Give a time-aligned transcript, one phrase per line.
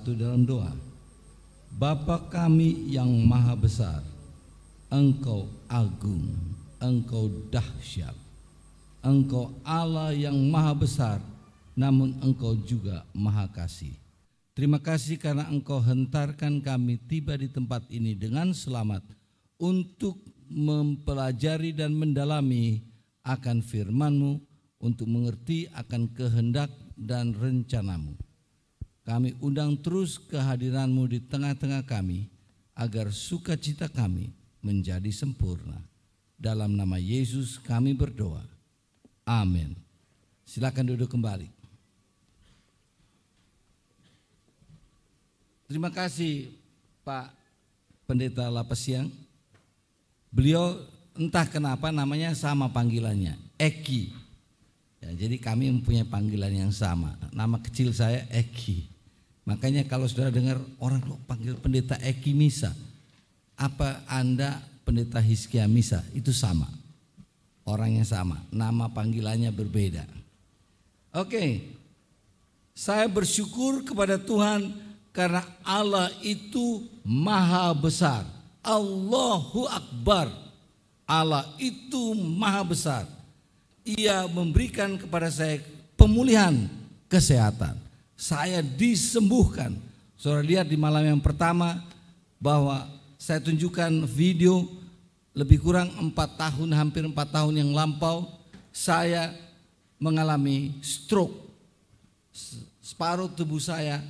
[0.00, 0.72] bersatu dalam doa.
[1.76, 4.00] Bapa kami yang maha besar,
[4.88, 6.24] Engkau agung,
[6.80, 8.16] Engkau dahsyat,
[9.04, 11.20] Engkau Allah yang maha besar,
[11.76, 13.92] namun Engkau juga maha kasih.
[14.56, 19.04] Terima kasih karena Engkau hentarkan kami tiba di tempat ini dengan selamat
[19.60, 20.16] untuk
[20.48, 22.80] mempelajari dan mendalami
[23.20, 24.40] akan firman-Mu
[24.80, 28.29] untuk mengerti akan kehendak dan rencanamu.
[29.10, 32.30] Kami undang terus kehadiranmu di tengah-tengah kami
[32.78, 34.30] agar sukacita kami
[34.62, 35.82] menjadi sempurna.
[36.38, 38.46] Dalam nama Yesus kami berdoa.
[39.26, 39.74] Amin.
[40.46, 41.50] Silakan duduk kembali.
[45.66, 46.54] Terima kasih
[47.02, 47.34] Pak
[48.06, 49.10] Pendeta Lapesiang.
[50.30, 50.86] Beliau
[51.18, 54.14] entah kenapa namanya sama panggilannya, Eki.
[55.02, 57.18] Ya, jadi kami mempunyai panggilan yang sama.
[57.34, 58.99] Nama kecil saya Eki.
[59.50, 62.70] Makanya kalau sudah dengar orang panggil pendeta Eki Misa,
[63.58, 66.06] apa Anda pendeta Hiskia Misa?
[66.14, 66.70] Itu sama.
[67.66, 70.06] Orangnya sama, nama panggilannya berbeda.
[71.18, 71.66] Oke.
[72.78, 74.70] Saya bersyukur kepada Tuhan
[75.10, 78.22] karena Allah itu maha besar.
[78.62, 80.30] Allahu Akbar.
[81.10, 83.04] Allah itu maha besar.
[83.82, 85.58] Ia memberikan kepada saya
[85.98, 86.70] pemulihan
[87.10, 87.89] kesehatan.
[88.20, 89.80] Saya disembuhkan.
[90.20, 91.80] Saudara lihat di malam yang pertama
[92.36, 92.84] bahwa
[93.16, 94.68] saya tunjukkan video
[95.32, 98.28] lebih kurang empat tahun, hampir empat tahun yang lampau,
[98.68, 99.32] saya
[99.96, 101.32] mengalami stroke.
[102.84, 104.04] Separuh tubuh saya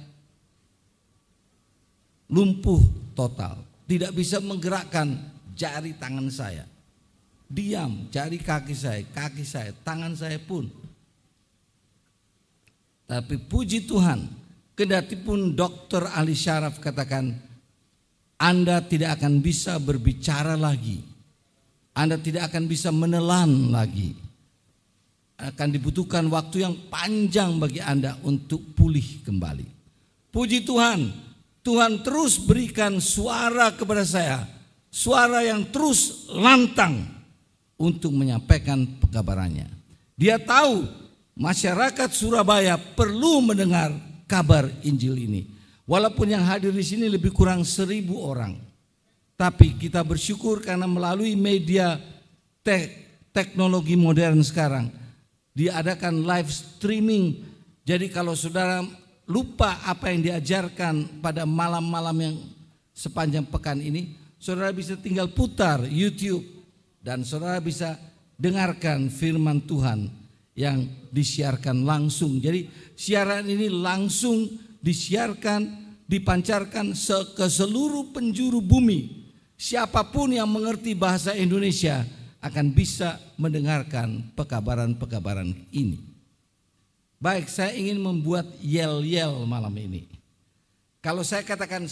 [2.26, 2.82] lumpuh
[3.15, 5.22] total, tidak bisa menggerakkan
[5.54, 6.66] jari tangan saya.
[7.47, 10.66] Diam, jari kaki saya, kaki saya, tangan saya pun
[13.10, 14.22] tapi puji Tuhan,
[14.78, 17.34] kendati pun dokter ahli syaraf katakan,
[18.38, 21.03] Anda tidak akan bisa berbicara lagi.
[21.91, 24.15] Anda tidak akan bisa menelan lagi.
[25.43, 29.66] Akan dibutuhkan waktu yang panjang bagi Anda untuk pulih kembali.
[30.31, 31.10] Puji Tuhan,
[31.66, 34.47] Tuhan terus berikan suara kepada saya.
[34.87, 37.10] Suara yang terus lantang
[37.75, 39.66] untuk menyampaikan pekabarannya.
[40.15, 41.00] Dia tahu
[41.40, 43.88] masyarakat Surabaya perlu mendengar
[44.28, 45.42] kabar Injil ini.
[45.88, 48.60] Walaupun yang hadir di sini lebih kurang seribu orang.
[49.34, 51.96] Tapi kita bersyukur karena melalui media
[52.60, 54.92] te teknologi modern sekarang
[55.56, 57.40] diadakan live streaming.
[57.82, 58.84] Jadi kalau saudara
[59.24, 62.36] lupa apa yang diajarkan pada malam-malam yang
[62.92, 66.44] sepanjang pekan ini, saudara bisa tinggal putar YouTube
[67.00, 67.96] dan saudara bisa
[68.36, 70.19] dengarkan firman Tuhan
[70.60, 72.37] yang disiarkan langsung.
[72.37, 74.44] Jadi siaran ini langsung
[74.84, 76.93] disiarkan, dipancarkan
[77.32, 79.32] ke seluruh penjuru bumi.
[79.56, 82.04] Siapa pun yang mengerti bahasa Indonesia
[82.44, 86.00] akan bisa mendengarkan pekabaran-pekabaran ini.
[87.20, 90.09] Baik, saya ingin membuat yel-yel malam ini.
[91.04, 91.84] Kalau saya katakan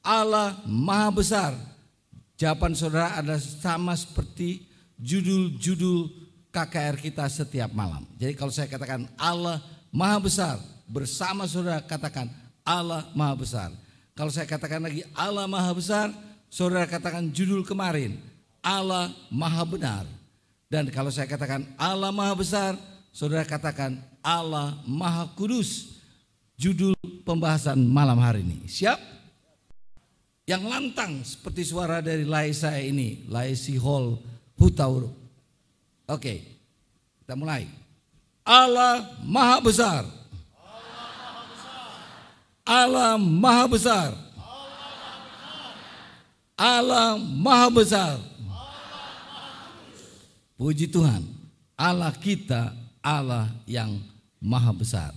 [0.00, 1.52] Allah Maha Besar,
[2.40, 4.64] jawaban saudara adalah sama seperti
[4.96, 6.17] judul-judul
[6.48, 8.08] KKR kita setiap malam.
[8.16, 9.60] Jadi kalau saya katakan Allah
[9.92, 10.56] Maha Besar,
[10.88, 12.32] bersama saudara katakan
[12.64, 13.70] Allah Maha Besar.
[14.16, 16.08] Kalau saya katakan lagi Allah Maha Besar,
[16.48, 18.16] saudara katakan judul kemarin
[18.64, 20.04] Allah Maha Benar.
[20.68, 22.72] Dan kalau saya katakan Allah Maha Besar,
[23.12, 26.00] saudara katakan Allah Maha Kudus.
[26.58, 28.66] Judul pembahasan malam hari ini.
[28.66, 28.98] Siap?
[30.48, 34.18] Yang lantang seperti suara dari lai saya ini, lai si hall
[36.08, 36.40] Oke,
[37.20, 37.68] kita mulai.
[38.40, 40.08] Allah Maha Besar.
[42.64, 44.10] Allah Maha Besar.
[46.56, 48.16] Allah Maha Besar.
[50.56, 51.22] Puji Tuhan,
[51.76, 52.72] Allah kita
[53.04, 54.00] Allah yang
[54.40, 55.12] Maha Besar.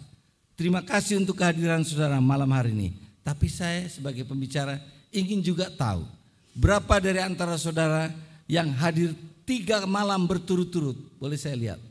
[0.60, 2.90] Terima kasih untuk kehadiran saudara malam hari ini.
[3.24, 4.78] Tapi saya sebagai pembicara
[5.10, 6.04] ingin juga tahu
[6.52, 8.12] berapa dari antara saudara
[8.46, 9.16] yang hadir
[9.46, 10.98] tiga malam berturut-turut.
[11.18, 11.82] Boleh saya lihat?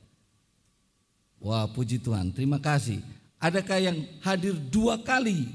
[1.41, 3.01] Wah puji Tuhan, terima kasih.
[3.41, 5.49] Adakah yang hadir dua kali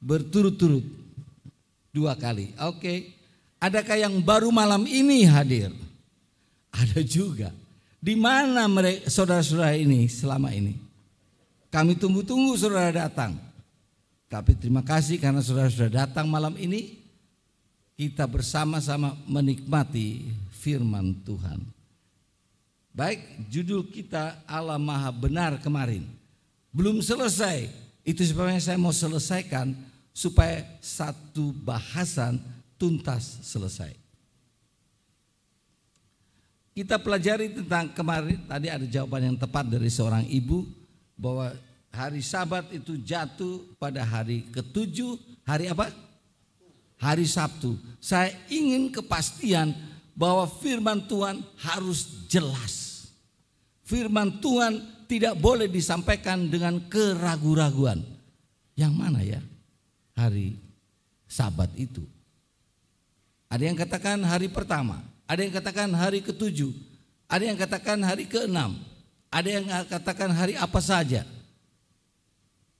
[0.00, 0.84] berturut-turut?
[1.94, 2.80] Dua kali, oke.
[2.80, 2.98] Okay.
[3.60, 5.72] Adakah yang baru malam ini hadir?
[6.68, 7.48] Ada juga.
[8.04, 10.76] Di mana mereka saudara-saudara ini selama ini?
[11.72, 13.40] Kami tunggu-tunggu saudara datang.
[14.28, 17.00] Tapi terima kasih karena saudara sudah datang malam ini.
[17.94, 20.26] Kita bersama-sama menikmati
[20.64, 21.60] firman Tuhan.
[22.96, 23.20] Baik,
[23.52, 26.08] judul kita Allah Maha Benar kemarin.
[26.72, 29.72] Belum selesai, Itu sebabnya saya mau selesaikan
[30.12, 32.36] supaya satu bahasan
[32.76, 33.96] tuntas selesai.
[36.76, 40.68] Kita pelajari tentang kemarin tadi ada jawaban yang tepat dari seorang ibu
[41.16, 41.56] bahwa
[41.88, 45.16] hari Sabat itu jatuh pada hari ketujuh
[45.48, 45.88] hari apa?
[47.00, 47.80] Hari Sabtu.
[47.96, 49.72] Saya ingin kepastian
[50.14, 53.06] bahwa firman Tuhan harus jelas.
[53.84, 54.80] Firman Tuhan
[55.10, 58.00] tidak boleh disampaikan dengan keraguan-raguan.
[58.74, 59.42] Yang mana ya
[60.16, 60.58] hari
[61.28, 62.02] Sabat itu?
[63.50, 66.74] Ada yang katakan hari pertama, ada yang katakan hari ketujuh,
[67.30, 68.74] ada yang katakan hari keenam,
[69.30, 71.22] ada yang katakan hari apa saja.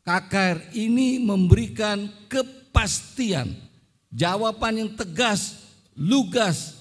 [0.03, 3.55] KKR ini memberikan kepastian,
[4.11, 5.63] jawaban yang tegas,
[5.95, 6.74] lugas,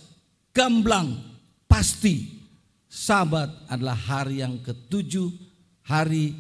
[0.54, 1.20] gamblang,
[1.68, 2.46] pasti.
[2.94, 5.34] Sabat adalah hari yang ketujuh,
[5.82, 6.38] hari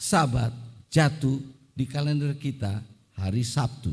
[0.00, 0.50] Sabat
[0.88, 1.36] jatuh
[1.76, 2.80] di kalender kita
[3.12, 3.92] hari Sabtu.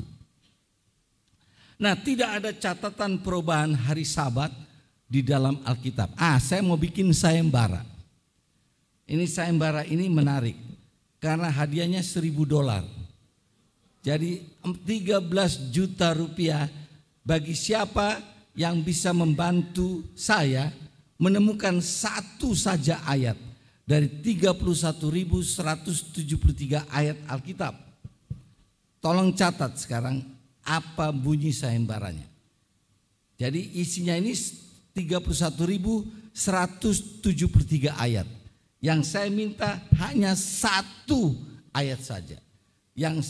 [1.76, 4.52] Nah, tidak ada catatan perubahan hari Sabat
[5.08, 6.16] di dalam Alkitab.
[6.16, 7.84] Ah, saya mau bikin sayembara.
[9.04, 10.56] Ini sayembara ini menarik
[11.20, 12.88] karena hadiahnya seribu dolar.
[14.00, 15.28] Jadi 13
[15.74, 16.72] juta rupiah
[17.26, 20.68] bagi siapa yang bisa membantu saya
[21.16, 23.40] menemukan satu saja ayat
[23.88, 27.72] dari 31.173 ayat Alkitab.
[29.00, 30.28] Tolong catat sekarang
[30.60, 32.28] apa bunyi sayembaranya.
[33.40, 34.36] Jadi isinya ini
[34.92, 36.44] 31.173
[37.96, 38.28] ayat.
[38.84, 41.32] Yang saya minta hanya satu
[41.72, 42.36] ayat saja.
[42.92, 43.24] Yang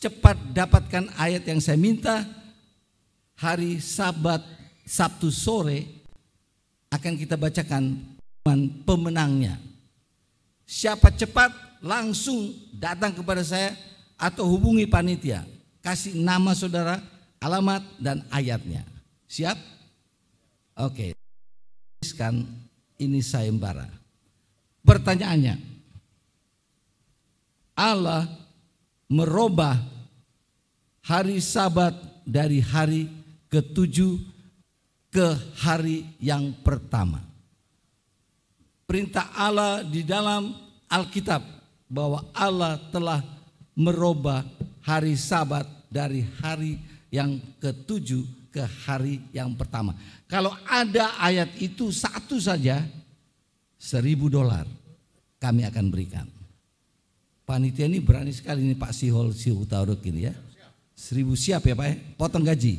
[0.00, 2.24] cepat dapatkan ayat yang saya minta
[3.36, 4.59] hari Sabat
[4.90, 5.86] Sabtu sore
[6.90, 8.02] akan kita bacakan
[8.82, 9.54] pemenangnya.
[10.66, 13.78] Siapa cepat langsung datang kepada saya
[14.18, 15.46] atau hubungi panitia
[15.78, 16.98] kasih nama saudara,
[17.38, 18.82] alamat dan ayatnya.
[19.30, 19.54] Siap?
[20.82, 21.14] Oke.
[22.02, 22.42] Tuliskan
[22.98, 23.86] ini sayembara.
[24.82, 25.54] Pertanyaannya,
[27.78, 28.26] Allah
[29.06, 29.78] merubah
[31.04, 31.94] hari Sabat
[32.26, 33.06] dari hari
[33.52, 34.39] ketujuh
[35.10, 37.20] ke hari yang pertama.
[38.86, 40.54] Perintah Allah di dalam
[40.90, 41.42] Alkitab
[41.86, 43.22] bahwa Allah telah
[43.74, 44.42] merubah
[44.82, 46.78] hari Sabat dari hari
[47.10, 49.94] yang ketujuh ke hari yang pertama.
[50.26, 52.82] Kalau ada ayat itu satu saja,
[53.78, 54.66] seribu dolar
[55.38, 56.26] kami akan berikan.
[57.46, 60.34] Panitia ini berani sekali ini Pak Sihol Siutauruk ini ya.
[60.94, 62.78] Seribu siap ya Pak ya, potong gaji.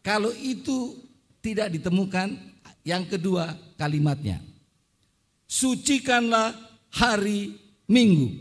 [0.00, 0.96] Kalau itu
[1.44, 2.36] tidak ditemukan,
[2.84, 4.40] yang kedua kalimatnya.
[5.44, 6.56] Sucikanlah
[6.92, 7.56] hari
[7.90, 8.38] Minggu.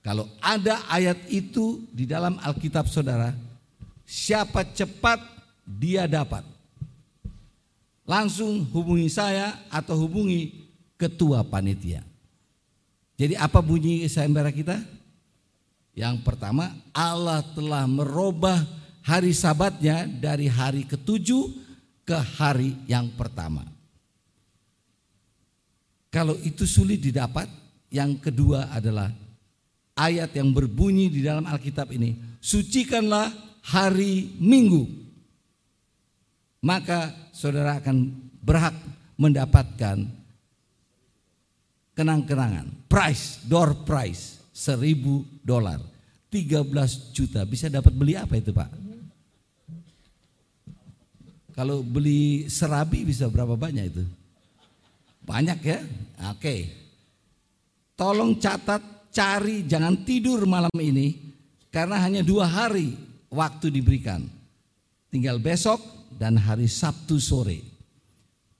[0.00, 3.36] Kalau ada ayat itu di dalam Alkitab saudara,
[4.08, 5.20] siapa cepat
[5.68, 6.40] dia dapat.
[8.08, 10.66] Langsung hubungi saya atau hubungi
[10.96, 12.00] ketua panitia.
[13.20, 14.80] Jadi apa bunyi sayembara kita?
[15.92, 18.64] Yang pertama, Allah telah merubah
[19.10, 21.50] hari sabatnya dari hari ketujuh
[22.06, 23.66] ke hari yang pertama.
[26.14, 27.50] Kalau itu sulit didapat,
[27.90, 29.10] yang kedua adalah
[29.98, 33.34] ayat yang berbunyi di dalam Alkitab ini, sucikanlah
[33.66, 34.86] hari Minggu.
[36.62, 38.74] Maka saudara akan berhak
[39.18, 40.06] mendapatkan
[41.98, 45.82] kenang-kenangan, price, door price, seribu dolar,
[46.30, 47.42] 13 juta.
[47.42, 48.89] Bisa dapat beli apa itu Pak?
[51.60, 54.00] Kalau beli serabi bisa berapa banyak itu?
[55.28, 55.84] Banyak ya?
[56.32, 56.72] Oke.
[57.92, 58.80] Tolong catat
[59.12, 61.20] cari, jangan tidur malam ini
[61.68, 62.96] karena hanya dua hari
[63.28, 64.24] waktu diberikan.
[65.12, 65.84] Tinggal besok
[66.16, 67.60] dan hari Sabtu sore.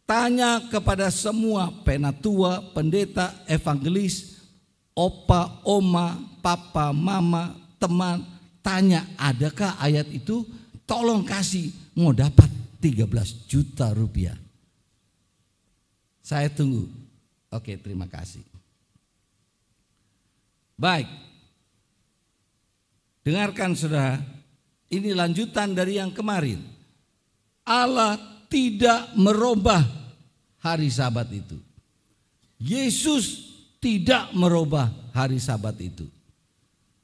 [0.05, 4.45] Tanya kepada semua penatua, pendeta, evangelis,
[4.93, 8.29] opa, oma, papa, mama, teman,
[8.61, 10.45] tanya adakah ayat itu?
[10.85, 14.37] Tolong kasih, mau dapat 13 juta rupiah.
[16.25, 16.89] Saya tunggu.
[17.53, 18.43] Oke, terima kasih.
[20.81, 21.09] Baik.
[23.21, 24.17] Dengarkan saudara,
[24.89, 26.65] ini lanjutan dari yang kemarin.
[27.69, 28.17] Allah
[28.49, 29.85] tidak merubah
[30.65, 31.61] hari sabat itu.
[32.61, 36.09] Yesus tidak merubah hari sabat itu.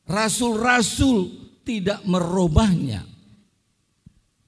[0.06, 1.33] Rasul-rasul
[1.66, 3.15] tidak merubahnya.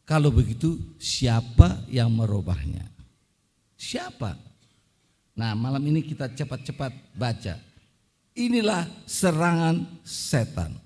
[0.08, 2.88] Kalau begitu siapa yang merubahnya?
[3.76, 4.40] Siapa?
[5.36, 7.68] Nah malam ini kita cepat-cepat baca
[8.38, 10.78] Inilah serangan setan.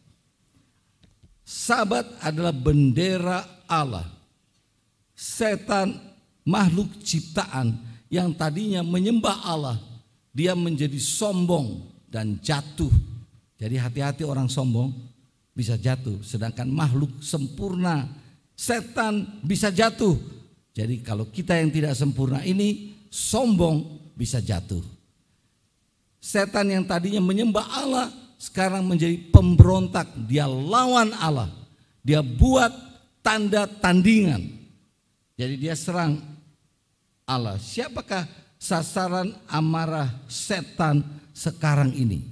[1.44, 4.08] Sabat adalah bendera Allah.
[5.12, 5.92] Setan
[6.48, 7.76] makhluk ciptaan
[8.08, 9.76] yang tadinya menyembah Allah,
[10.32, 12.88] dia menjadi sombong dan jatuh.
[13.60, 14.88] Jadi hati-hati orang sombong
[15.52, 18.08] bisa jatuh, sedangkan makhluk sempurna
[18.62, 20.14] setan bisa jatuh.
[20.70, 24.80] Jadi kalau kita yang tidak sempurna ini sombong bisa jatuh.
[26.22, 28.06] Setan yang tadinya menyembah Allah
[28.38, 30.06] sekarang menjadi pemberontak.
[30.30, 31.50] Dia lawan Allah.
[32.06, 32.70] Dia buat
[33.26, 34.46] tanda tandingan.
[35.34, 36.22] Jadi dia serang
[37.26, 37.58] Allah.
[37.58, 38.30] Siapakah
[38.62, 41.02] sasaran amarah setan
[41.34, 42.22] sekarang ini?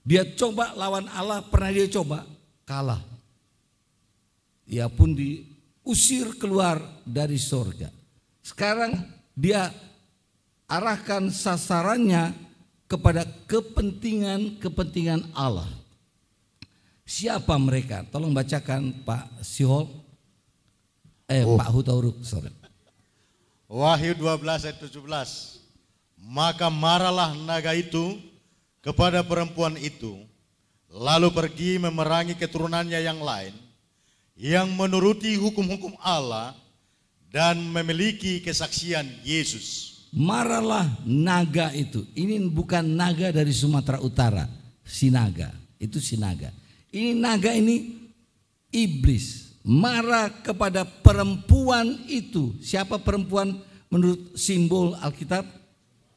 [0.00, 2.24] Dia coba lawan Allah, pernah dia coba
[2.64, 3.02] kalah.
[4.64, 5.12] Dia pun
[5.86, 7.86] diusir keluar dari sorga.
[8.42, 9.06] Sekarang
[9.38, 9.70] dia
[10.66, 12.34] arahkan sasarannya
[12.90, 15.70] kepada kepentingan-kepentingan Allah.
[17.06, 18.02] Siapa mereka?
[18.10, 19.86] Tolong bacakan Pak Sihol.
[21.30, 21.54] Eh oh.
[21.54, 22.50] Pak Hutauruk, sorry.
[23.70, 24.98] Wahyu 12 ayat 17.
[26.18, 28.18] Maka marahlah naga itu
[28.82, 30.18] kepada perempuan itu,
[30.90, 33.54] lalu pergi memerangi keturunannya yang lain,
[34.36, 36.52] yang menuruti hukum-hukum Allah
[37.32, 42.08] dan memiliki kesaksian Yesus marahlah naga itu.
[42.16, 44.48] Ini bukan naga dari Sumatera Utara,
[44.80, 45.52] sinaga.
[45.76, 46.48] Itu sinaga.
[46.88, 48.08] Ini naga ini
[48.72, 52.56] iblis marah kepada perempuan itu.
[52.64, 53.60] Siapa perempuan
[53.92, 55.44] menurut simbol Alkitab?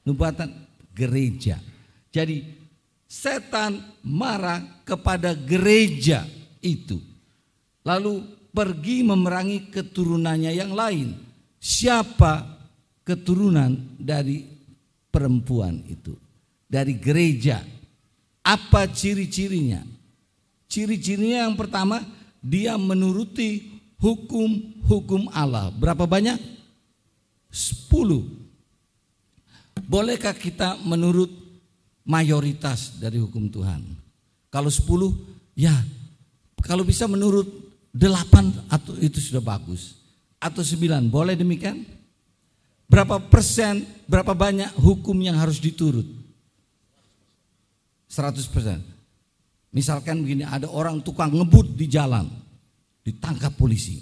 [0.08, 0.48] Nubuatan
[0.96, 1.60] gereja.
[2.10, 2.42] Jadi
[3.04, 6.24] setan marah kepada gereja
[6.64, 7.09] itu.
[7.90, 8.22] Lalu
[8.54, 11.18] pergi memerangi keturunannya yang lain.
[11.58, 12.46] Siapa
[13.02, 14.46] keturunan dari
[15.10, 16.14] perempuan itu,
[16.70, 17.66] dari gereja.
[18.46, 19.82] Apa ciri-cirinya?
[20.70, 22.06] Ciri-cirinya yang pertama,
[22.38, 25.74] dia menuruti hukum-hukum Allah.
[25.74, 26.38] Berapa banyak?
[27.50, 28.22] Sepuluh.
[29.90, 31.34] Bolehkah kita menurut
[32.06, 33.82] mayoritas dari hukum Tuhan?
[34.54, 35.10] Kalau sepuluh,
[35.58, 35.74] ya.
[36.62, 39.98] Kalau bisa menurut delapan atau itu sudah bagus.
[40.40, 41.84] Atau sembilan, boleh demikian?
[42.90, 46.08] Berapa persen, berapa banyak hukum yang harus diturut?
[48.10, 48.80] 100 persen.
[49.70, 52.26] Misalkan begini, ada orang tukang ngebut di jalan,
[53.06, 54.02] ditangkap polisi.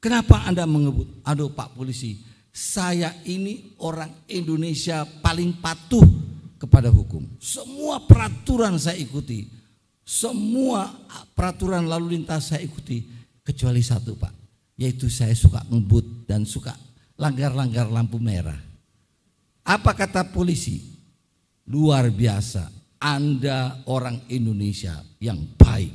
[0.00, 1.20] Kenapa Anda mengebut?
[1.26, 2.22] Aduh Pak polisi,
[2.54, 6.06] saya ini orang Indonesia paling patuh
[6.56, 7.26] kepada hukum.
[7.36, 9.57] Semua peraturan saya ikuti.
[10.08, 10.88] Semua
[11.36, 13.04] peraturan lalu lintas saya ikuti.
[13.44, 14.32] Kecuali satu Pak,
[14.80, 16.72] yaitu saya suka ngebut dan suka
[17.16, 18.56] langgar-langgar lampu merah.
[19.64, 20.96] Apa kata polisi?
[21.68, 22.68] Luar biasa,
[23.00, 25.92] Anda orang Indonesia yang baik.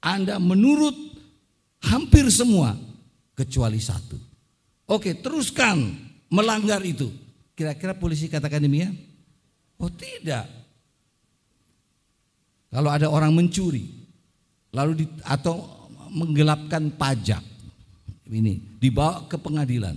[0.00, 0.96] Anda menurut
[1.84, 2.76] hampir semua
[3.32, 4.16] kecuali satu.
[4.92, 5.92] Oke, teruskan
[6.32, 7.08] melanggar itu.
[7.56, 8.96] Kira-kira polisi katakan demikian?
[9.76, 10.65] Oh tidak.
[12.70, 13.88] Kalau ada orang mencuri,
[14.74, 17.42] lalu di, atau menggelapkan pajak,
[18.26, 19.96] ini dibawa ke pengadilan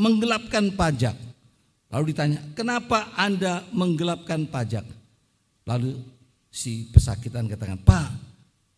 [0.00, 1.12] menggelapkan pajak.
[1.92, 4.88] Lalu ditanya, kenapa Anda menggelapkan pajak?
[5.68, 6.00] Lalu
[6.48, 8.08] si pesakitan katakan, Pak,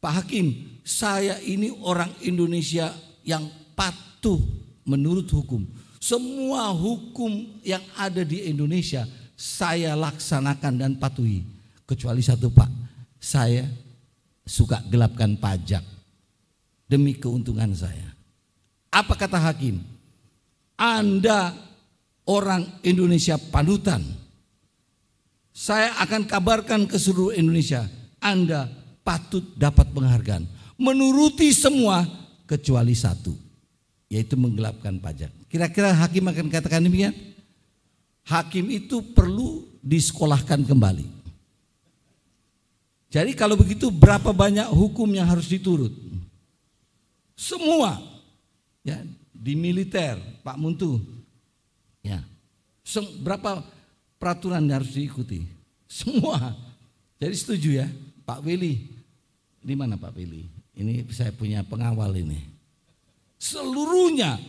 [0.03, 2.91] Pak Hakim, saya ini orang Indonesia
[3.23, 3.47] yang
[3.79, 4.43] patuh
[4.83, 5.63] menurut hukum.
[6.03, 9.07] Semua hukum yang ada di Indonesia
[9.39, 11.47] saya laksanakan dan patuhi.
[11.87, 12.82] Kecuali satu Pak,
[13.23, 13.71] saya
[14.43, 15.87] suka gelapkan pajak
[16.91, 18.11] demi keuntungan saya.
[18.91, 19.79] Apa kata hakim?
[20.75, 21.55] Anda
[22.27, 24.03] orang Indonesia panutan.
[25.55, 27.87] Saya akan kabarkan ke seluruh Indonesia,
[28.19, 28.67] Anda
[29.07, 30.49] patut dapat penghargaan.
[30.81, 32.03] Menuruti semua
[32.49, 33.31] kecuali satu,
[34.11, 35.31] yaitu menggelapkan pajak.
[35.47, 37.15] Kira-kira hakim akan katakan demikian?
[38.27, 41.22] Hakim itu perlu disekolahkan kembali.
[43.13, 45.93] Jadi kalau begitu berapa banyak hukum yang harus diturut?
[47.37, 48.01] Semua.
[48.81, 49.05] Ya,
[49.37, 50.97] di militer, Pak Muntu.
[52.01, 52.25] Ya.
[53.21, 53.61] Berapa
[54.17, 55.45] peraturan yang harus diikuti?
[55.85, 56.57] Semua.
[57.21, 57.87] Jadi setuju ya,
[58.25, 58.89] Pak Willy.
[59.61, 60.49] Di mana Pak Willy?
[60.73, 62.41] Ini saya punya pengawal ini.
[63.37, 64.41] Seluruhnya.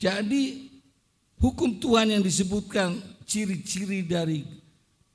[0.00, 0.72] Jadi
[1.36, 2.96] hukum Tuhan yang disebutkan
[3.28, 4.48] ciri-ciri dari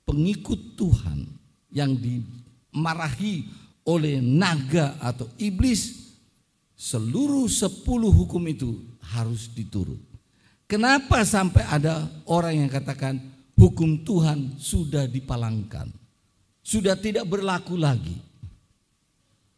[0.06, 1.26] pengikut Tuhan
[1.74, 1.98] yang
[2.74, 3.46] dimarahi
[3.86, 6.10] oleh naga atau iblis
[6.74, 8.82] seluruh sepuluh hukum itu
[9.14, 10.02] harus diturut.
[10.66, 13.22] Kenapa sampai ada orang yang katakan
[13.54, 15.94] hukum Tuhan sudah dipalangkan?
[16.64, 18.16] sudah tidak berlaku lagi.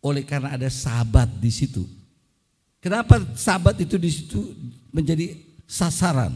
[0.02, 1.86] Oleh karena ada sahabat di situ.
[2.82, 4.42] Kenapa sahabat itu di situ
[4.90, 6.34] menjadi sasaran?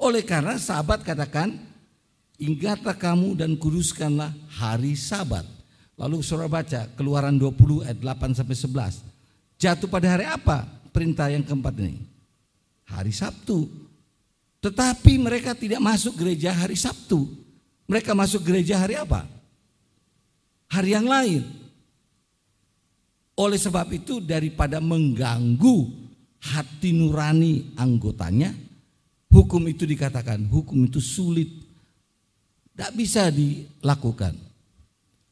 [0.00, 1.56] Oleh karena sahabat katakan,
[2.40, 5.44] ingatlah kamu dan kuduskanlah hari sabat.
[5.98, 9.58] Lalu saudara baca keluaran 20 ayat 8 sampai 11.
[9.58, 10.62] Jatuh pada hari apa
[10.94, 11.98] perintah yang keempat ini?
[12.86, 13.66] Hari Sabtu.
[14.62, 17.26] Tetapi mereka tidak masuk gereja hari Sabtu.
[17.90, 19.26] Mereka masuk gereja hari apa?
[20.70, 21.42] Hari yang lain.
[23.34, 25.90] Oleh sebab itu daripada mengganggu
[26.38, 28.54] hati nurani anggotanya,
[29.30, 31.50] hukum itu dikatakan hukum itu sulit.
[32.74, 34.47] Tidak bisa dilakukan.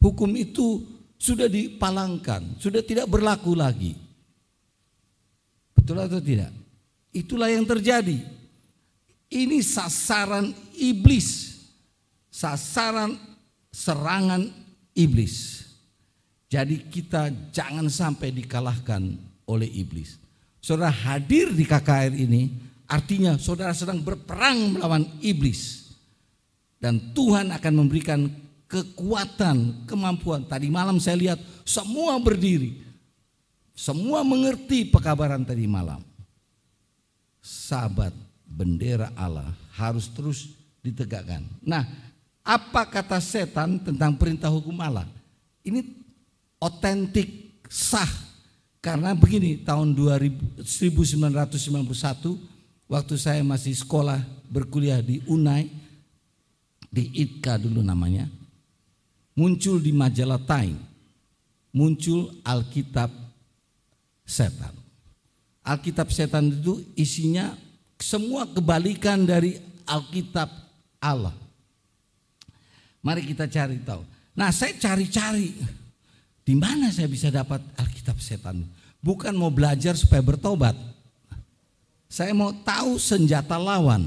[0.01, 0.85] Hukum itu
[1.17, 3.97] sudah dipalangkan, sudah tidak berlaku lagi.
[5.73, 6.53] Betul atau tidak?
[7.15, 8.21] Itulah yang terjadi.
[9.27, 11.59] Ini sasaran iblis.
[12.29, 13.17] Sasaran
[13.73, 14.53] serangan
[14.93, 15.67] iblis.
[16.47, 19.03] Jadi kita jangan sampai dikalahkan
[19.49, 20.21] oleh iblis.
[20.63, 22.51] Saudara hadir di KKR ini
[22.87, 25.91] artinya saudara sedang berperang melawan iblis.
[26.77, 28.29] Dan Tuhan akan memberikan
[28.67, 30.43] kekuatan, kemampuan.
[30.47, 32.83] Tadi malam saya lihat semua berdiri.
[33.77, 36.01] Semua mengerti pekabaran tadi malam.
[37.45, 38.15] Sahabat
[38.49, 41.45] bendera Allah harus terus ditegakkan.
[41.61, 41.85] Nah,
[42.41, 45.05] apa kata setan tentang perintah hukum Allah?
[45.67, 45.83] Ini
[46.63, 48.09] otentik, sah.
[48.81, 52.39] Karena begini, tahun 2000, 1991
[52.87, 55.67] waktu saya masih sekolah berkuliah di Unai,
[56.87, 58.31] di ITKA dulu namanya,
[59.37, 60.81] muncul di majalah Time,
[61.71, 63.13] muncul Alkitab
[64.25, 64.73] Setan.
[65.63, 67.55] Alkitab Setan itu isinya
[68.01, 70.49] semua kebalikan dari Alkitab
[70.99, 71.37] Allah.
[73.05, 74.03] Mari kita cari tahu.
[74.35, 75.55] Nah saya cari-cari
[76.43, 78.67] di mana saya bisa dapat Alkitab setan?
[79.03, 80.75] Bukan mau belajar supaya bertobat.
[82.07, 84.07] Saya mau tahu senjata lawan.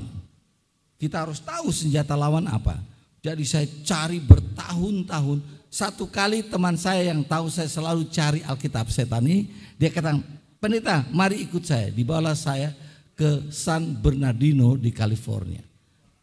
[0.99, 2.79] Kita harus tahu senjata lawan apa.
[3.19, 5.43] Jadi saya cari bertahun-tahun.
[5.69, 10.17] Satu kali teman saya yang tahu saya selalu cari Alkitab setan ini, dia kata,
[10.57, 11.93] pendeta mari ikut saya.
[11.93, 12.73] Dibawalah saya
[13.13, 15.61] ke San Bernardino di California.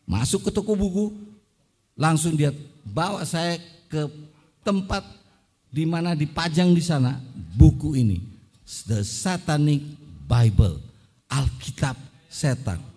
[0.08, 1.14] Masuk ke toko buku,
[1.94, 2.50] langsung dia
[2.82, 4.10] bawa saya ke
[4.66, 5.04] tempat
[5.70, 7.20] di mana dipajang di sana
[7.54, 8.18] buku ini,
[8.88, 9.84] The Satanic
[10.26, 10.82] Bible,
[11.30, 11.94] Alkitab
[12.26, 12.95] setan.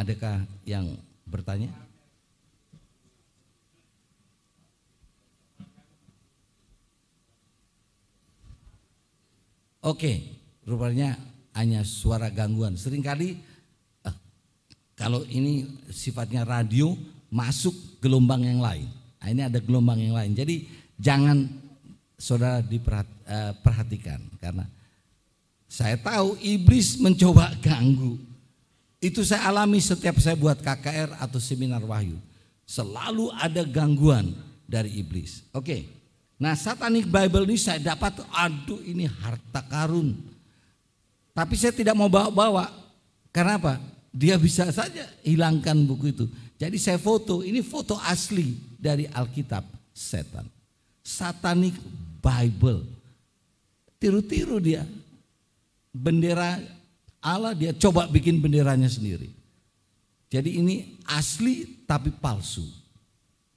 [0.00, 0.96] Adakah yang
[1.28, 1.68] bertanya?
[9.84, 11.20] Oke, rupanya
[11.52, 12.80] hanya suara gangguan.
[12.80, 13.28] Seringkali
[14.08, 14.16] eh,
[14.96, 16.96] kalau ini sifatnya radio,
[17.28, 18.88] masuk gelombang yang lain.
[19.20, 20.32] Nah, ini ada gelombang yang lain.
[20.32, 20.64] Jadi
[20.96, 21.44] jangan
[22.16, 24.64] saudara diperhatikan eh, karena
[25.68, 28.29] saya tahu iblis mencoba ganggu.
[29.00, 32.20] Itu saya alami setiap saya buat KKR atau seminar wahyu.
[32.68, 34.36] Selalu ada gangguan
[34.68, 35.42] dari iblis.
[35.56, 35.88] Oke.
[36.36, 40.12] Nah, Satanic Bible ini saya dapat aduh ini harta karun.
[41.32, 42.68] Tapi saya tidak mau bawa-bawa.
[43.32, 43.80] Karena apa?
[44.12, 46.24] Dia bisa saja hilangkan buku itu.
[46.60, 49.64] Jadi saya foto, ini foto asli dari Alkitab
[49.96, 50.44] setan.
[51.00, 51.72] Satanic
[52.20, 52.84] Bible.
[53.96, 54.84] Tiru-tiru dia.
[55.90, 56.60] Bendera
[57.20, 59.28] Allah dia coba bikin benderanya sendiri.
[60.32, 62.64] Jadi ini asli tapi palsu.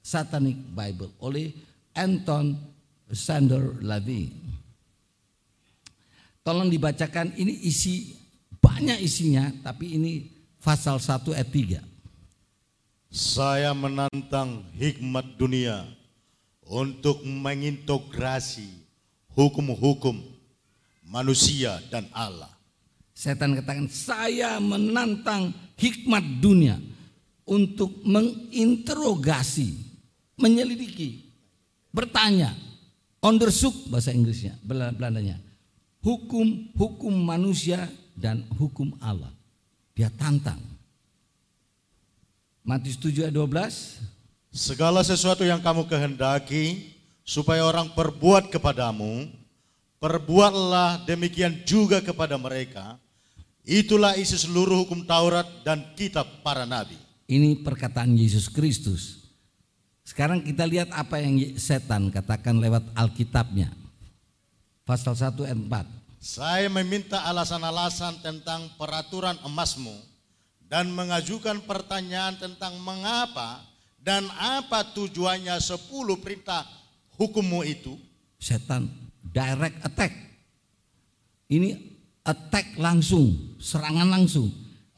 [0.04, 1.56] Satanic Bible oleh
[1.96, 2.52] Anton
[3.08, 4.28] Sander Lavey.
[6.44, 8.12] Tolong dibacakan ini isi
[8.60, 10.28] banyak isinya tapi ini
[10.60, 11.80] pasal 1 ayat 3.
[13.08, 15.88] Saya menantang hikmat dunia
[16.68, 18.68] untuk mengintegrasi
[19.32, 20.20] hukum-hukum
[21.04, 22.53] manusia dan Allah.
[23.24, 25.48] Setan katakan, saya menantang
[25.80, 26.76] hikmat dunia
[27.48, 29.80] untuk menginterogasi,
[30.36, 31.24] menyelidiki,
[31.88, 32.52] bertanya,
[33.24, 35.40] onderzoek bahasa Inggrisnya, Belandanya,
[36.04, 39.32] hukum-hukum manusia dan hukum Allah.
[39.96, 40.60] Dia tantang.
[42.60, 44.04] Matius 7 ayat 12.
[44.52, 46.92] Segala sesuatu yang kamu kehendaki
[47.24, 49.32] supaya orang perbuat kepadamu,
[49.96, 53.00] perbuatlah demikian juga kepada mereka.
[53.64, 57.00] Itulah isi seluruh hukum Taurat dan kitab para nabi.
[57.24, 59.24] Ini perkataan Yesus Kristus.
[60.04, 63.72] Sekarang kita lihat apa yang setan katakan lewat Alkitabnya.
[64.84, 66.20] Pasal 1 ayat 4.
[66.20, 69.96] Saya meminta alasan-alasan tentang peraturan emasmu
[70.68, 73.64] dan mengajukan pertanyaan tentang mengapa
[73.96, 76.68] dan apa tujuannya sepuluh perintah
[77.16, 77.96] hukummu itu.
[78.36, 78.92] Setan
[79.32, 80.12] direct attack.
[81.48, 81.93] Ini
[82.24, 84.48] attack langsung, serangan langsung.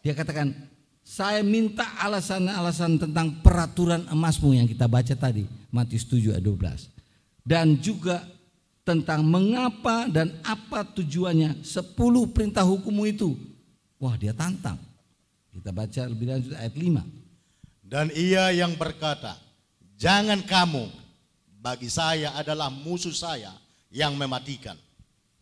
[0.00, 0.54] Dia katakan,
[1.02, 6.90] saya minta alasan-alasan tentang peraturan emasmu yang kita baca tadi, Matius 7 ayat 12.
[7.46, 8.22] Dan juga
[8.86, 13.34] tentang mengapa dan apa tujuannya sepuluh perintah hukummu itu.
[13.98, 14.78] Wah dia tantang.
[15.50, 17.02] Kita baca lebih lanjut ayat 5.
[17.86, 19.38] Dan ia yang berkata,
[19.98, 20.90] jangan kamu,
[21.58, 23.50] bagi saya adalah musuh saya
[23.90, 24.78] yang mematikan.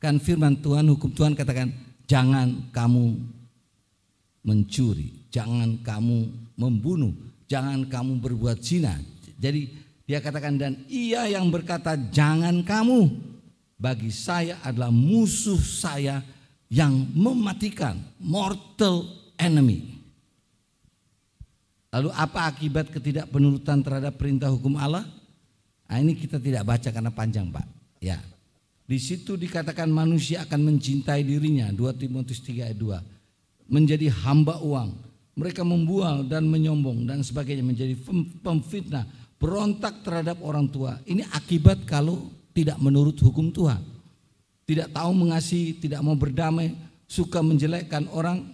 [0.04, 1.72] Kan firman Tuhan, hukum Tuhan katakan,
[2.04, 3.16] jangan kamu
[4.44, 6.28] mencuri, jangan kamu
[6.60, 7.16] membunuh,
[7.48, 9.00] jangan kamu berbuat zina.
[9.40, 9.72] Jadi
[10.04, 13.16] dia katakan dan ia yang berkata jangan kamu
[13.80, 16.20] bagi saya adalah musuh saya
[16.68, 19.08] yang mematikan, mortal
[19.40, 20.04] enemy.
[21.88, 25.08] Lalu apa akibat ketidakpenurutan terhadap perintah hukum Allah?
[25.88, 27.64] Nah, ini kita tidak baca karena panjang, Pak.
[28.04, 28.20] Ya.
[28.84, 33.72] Di situ dikatakan manusia akan mencintai dirinya, 2 Timotius 3 ayat 2.
[33.72, 34.92] Menjadi hamba uang.
[35.34, 37.96] Mereka membual dan menyombong dan sebagainya menjadi
[38.44, 39.08] pemfitnah,
[39.40, 41.00] berontak terhadap orang tua.
[41.08, 43.82] Ini akibat kalau tidak menurut hukum Tuhan.
[44.64, 46.76] Tidak tahu mengasihi, tidak mau berdamai,
[47.08, 48.46] suka menjelekkan orang,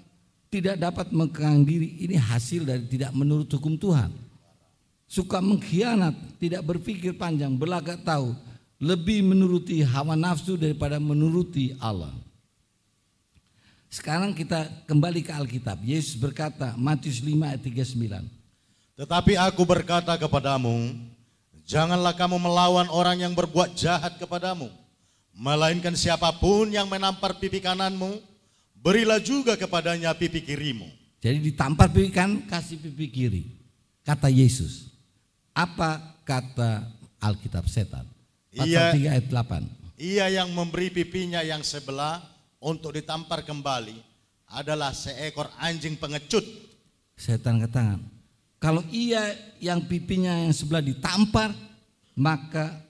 [0.50, 4.10] tidak dapat mengekang diri, ini hasil dari tidak menurut hukum Tuhan.
[5.10, 8.34] Suka mengkhianat, tidak berpikir panjang, belagak tahu,
[8.80, 12.16] lebih menuruti hawa nafsu daripada menuruti Allah.
[13.92, 15.84] Sekarang kita kembali ke Alkitab.
[15.84, 18.24] Yesus berkata, Matius 5 ayat 39.
[18.96, 20.96] Tetapi aku berkata kepadamu,
[21.68, 24.72] janganlah kamu melawan orang yang berbuat jahat kepadamu,
[25.36, 28.22] melainkan siapa pun yang menampar pipi kananmu,
[28.78, 30.88] berilah juga kepadanya pipi kirimu.
[31.20, 33.44] Jadi ditampar pipi kan kasih pipi kiri.
[34.06, 34.88] Kata Yesus.
[35.52, 36.88] Apa kata
[37.20, 38.09] Alkitab setan?
[38.50, 38.98] Pasal.
[38.98, 40.00] 3 ayat 8.
[40.00, 42.24] Ia yang memberi pipinya yang sebelah
[42.58, 44.00] untuk ditampar kembali
[44.50, 46.42] adalah seekor anjing pengecut.
[47.14, 48.00] Setan katakan,
[48.56, 51.52] kalau ia yang pipinya yang sebelah ditampar,
[52.16, 52.80] maka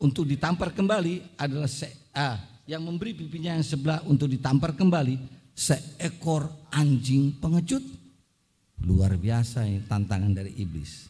[0.00, 5.20] untuk ditampar kembali adalah se ah, yang memberi pipinya yang sebelah untuk ditampar kembali
[5.52, 7.84] seekor anjing pengecut.
[8.88, 11.09] Luar biasa ini tantangan dari iblis.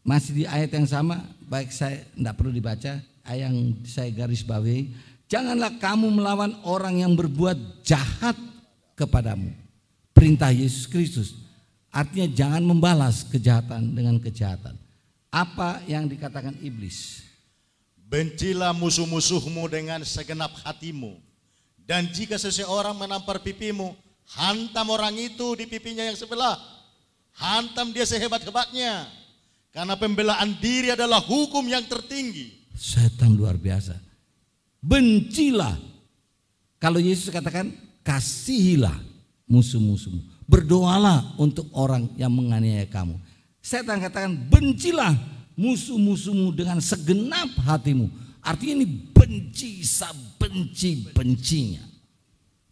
[0.00, 4.90] Masih di ayat yang sama, baik saya tidak perlu dibaca, ayat yang saya garis bawahi.
[5.30, 8.34] Janganlah kamu melawan orang yang berbuat jahat
[8.98, 9.54] kepadamu.
[10.10, 11.38] Perintah Yesus Kristus.
[11.90, 14.74] Artinya jangan membalas kejahatan dengan kejahatan.
[15.30, 17.22] Apa yang dikatakan iblis?
[18.10, 21.14] Bencilah musuh-musuhmu dengan segenap hatimu.
[21.86, 23.94] Dan jika seseorang menampar pipimu,
[24.34, 26.58] hantam orang itu di pipinya yang sebelah.
[27.34, 29.19] Hantam dia sehebat-hebatnya.
[29.70, 32.58] Karena pembelaan diri adalah hukum yang tertinggi.
[32.74, 33.94] Setan luar biasa.
[34.82, 35.78] Bencilah.
[36.82, 37.70] Kalau Yesus katakan
[38.02, 38.98] kasihilah
[39.46, 40.26] musuh-musuhmu.
[40.50, 43.14] Berdoalah untuk orang yang menganiaya kamu.
[43.62, 45.14] Setan katakan bencilah
[45.54, 48.10] musuh-musuhmu dengan segenap hatimu.
[48.42, 49.86] Artinya ini benci,
[50.34, 51.84] benci, bencinya.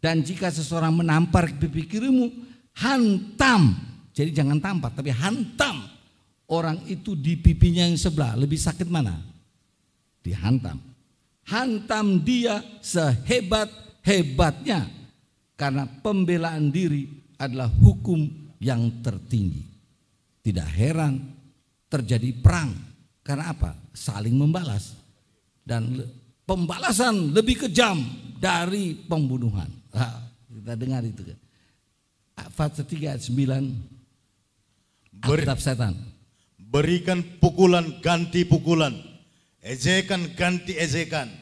[0.03, 2.27] Dan jika seseorang menampar pipi kirimu,
[2.75, 3.77] hantam.
[4.11, 5.98] Jadi jangan tampar, tapi hantam
[6.49, 8.35] orang itu di pipinya yang sebelah.
[8.35, 9.21] Lebih sakit mana?
[10.25, 10.81] Dihantam.
[11.49, 14.89] Hantam dia sehebat-hebatnya.
[15.59, 17.09] Karena pembelaan diri
[17.39, 18.29] adalah hukum
[18.63, 19.63] yang tertinggi.
[20.43, 21.19] Tidak heran
[21.91, 22.75] terjadi perang.
[23.25, 23.75] Karena apa?
[23.93, 24.95] Saling membalas.
[25.65, 26.01] Dan
[26.49, 28.01] pembalasan lebih kejam
[28.41, 29.69] dari pembunuhan.
[30.49, 31.25] Kita dengar itu.
[32.55, 33.75] Fase 3 ayat 9
[35.19, 35.99] Ber- setan.
[36.69, 38.93] Berikan pukulan ganti pukulan.
[39.65, 41.33] Ejekan ganti ejekan.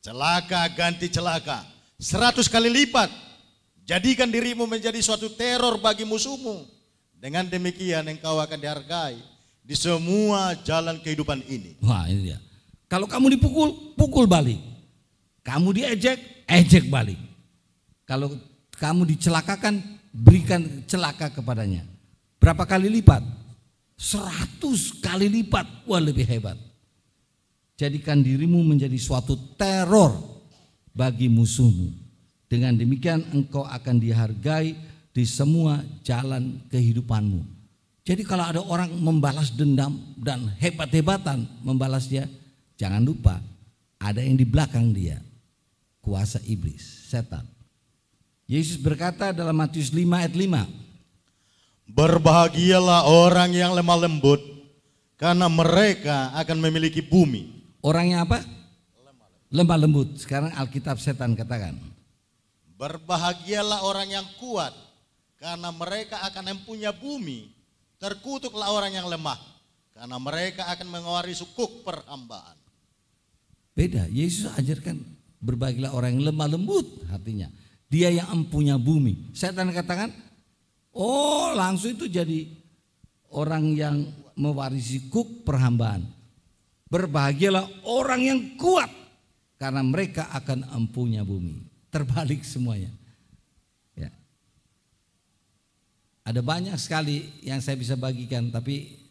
[0.00, 1.68] Celaka ganti celaka.
[2.00, 3.12] Seratus kali lipat.
[3.84, 6.64] Jadikan dirimu menjadi suatu teror bagi musuhmu.
[7.20, 9.20] Dengan demikian engkau akan dihargai
[9.60, 11.76] di semua jalan kehidupan ini.
[11.84, 12.38] Wah ini dia.
[12.88, 14.60] Kalau kamu dipukul, pukul balik.
[15.44, 17.20] Kamu diejek, ejek balik.
[18.08, 18.32] Kalau
[18.80, 21.84] kamu dicelakakan, berikan celaka kepadanya.
[22.40, 23.43] Berapa kali lipat?
[23.94, 25.86] Seratus kali lipat.
[25.86, 26.58] Wah lebih hebat.
[27.74, 30.14] Jadikan dirimu menjadi suatu teror
[30.94, 31.90] bagi musuhmu.
[32.46, 34.78] Dengan demikian engkau akan dihargai
[35.10, 37.42] di semua jalan kehidupanmu.
[38.04, 42.28] Jadi kalau ada orang membalas dendam dan hebat-hebatan membalas dia,
[42.76, 43.40] jangan lupa
[43.96, 45.18] ada yang di belakang dia.
[46.04, 47.48] Kuasa iblis, setan.
[48.44, 50.83] Yesus berkata dalam Matius 5 ayat 5.
[51.84, 54.40] Berbahagialah orang yang lemah lembut
[55.20, 57.52] karena mereka akan memiliki bumi.
[57.84, 58.40] Orang yang apa?
[59.52, 60.18] Lemah lembut.
[60.18, 61.76] Sekarang Alkitab setan katakan.
[62.74, 64.74] Berbahagialah orang yang kuat
[65.38, 67.52] karena mereka akan mempunyai bumi.
[68.00, 69.38] Terkutuklah orang yang lemah
[69.94, 72.58] karena mereka akan mengawari sukuk perhambaan.
[73.74, 74.98] Beda, Yesus ajarkan
[75.38, 77.46] berbahagialah orang yang lemah lembut hatinya.
[77.86, 79.30] Dia yang empunya bumi.
[79.36, 80.10] Setan katakan,
[80.94, 82.48] oh langsung itu jadi
[83.34, 83.96] orang yang
[84.38, 86.06] mewarisi kuk perhambaan.
[86.90, 88.86] Berbahagialah orang yang kuat
[89.58, 91.66] karena mereka akan empunya bumi.
[91.90, 92.90] Terbalik semuanya.
[93.98, 94.10] Ya.
[96.22, 99.02] Ada banyak sekali yang saya bisa bagikan tapi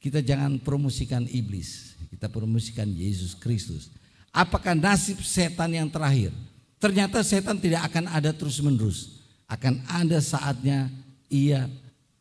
[0.00, 3.88] kita jangan promosikan iblis, kita promosikan Yesus Kristus.
[4.30, 6.30] Apakah nasib setan yang terakhir?
[6.76, 9.24] Ternyata setan tidak akan ada terus-menerus.
[9.48, 10.92] Akan ada saatnya
[11.30, 11.70] ia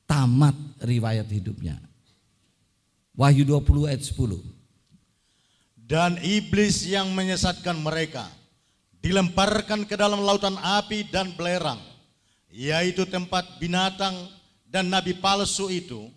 [0.06, 1.78] tamat riwayat hidupnya.
[3.16, 4.44] Wahyu 20 ayat 10.
[5.86, 8.26] Dan iblis yang menyesatkan mereka
[9.06, 11.78] dilemparkan ke dalam lautan api dan belerang,
[12.50, 14.18] yaitu tempat binatang
[14.66, 16.10] dan nabi palsu itu,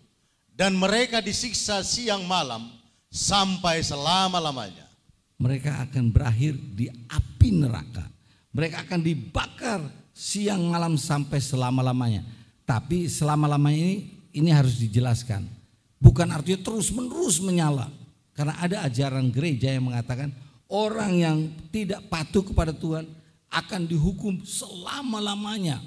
[0.57, 2.65] dan mereka disiksa siang malam
[3.13, 4.89] sampai selama-lamanya.
[5.37, 8.03] Mereka akan berakhir di api neraka.
[8.51, 9.79] Mereka akan dibakar
[10.11, 12.25] siang malam sampai selama-lamanya.
[12.69, 13.97] Tapi selama-lamanya ini
[14.29, 15.49] ini harus dijelaskan.
[15.97, 17.89] Bukan artinya terus-menerus menyala.
[18.37, 20.29] Karena ada ajaran gereja yang mengatakan
[20.69, 21.37] orang yang
[21.73, 23.09] tidak patuh kepada Tuhan
[23.49, 25.81] akan dihukum selama-lamanya.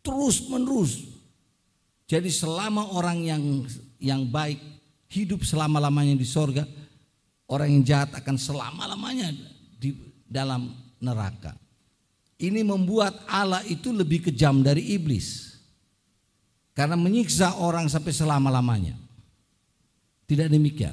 [0.00, 1.10] Terus-menerus.
[2.06, 3.42] Jadi selama orang yang
[3.98, 4.62] yang baik
[5.10, 6.62] hidup selama-lamanya di sorga,
[7.50, 9.34] orang yang jahat akan selama-lamanya
[9.74, 9.90] di
[10.22, 10.70] dalam
[11.02, 11.58] neraka.
[12.38, 15.55] Ini membuat Allah itu lebih kejam dari iblis.
[16.76, 18.92] Karena menyiksa orang sampai selama-lamanya.
[20.28, 20.92] Tidak demikian.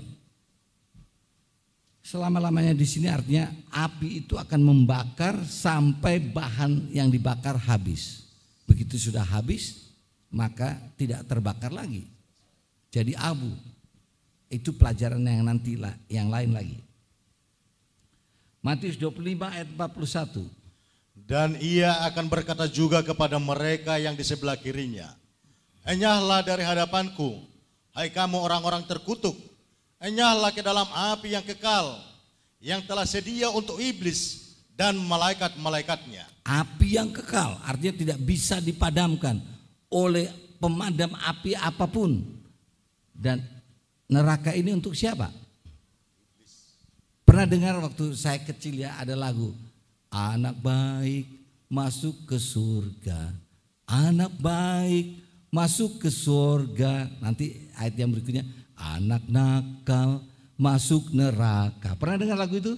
[2.03, 8.23] Selama-lamanya di sini artinya api itu akan membakar sampai bahan yang dibakar habis.
[8.63, 9.91] Begitu sudah habis,
[10.31, 12.07] maka tidak terbakar lagi.
[12.87, 13.51] Jadi abu.
[14.47, 15.75] Itu pelajaran yang nanti
[16.07, 16.79] yang lain lagi.
[18.63, 19.19] Matius 25
[19.51, 20.47] ayat 41.
[21.27, 25.11] Dan ia akan berkata juga kepada mereka yang di sebelah kirinya,
[25.83, 27.43] Enyahlah dari hadapanku,
[27.91, 29.35] hai kamu orang-orang terkutuk,
[29.99, 31.99] enyahlah ke dalam api yang kekal,
[32.63, 36.23] yang telah sedia untuk iblis dan malaikat-malaikatnya.
[36.47, 39.43] Api yang kekal artinya tidak bisa dipadamkan
[39.91, 42.23] oleh pemadam api apa pun.
[43.11, 43.43] Dan
[44.07, 45.31] neraka ini untuk siapa?
[47.27, 49.51] Pernah dengar waktu saya kecil ya ada lagu
[50.13, 51.25] Anak baik
[51.73, 53.33] masuk ke surga.
[53.89, 55.22] Anak baik
[55.53, 57.05] masuk ke surga.
[57.21, 58.41] Nanti ayat yang berikutnya.
[58.73, 60.25] Anak nakal
[60.57, 61.93] masuk neraka.
[61.93, 62.73] Pernah dengar lagu itu?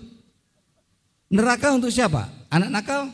[1.31, 2.27] Neraka untuk siapa?
[2.51, 3.07] Anak nakal?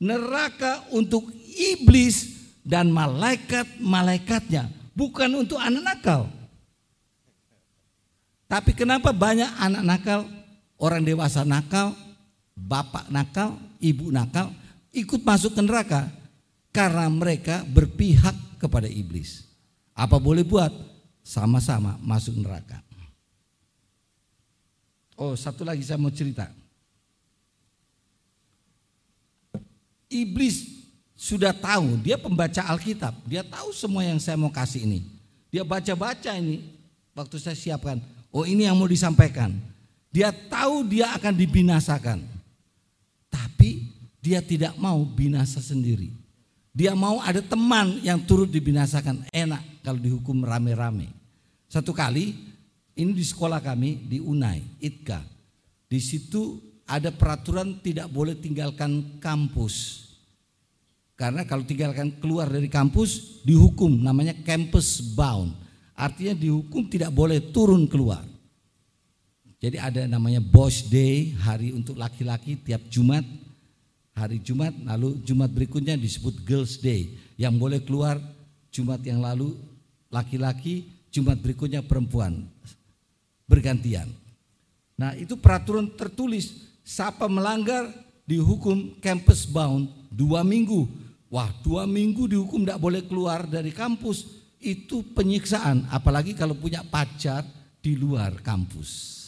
[0.00, 4.72] Neraka untuk iblis dan malaikat-malaikatnya.
[4.96, 6.32] Bukan untuk anak nakal.
[8.50, 10.20] Tapi kenapa banyak anak nakal,
[10.74, 11.94] orang dewasa nakal,
[12.58, 14.50] bapak nakal, ibu nakal
[14.90, 16.10] ikut masuk ke neraka
[16.70, 19.46] karena mereka berpihak kepada iblis.
[19.94, 20.70] Apa boleh buat?
[21.20, 22.82] Sama-sama masuk neraka.
[25.20, 26.48] Oh, satu lagi saya mau cerita.
[30.08, 30.80] Iblis
[31.12, 35.04] sudah tahu, dia pembaca Alkitab, dia tahu semua yang saya mau kasih ini.
[35.52, 36.64] Dia baca-baca ini
[37.12, 38.00] waktu saya siapkan.
[38.32, 39.52] Oh, ini yang mau disampaikan.
[40.08, 42.18] Dia tahu dia akan dibinasakan.
[43.28, 43.86] Tapi
[44.18, 46.19] dia tidak mau binasa sendiri.
[46.80, 49.28] Dia mau ada teman yang turut dibinasakan.
[49.28, 51.12] Enak kalau dihukum rame-rame.
[51.68, 52.32] Satu kali
[52.96, 55.20] ini di sekolah kami di Unai, ITKA.
[55.84, 56.56] Di situ
[56.88, 60.08] ada peraturan tidak boleh tinggalkan kampus.
[61.20, 65.52] Karena kalau tinggalkan keluar dari kampus dihukum namanya campus bound.
[65.92, 68.24] Artinya dihukum tidak boleh turun keluar.
[69.60, 73.20] Jadi ada namanya Boss Day, hari untuk laki-laki tiap Jumat.
[74.14, 77.16] Hari Jumat, lalu Jumat berikutnya disebut Girls Day.
[77.40, 78.16] Yang boleh keluar
[78.68, 79.56] Jumat yang lalu
[80.12, 82.46] laki-laki, Jumat berikutnya perempuan.
[83.50, 84.06] Bergantian.
[85.00, 86.70] Nah itu peraturan tertulis.
[86.84, 87.88] Siapa melanggar
[88.28, 90.86] dihukum campus bound dua minggu.
[91.30, 94.26] Wah dua minggu dihukum tidak boleh keluar dari kampus.
[94.60, 95.88] Itu penyiksaan.
[95.88, 97.42] Apalagi kalau punya pacar
[97.80, 99.18] di luar kampus.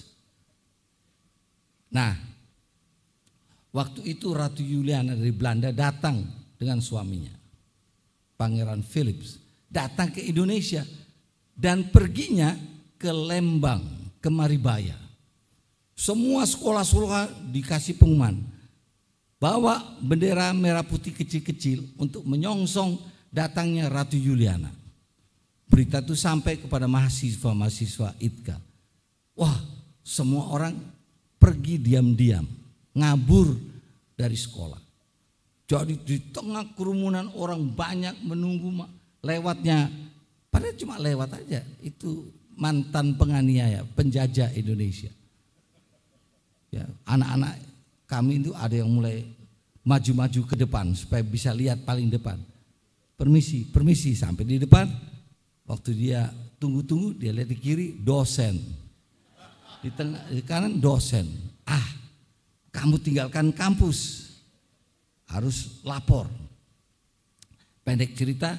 [1.92, 2.16] Nah,
[3.72, 6.20] Waktu itu Ratu Juliana dari Belanda datang
[6.60, 7.32] dengan suaminya.
[8.36, 9.40] Pangeran Philips
[9.72, 10.84] datang ke Indonesia
[11.56, 12.52] dan perginya
[13.00, 13.80] ke Lembang,
[14.20, 14.94] ke Maribaya.
[15.96, 18.44] Semua sekolah-sekolah dikasih pengumuman.
[19.40, 23.00] Bawa bendera merah putih kecil-kecil untuk menyongsong
[23.32, 24.70] datangnya Ratu Juliana.
[25.66, 28.60] Berita itu sampai kepada mahasiswa-mahasiswa ITKA.
[29.32, 29.56] Wah,
[30.04, 30.76] semua orang
[31.40, 32.44] pergi diam-diam,
[32.92, 33.56] ngabur
[34.16, 34.80] dari sekolah.
[35.68, 38.84] Jadi di tengah kerumunan orang banyak menunggu
[39.24, 39.88] lewatnya,
[40.52, 42.28] padahal cuma lewat aja, itu
[42.60, 45.08] mantan penganiaya, penjajah Indonesia.
[46.72, 47.56] Ya, anak-anak
[48.08, 49.24] kami itu ada yang mulai
[49.84, 52.36] maju-maju ke depan supaya bisa lihat paling depan.
[53.16, 54.88] Permisi, permisi sampai di depan.
[55.62, 56.28] Waktu dia
[56.58, 58.60] tunggu-tunggu, dia lihat di kiri dosen.
[59.80, 61.24] Di tengah di kanan dosen.
[61.64, 61.86] Ah,
[62.72, 64.32] kamu tinggalkan kampus.
[65.28, 66.28] Harus lapor.
[67.84, 68.56] Pendek cerita,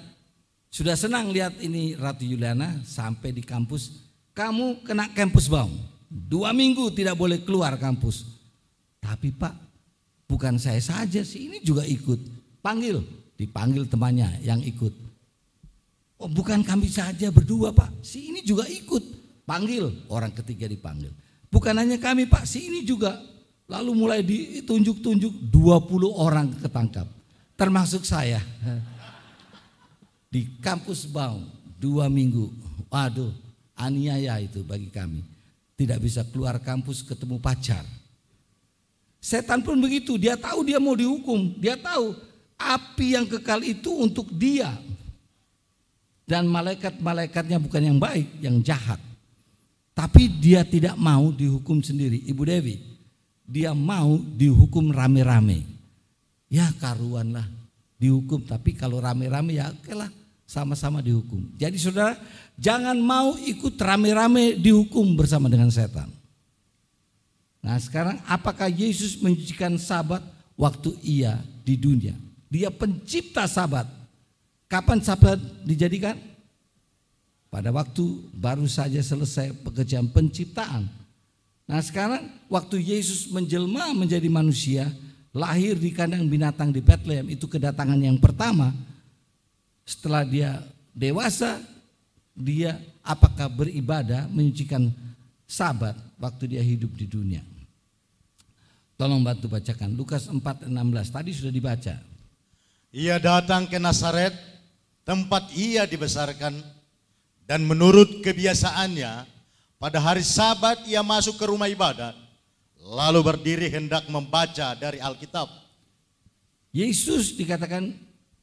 [0.73, 4.01] sudah senang lihat ini Ratu Juliana sampai di kampus.
[4.33, 5.69] Kamu kena kampus bang.
[6.09, 8.25] Dua minggu tidak boleh keluar kampus.
[8.97, 9.53] Tapi pak,
[10.25, 12.17] bukan saya saja sih, ini juga ikut.
[12.65, 13.05] Panggil,
[13.37, 14.93] dipanggil temannya yang ikut.
[16.17, 19.03] Oh bukan kami saja berdua pak, si ini juga ikut.
[19.43, 21.11] Panggil, orang ketiga dipanggil.
[21.51, 23.32] Bukan hanya kami pak, si ini juga.
[23.73, 27.09] Lalu mulai ditunjuk-tunjuk 20 orang ketangkap.
[27.57, 28.37] Termasuk saya
[30.33, 31.49] di kampus Baum
[31.83, 32.53] dua minggu.
[32.87, 33.33] Waduh,
[33.73, 35.25] aniaya itu bagi kami.
[35.73, 37.81] Tidak bisa keluar kampus ketemu pacar.
[39.17, 42.13] Setan pun begitu, dia tahu dia mau dihukum, dia tahu
[42.55, 44.69] api yang kekal itu untuk dia.
[46.23, 49.01] Dan malaikat-malaikatnya bukan yang baik, yang jahat.
[49.91, 52.92] Tapi dia tidak mau dihukum sendiri, Ibu Dewi.
[53.43, 55.67] Dia mau dihukum rame-rame.
[56.47, 57.45] Ya karuanlah
[57.97, 60.11] dihukum, tapi kalau rame-rame ya oke lah
[60.43, 61.49] sama-sama dihukum.
[61.57, 62.13] Jadi saudara,
[62.59, 66.11] jangan mau ikut rame-rame dihukum bersama dengan setan.
[67.63, 70.19] Nah sekarang apakah Yesus mencucikan sabat
[70.59, 72.13] waktu ia di dunia?
[72.51, 73.87] Dia pencipta sabat.
[74.67, 76.19] Kapan sabat dijadikan?
[77.47, 78.03] Pada waktu
[78.35, 80.89] baru saja selesai pekerjaan penciptaan.
[81.63, 84.91] Nah sekarang waktu Yesus menjelma menjadi manusia,
[85.31, 88.75] lahir di kandang binatang di Bethlehem, itu kedatangan yang pertama
[89.87, 90.59] setelah dia
[90.91, 91.63] dewasa,
[92.35, 94.91] dia apakah beribadah menyucikan
[95.47, 97.43] sabat waktu dia hidup di dunia.
[98.93, 100.69] Tolong bantu bacakan Lukas 4:16
[101.09, 101.95] tadi sudah dibaca.
[102.93, 104.37] Ia datang ke Nazaret,
[105.01, 106.53] tempat ia dibesarkan
[107.49, 109.32] dan menurut kebiasaannya
[109.83, 112.15] pada hari Sabat ia masuk ke rumah ibadat
[112.79, 115.51] lalu berdiri hendak membaca dari Alkitab.
[116.71, 117.91] Yesus dikatakan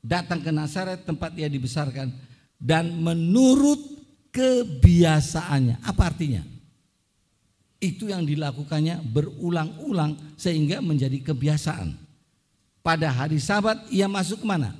[0.04, 2.12] datang ke Nazaret tempat ia dibesarkan
[2.60, 3.80] dan menurut
[4.36, 5.80] kebiasaannya.
[5.80, 6.44] Apa artinya?
[7.80, 11.96] Itu yang dilakukannya berulang-ulang sehingga menjadi kebiasaan.
[12.84, 14.76] Pada hari Sabat ia masuk ke mana?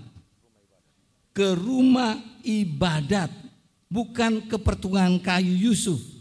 [1.32, 3.32] Ke rumah ibadat,
[3.88, 6.19] bukan ke pertungan kayu Yusuf.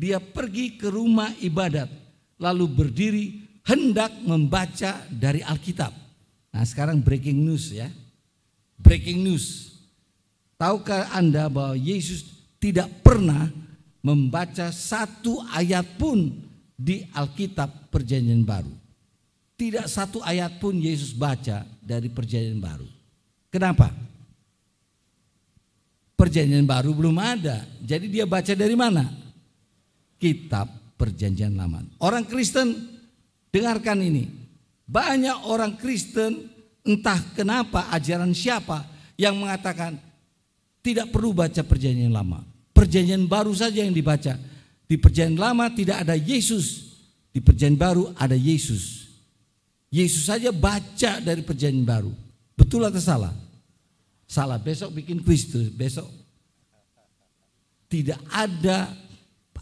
[0.00, 1.92] Dia pergi ke rumah ibadat,
[2.40, 3.24] lalu berdiri
[3.68, 5.92] hendak membaca dari Alkitab.
[6.56, 7.92] Nah, sekarang breaking news ya
[8.80, 9.76] breaking news.
[10.56, 12.24] Tahukah Anda bahwa Yesus
[12.60, 13.48] tidak pernah
[14.00, 16.32] membaca satu ayat pun
[16.76, 18.72] di Alkitab Perjanjian Baru.
[19.56, 22.88] Tidak satu ayat pun Yesus baca dari Perjanjian Baru.
[23.52, 23.92] Kenapa?
[26.16, 27.64] Perjanjian Baru belum ada.
[27.80, 29.08] Jadi dia baca dari mana?
[30.20, 30.68] Kitab
[31.00, 31.80] Perjanjian Lama.
[32.04, 32.76] Orang Kristen
[33.48, 34.28] dengarkan ini.
[34.84, 36.50] Banyak orang Kristen
[36.80, 38.88] Entah kenapa ajaran siapa
[39.20, 40.00] yang mengatakan
[40.80, 42.40] tidak perlu baca perjanjian lama.
[42.72, 44.32] Perjanjian baru saja yang dibaca.
[44.88, 46.96] Di perjanjian lama tidak ada Yesus.
[47.28, 49.12] Di perjanjian baru ada Yesus.
[49.92, 52.12] Yesus saja baca dari perjanjian baru.
[52.56, 53.34] Betul atau salah?
[54.24, 54.56] Salah.
[54.56, 55.68] Besok bikin kuis tuh.
[55.76, 56.08] Besok.
[57.92, 58.88] Tidak ada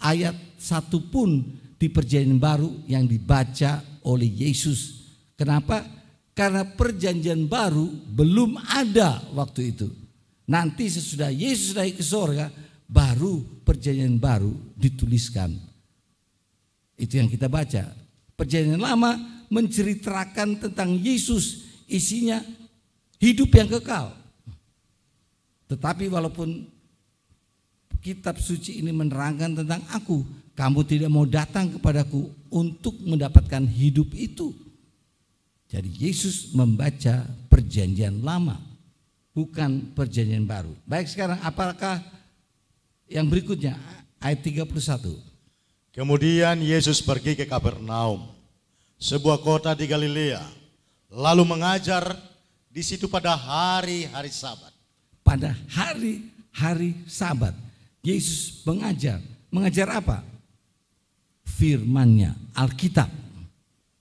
[0.03, 5.11] ayat satupun di perjanjian baru yang dibaca oleh Yesus.
[5.39, 5.87] Kenapa?
[6.35, 9.89] Karena perjanjian baru belum ada waktu itu.
[10.49, 12.51] Nanti sesudah Yesus naik ke sorga,
[12.89, 15.55] baru perjanjian baru dituliskan.
[16.99, 17.95] Itu yang kita baca.
[18.35, 22.43] Perjanjian lama menceritakan tentang Yesus, isinya
[23.23, 24.15] hidup yang kekal.
[25.69, 26.78] Tetapi walaupun
[28.09, 30.25] kitab suci ini menerangkan tentang aku,
[30.57, 34.57] kamu tidak mau datang kepadaku untuk mendapatkan hidup itu.
[35.69, 38.57] Jadi Yesus membaca perjanjian lama,
[39.37, 40.73] bukan perjanjian baru.
[40.89, 42.01] Baik sekarang apakah
[43.05, 43.77] yang berikutnya
[44.25, 45.21] ayat 31.
[45.93, 48.33] Kemudian Yesus pergi ke Kapernaum,
[48.97, 50.41] sebuah kota di Galilea,
[51.13, 52.17] lalu mengajar
[52.73, 54.73] di situ pada hari-hari Sabat.
[55.21, 57.53] Pada hari-hari Sabat,
[58.03, 59.19] Yesus mengajar.
[59.49, 60.23] Mengajar apa?
[61.45, 63.09] Firmannya, Alkitab.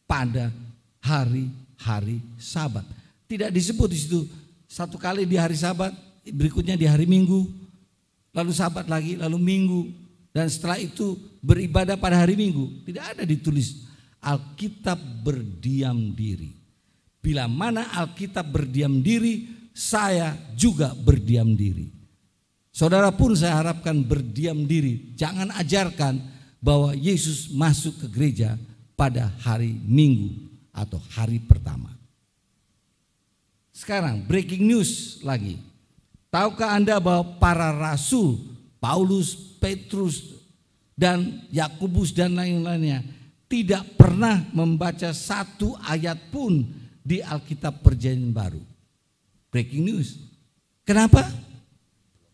[0.07, 0.51] Pada
[1.03, 2.83] hari-hari Sabat.
[3.27, 4.19] Tidak disebut di situ
[4.67, 5.95] satu kali di hari Sabat,
[6.27, 7.47] berikutnya di hari Minggu,
[8.35, 9.81] lalu Sabat lagi, lalu Minggu,
[10.35, 12.85] dan setelah itu beribadah pada hari Minggu.
[12.85, 13.87] Tidak ada ditulis
[14.21, 16.53] Alkitab berdiam diri.
[17.23, 21.96] Bila mana Alkitab berdiam diri, saya juga berdiam diri.
[22.77, 25.17] Saudara pun saya harapkan berdiam diri.
[25.17, 26.21] Jangan ajarkan
[26.61, 28.53] bahwa Yesus masuk ke gereja
[28.93, 31.89] pada hari Minggu atau hari pertama.
[33.73, 35.57] Sekarang breaking news lagi.
[36.29, 38.45] Tahukah Anda bahwa para rasul
[38.77, 40.37] Paulus, Petrus,
[40.93, 43.01] dan Yakobus dan lain-lainnya
[43.49, 46.61] tidak pernah membaca satu ayat pun
[47.01, 48.61] di Alkitab Perjanjian Baru.
[49.49, 50.21] Breaking news.
[50.85, 51.46] Kenapa?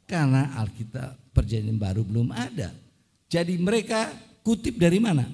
[0.04, 2.72] Karena Alkitab Perjanjian Baru belum ada.
[3.32, 4.14] Jadi mereka
[4.46, 5.26] kutip dari mana?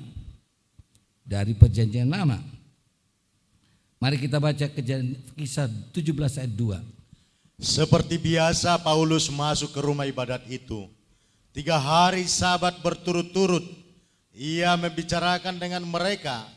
[1.26, 2.39] Dari Perjanjian Lama.
[3.99, 4.65] Mari kita baca
[5.36, 6.80] kisah 17 ayat 2.
[7.59, 10.88] Seperti biasa Paulus masuk ke rumah ibadat itu.
[11.51, 13.67] Tiga hari sabat berturut-turut
[14.32, 16.47] ia membicarakan dengan mereka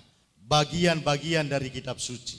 [0.47, 2.39] bagian-bagian dari kitab suci.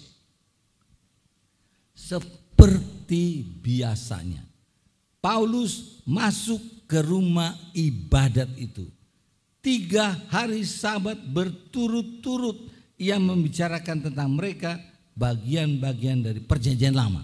[1.92, 4.53] Seperti biasanya.
[5.24, 8.84] Paulus masuk ke rumah ibadat itu.
[9.64, 12.68] Tiga hari sabat berturut-turut
[13.00, 14.76] ia membicarakan tentang mereka
[15.16, 17.24] bagian-bagian dari perjanjian lama.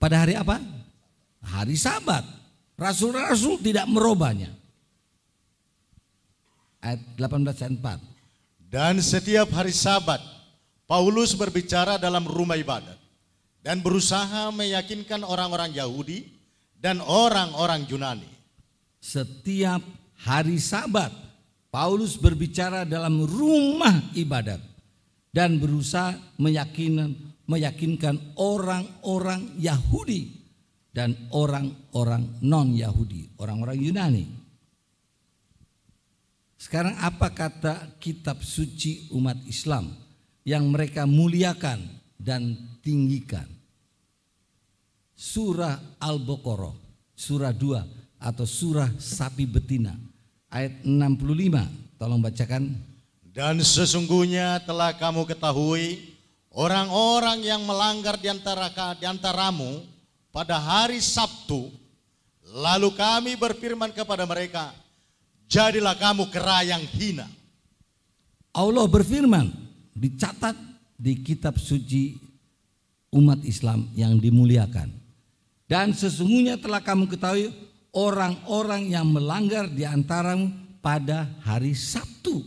[0.00, 0.56] Pada hari apa?
[1.44, 2.24] Hari sabat.
[2.80, 4.56] Rasul-rasul tidak merubahnya.
[6.80, 8.72] Ayat 18 ayat 4.
[8.72, 10.20] Dan setiap hari sabat,
[10.88, 13.05] Paulus berbicara dalam rumah ibadat
[13.66, 16.22] dan berusaha meyakinkan orang-orang Yahudi
[16.78, 18.30] dan orang-orang Yunani.
[19.02, 19.82] Setiap
[20.22, 21.10] hari sabat,
[21.66, 24.62] Paulus berbicara dalam rumah ibadat
[25.34, 30.30] dan berusaha meyakinkan meyakinkan orang-orang Yahudi
[30.94, 34.26] dan orang-orang non-Yahudi, orang-orang Yunani.
[36.54, 39.90] Sekarang apa kata kitab suci umat Islam
[40.46, 41.82] yang mereka muliakan
[42.18, 43.55] dan tinggikan?
[45.16, 46.76] Surah Al-Baqarah,
[47.16, 49.96] surah 2 atau surah sapi betina
[50.52, 51.96] ayat 65.
[51.96, 52.76] Tolong bacakan
[53.32, 56.12] dan sesungguhnya telah kamu ketahui
[56.52, 59.80] orang-orang yang melanggar di antara di antaramu
[60.28, 61.72] pada hari Sabtu
[62.52, 64.76] lalu kami berfirman kepada mereka
[65.48, 67.24] jadilah kamu kera yang hina.
[68.52, 69.48] Allah berfirman
[69.96, 70.56] dicatat
[70.96, 72.16] di kitab suci
[73.12, 75.05] umat Islam yang dimuliakan.
[75.66, 77.50] Dan sesungguhnya telah kamu ketahui
[77.90, 82.46] orang-orang yang melanggar di antaramu pada hari Sabtu.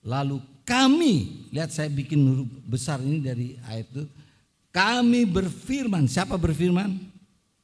[0.00, 4.04] Lalu kami, lihat saya bikin huruf besar ini dari ayat itu.
[4.72, 6.96] Kami berfirman, siapa berfirman?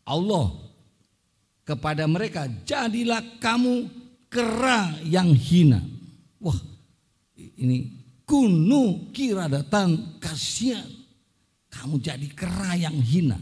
[0.04, 0.52] Allah
[1.64, 3.88] kepada mereka, jadilah kamu
[4.28, 5.80] kera yang hina.
[6.42, 6.58] Wah,
[7.38, 7.94] ini
[8.26, 10.95] kunu kira datang kasihan.
[11.76, 13.36] Kamu jadi kera yang hina.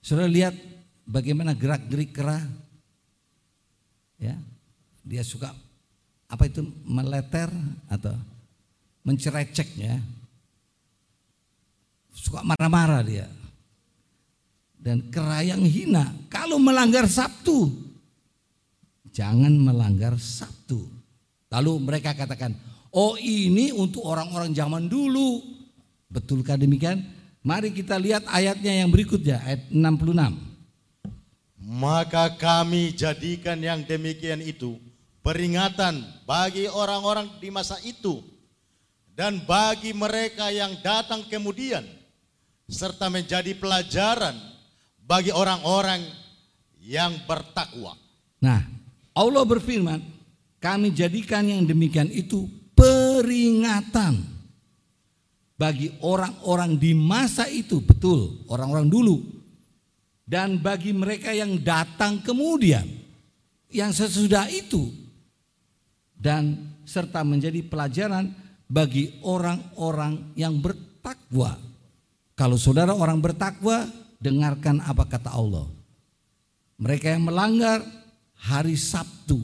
[0.00, 0.56] Sudah lihat
[1.04, 2.40] bagaimana gerak-gerik kera?
[4.16, 4.40] Ya,
[5.04, 5.52] dia suka
[6.24, 7.52] apa itu meleter
[7.92, 8.16] atau
[9.04, 10.00] mencerecek ya.
[12.14, 13.28] Suka marah-marah dia.
[14.80, 16.12] Dan kerayang hina.
[16.28, 17.72] Kalau melanggar Sabtu,
[19.12, 20.84] jangan melanggar Sabtu.
[21.48, 22.52] Lalu mereka katakan,
[22.92, 25.40] oh ini untuk orang-orang zaman dulu.
[26.14, 27.02] Betulkah demikian?
[27.42, 30.14] Mari kita lihat ayatnya yang berikutnya, ayat 66.
[31.58, 34.78] Maka kami jadikan yang demikian itu
[35.26, 38.22] peringatan bagi orang-orang di masa itu
[39.18, 41.82] dan bagi mereka yang datang kemudian
[42.70, 44.38] serta menjadi pelajaran
[45.02, 46.04] bagi orang-orang
[46.78, 47.98] yang bertakwa.
[48.38, 48.60] Nah,
[49.16, 50.00] Allah berfirman,
[50.60, 52.44] kami jadikan yang demikian itu
[52.76, 54.33] peringatan
[55.54, 59.16] bagi orang-orang di masa itu, betul, orang-orang dulu.
[60.24, 62.84] Dan bagi mereka yang datang kemudian,
[63.68, 64.88] yang sesudah itu
[66.14, 66.56] dan
[66.88, 68.32] serta menjadi pelajaran
[68.64, 71.60] bagi orang-orang yang bertakwa.
[72.32, 73.84] Kalau saudara orang bertakwa,
[74.18, 75.68] dengarkan apa kata Allah.
[76.80, 77.84] Mereka yang melanggar
[78.40, 79.38] hari Sabtu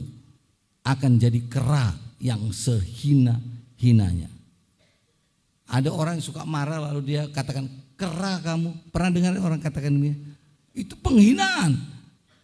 [0.81, 4.40] akan jadi kera yang sehina-hinanya.
[5.71, 8.91] Ada orang yang suka marah lalu dia katakan kera kamu.
[8.91, 10.11] Pernah dengar orang katakan ini?
[10.75, 11.79] Itu penghinaan.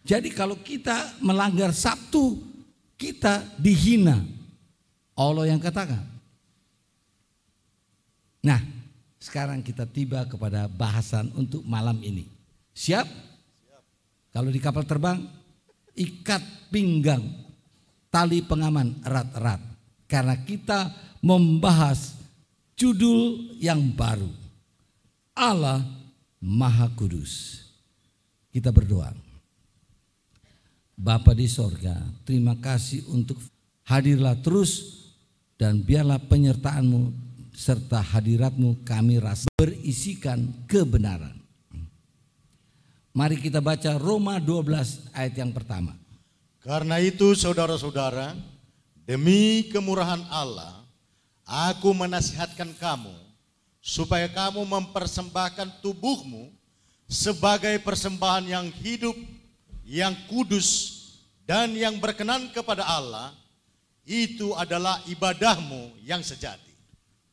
[0.00, 2.40] Jadi kalau kita melanggar Sabtu,
[2.96, 4.24] kita dihina.
[5.12, 6.00] Allah yang katakan.
[8.40, 8.64] Nah,
[9.20, 12.24] sekarang kita tiba kepada bahasan untuk malam ini.
[12.72, 13.04] Siap?
[14.32, 15.20] Kalau di kapal terbang,
[15.92, 17.28] ikat pinggang,
[18.08, 19.60] tali pengaman erat-erat.
[20.08, 20.88] Karena kita
[21.20, 22.17] membahas
[22.78, 24.30] judul yang baru.
[25.34, 25.82] Allah
[26.38, 27.66] Maha Kudus.
[28.54, 29.10] Kita berdoa.
[30.98, 31.94] Bapa di sorga,
[32.26, 33.38] terima kasih untuk
[33.86, 34.98] hadirlah terus
[35.54, 37.14] dan biarlah penyertaanmu
[37.54, 41.38] serta hadiratmu kami rasa berisikan kebenaran.
[43.14, 45.94] Mari kita baca Roma 12 ayat yang pertama.
[46.62, 48.38] Karena itu saudara-saudara,
[49.06, 50.77] demi kemurahan Allah,
[51.48, 53.16] aku menasihatkan kamu
[53.80, 56.52] supaya kamu mempersembahkan tubuhmu
[57.08, 59.16] sebagai persembahan yang hidup,
[59.88, 61.00] yang kudus,
[61.48, 63.32] dan yang berkenan kepada Allah,
[64.04, 66.76] itu adalah ibadahmu yang sejati.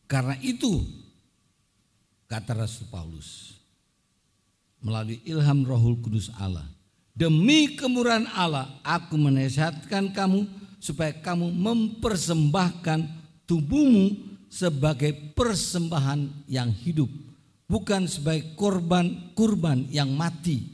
[0.07, 0.79] Karena itu,
[2.31, 3.59] kata Rasul Paulus,
[4.79, 6.63] melalui ilham rohul kudus Allah,
[7.11, 10.47] demi kemurahan Allah, aku menasihatkan kamu
[10.79, 17.09] supaya kamu mempersembahkan tubuhmu sebagai persembahan yang hidup,
[17.65, 20.65] bukan sebagai korban kurban yang mati,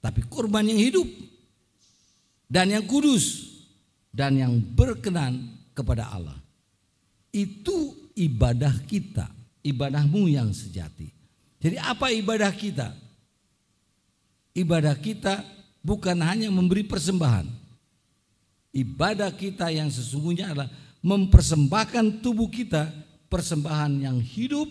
[0.00, 1.08] tapi korban yang hidup
[2.48, 3.48] dan yang kudus
[4.12, 6.36] dan yang berkenan kepada Allah.
[7.32, 9.24] Itu ibadah kita,
[9.64, 11.08] ibadahmu yang sejati.
[11.62, 12.92] Jadi apa ibadah kita?
[14.52, 15.40] Ibadah kita
[15.80, 17.48] bukan hanya memberi persembahan.
[18.72, 20.68] Ibadah kita yang sesungguhnya adalah
[21.02, 22.88] mempersembahkan tubuh kita
[23.26, 24.70] persembahan yang hidup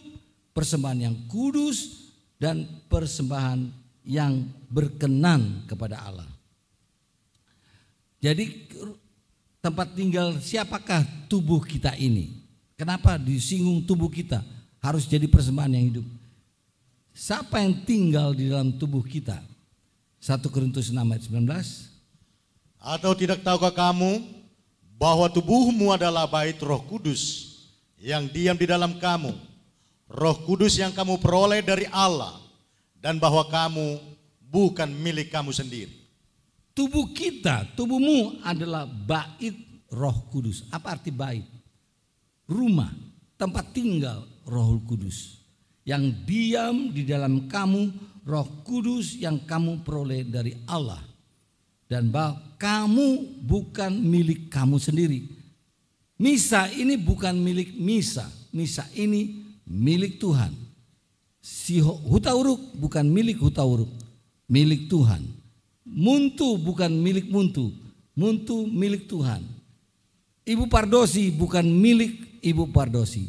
[0.51, 3.71] persembahan yang kudus dan persembahan
[4.03, 6.29] yang berkenan kepada Allah.
[8.21, 8.69] Jadi
[9.61, 12.37] tempat tinggal siapakah tubuh kita ini?
[12.77, 14.41] Kenapa disinggung tubuh kita
[14.81, 16.07] harus jadi persembahan yang hidup?
[17.11, 19.41] Siapa yang tinggal di dalam tubuh kita?
[20.21, 22.81] 1 Korintus 6 ayat 19.
[22.81, 24.40] Atau tidak tahukah kamu
[25.01, 27.49] bahwa tubuhmu adalah bait Roh Kudus
[27.97, 29.33] yang diam di dalam kamu
[30.11, 32.37] Roh Kudus yang kamu peroleh dari Allah
[33.01, 33.97] dan bahwa kamu
[34.51, 35.89] bukan milik kamu sendiri.
[36.75, 39.55] Tubuh kita, tubuhmu adalah bait
[39.91, 40.67] Roh Kudus.
[40.71, 41.43] Apa arti bait?
[42.47, 42.91] Rumah,
[43.39, 45.39] tempat tinggal Roh Kudus.
[45.87, 47.91] Yang diam di dalam kamu,
[48.27, 51.10] Roh Kudus yang kamu peroleh dari Allah.
[51.91, 55.27] Dan bahwa kamu bukan milik kamu sendiri.
[56.15, 58.31] Misa ini bukan milik Misa.
[58.55, 60.55] Misa ini milik Tuhan.
[61.43, 63.91] Si Hutauruk bukan milik Hutauruk,
[64.47, 65.19] milik Tuhan.
[65.83, 67.75] Muntu bukan milik Muntu,
[68.15, 69.43] Muntu milik Tuhan.
[70.47, 73.27] Ibu Pardosi bukan milik Ibu Pardosi,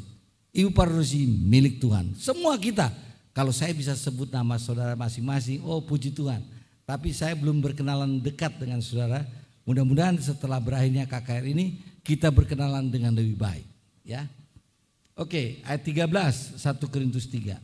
[0.55, 2.15] Ibu Pardosi milik Tuhan.
[2.15, 2.93] Semua kita,
[3.33, 6.52] kalau saya bisa sebut nama saudara masing-masing, oh puji Tuhan.
[6.93, 9.25] Tapi saya belum berkenalan dekat dengan saudara.
[9.65, 13.65] Mudah-mudahan setelah berakhirnya KKR ini kita berkenalan dengan lebih baik,
[14.05, 14.29] ya.
[15.17, 17.57] Oke, ayat 13, 1 Korintus 3.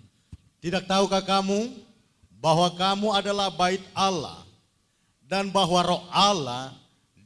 [0.64, 1.76] Tidak tahukah kamu
[2.40, 4.48] bahwa kamu adalah bait Allah
[5.28, 6.72] dan bahwa roh Allah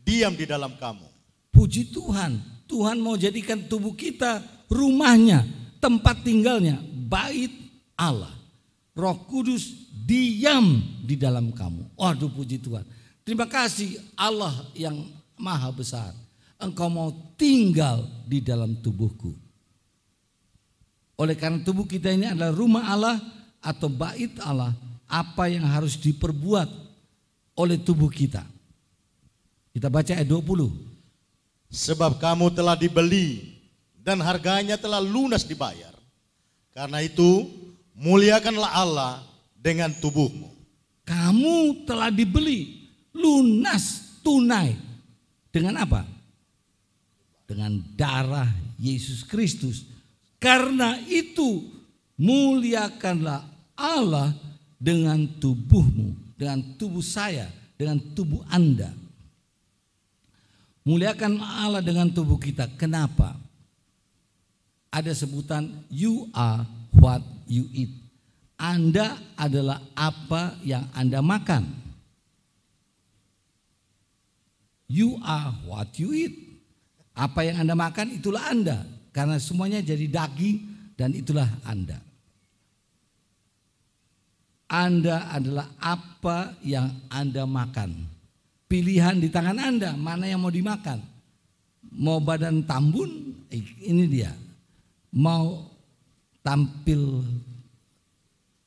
[0.02, 1.06] diam di dalam kamu.
[1.54, 5.46] Puji Tuhan, Tuhan mau jadikan tubuh kita rumahnya,
[5.78, 7.54] tempat tinggalnya, bait
[7.94, 8.41] Allah.
[8.92, 11.96] Roh Kudus diam di dalam kamu.
[11.96, 12.84] Waduh puji Tuhan.
[13.24, 16.12] Terima kasih Allah yang maha besar.
[16.60, 19.34] Engkau mau tinggal di dalam tubuhku.
[21.18, 23.16] Oleh karena tubuh kita ini adalah rumah Allah
[23.62, 24.74] atau bait Allah,
[25.06, 26.68] apa yang harus diperbuat
[27.58, 28.42] oleh tubuh kita?
[29.72, 31.72] Kita baca ayat 20.
[31.72, 33.56] Sebab kamu telah dibeli
[33.96, 35.94] dan harganya telah lunas dibayar.
[36.74, 37.48] Karena itu
[37.96, 39.12] muliakanlah Allah
[39.56, 40.50] dengan tubuhmu.
[41.02, 44.74] Kamu telah dibeli lunas tunai.
[45.52, 46.08] Dengan apa?
[47.44, 48.48] Dengan darah
[48.80, 49.84] Yesus Kristus
[50.42, 51.62] karena itu
[52.18, 53.46] muliakanlah
[53.78, 54.34] Allah
[54.74, 57.46] dengan tubuhmu, dengan tubuh saya,
[57.78, 58.90] dengan tubuh Anda.
[60.82, 62.66] Muliakan Allah dengan tubuh kita.
[62.74, 63.38] Kenapa?
[64.90, 66.66] Ada sebutan you are
[66.98, 67.22] what
[67.52, 67.92] you eat.
[68.56, 71.68] Anda adalah apa yang Anda makan.
[74.88, 76.34] You are what you eat.
[77.12, 78.88] Apa yang Anda makan itulah Anda.
[79.12, 80.56] Karena semuanya jadi daging
[80.96, 82.00] dan itulah Anda.
[84.72, 88.08] Anda adalah apa yang Anda makan.
[88.64, 91.04] Pilihan di tangan Anda, mana yang mau dimakan.
[91.92, 93.36] Mau badan tambun,
[93.84, 94.32] ini dia.
[95.12, 95.71] Mau
[96.42, 97.22] tampil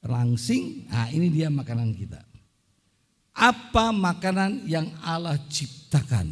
[0.01, 2.23] langsing, nah ini dia makanan kita.
[3.35, 6.31] Apa makanan yang Allah ciptakan?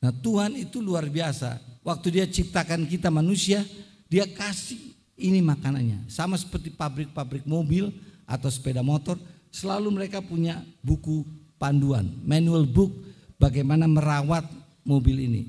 [0.00, 1.56] Nah Tuhan itu luar biasa.
[1.80, 3.64] Waktu dia ciptakan kita manusia,
[4.06, 4.78] dia kasih
[5.16, 6.12] ini makanannya.
[6.12, 7.88] Sama seperti pabrik-pabrik mobil,
[8.30, 9.18] atau sepeda motor,
[9.50, 11.26] selalu mereka punya buku
[11.58, 12.94] panduan, manual book
[13.42, 14.46] bagaimana merawat
[14.86, 15.42] mobil ini.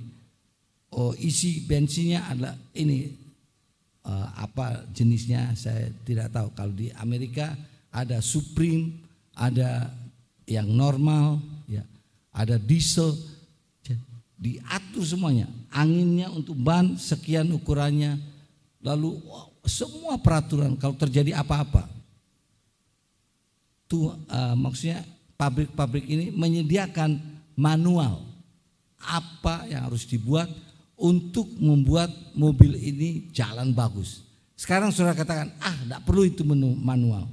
[0.92, 3.21] Oh, isi bensinnya adalah ini
[4.06, 6.50] uh, apa jenisnya saya tidak tahu.
[6.54, 7.54] Kalau di Amerika
[7.92, 9.02] ada Supreme,
[9.36, 9.92] ada
[10.48, 11.84] yang normal, ya,
[12.32, 13.16] ada diesel,
[14.42, 15.46] diatur semuanya.
[15.70, 18.18] Anginnya untuk ban sekian ukurannya,
[18.82, 19.22] lalu
[19.64, 20.74] semua peraturan.
[20.82, 21.86] Kalau terjadi apa-apa.
[23.86, 25.04] Tuh uh, maksudnya
[25.36, 27.22] pabrik-pabrik ini menyediakan
[27.54, 28.26] manual.
[29.02, 30.50] Apa yang harus dibuat
[31.02, 34.22] untuk membuat mobil ini jalan bagus.
[34.54, 37.26] Sekarang saudara katakan, ah tidak perlu itu menu manual.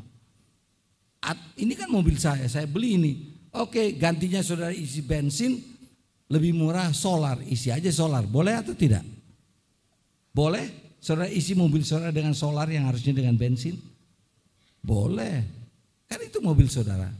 [1.21, 3.13] At, ini kan mobil saya, saya beli ini.
[3.53, 5.61] Oke gantinya saudara isi bensin
[6.33, 8.25] lebih murah solar, isi aja solar.
[8.25, 9.05] Boleh atau tidak?
[10.33, 10.97] Boleh?
[10.99, 13.77] Saudara isi mobil saudara dengan solar yang harusnya dengan bensin?
[14.81, 15.45] Boleh.
[16.09, 17.13] Kan itu mobil saudara.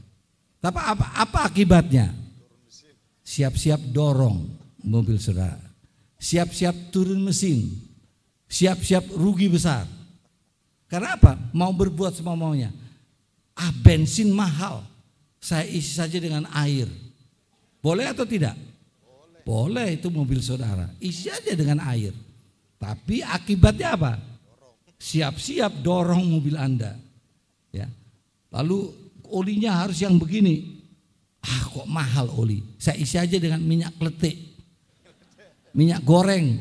[0.57, 2.09] Tapi apa, apa akibatnya?
[3.21, 4.49] Siap-siap dorong
[4.81, 5.68] mobil saudara.
[6.19, 7.79] Siap-siap turun mesin.
[8.51, 9.87] Siap-siap rugi besar.
[10.91, 11.39] Karena apa?
[11.55, 12.75] Mau berbuat semua maunya.
[13.55, 14.83] Ah bensin mahal.
[15.39, 16.91] Saya isi saja dengan air.
[17.79, 18.59] Boleh atau tidak?
[18.99, 19.41] Boleh.
[19.47, 20.91] Boleh itu mobil saudara.
[20.99, 22.11] Isi aja dengan air.
[22.75, 24.13] Tapi akibatnya apa?
[24.99, 26.99] Siap-siap dorong mobil Anda.
[27.71, 27.87] Ya.
[28.51, 28.91] Lalu
[29.31, 30.83] olinya harus yang begini.
[31.39, 32.59] Ah kok mahal oli.
[32.75, 34.48] Saya isi aja dengan minyak kletik.
[35.73, 36.59] Minyak goreng.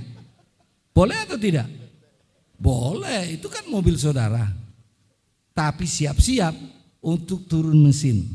[0.92, 1.68] Boleh atau tidak?
[2.58, 4.50] Boleh, itu kan mobil saudara.
[5.54, 6.54] Tapi siap-siap
[7.02, 8.26] untuk turun mesin.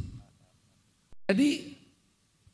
[1.27, 1.75] Jadi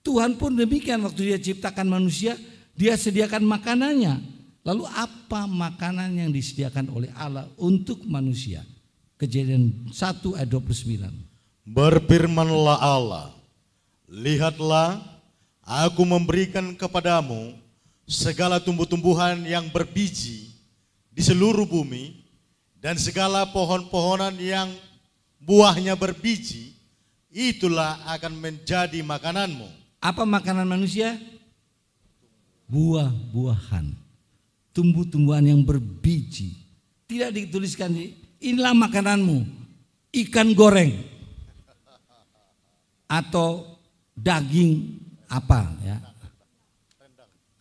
[0.02, 2.34] Tuhan pun demikian waktu dia ciptakan manusia,
[2.74, 4.18] dia sediakan makanannya.
[4.66, 8.66] Lalu apa makanan yang disediakan oleh Allah untuk manusia?
[9.20, 11.70] Kejadian 1 ayat 29.
[11.70, 13.30] Berfirmanlah Allah,
[14.10, 14.98] lihatlah
[15.62, 17.54] aku memberikan kepadamu
[18.10, 20.50] segala tumbuh-tumbuhan yang berbiji
[21.14, 22.26] di seluruh bumi
[22.82, 24.74] dan segala pohon-pohonan yang
[25.38, 26.74] buahnya berbiji,
[27.30, 29.70] itulah akan menjadi makananmu.
[30.02, 31.22] Apa makanan manusia?
[32.66, 33.94] Buah-buahan.
[34.74, 36.58] Tumbuh-tumbuhan yang berbiji.
[37.06, 37.94] Tidak dituliskan
[38.42, 39.46] inilah makananmu,
[40.26, 40.94] ikan goreng
[43.10, 43.66] atau
[44.14, 45.98] daging apa ya,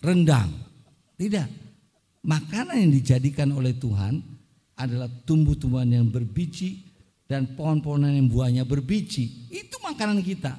[0.03, 0.51] rendang.
[1.19, 1.49] Tidak,
[2.23, 4.23] makanan yang dijadikan oleh Tuhan
[4.79, 6.87] adalah tumbuh-tumbuhan yang berbiji
[7.27, 9.51] dan pohon-pohonan yang buahnya berbiji.
[9.51, 10.55] Itu makanan kita.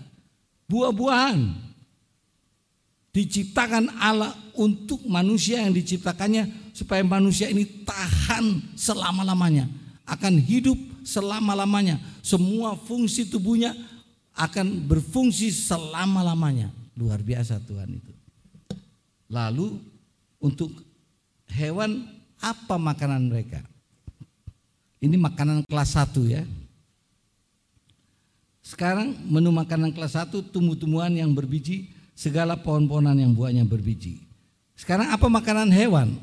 [0.70, 1.70] Buah-buahan
[3.10, 9.66] diciptakan Allah untuk manusia yang diciptakannya supaya manusia ini tahan selama-lamanya
[10.06, 11.98] akan hidup selama-lamanya.
[12.22, 13.74] Semua fungsi tubuhnya
[14.38, 16.70] akan berfungsi selama-lamanya.
[16.94, 18.18] Luar biasa Tuhan itu.
[19.30, 19.78] Lalu
[20.42, 20.74] untuk
[21.54, 22.10] hewan
[22.42, 23.62] apa makanan mereka?
[25.00, 26.44] Ini makanan kelas 1 ya.
[28.66, 34.20] Sekarang menu makanan kelas 1 tumbuh-tumbuhan yang berbiji, segala pohon-pohonan yang buahnya berbiji.
[34.76, 36.20] Sekarang apa makanan hewan?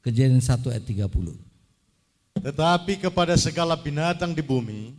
[0.00, 1.36] Kejadian 1 ayat 30.
[2.40, 4.96] Tetapi kepada segala binatang di bumi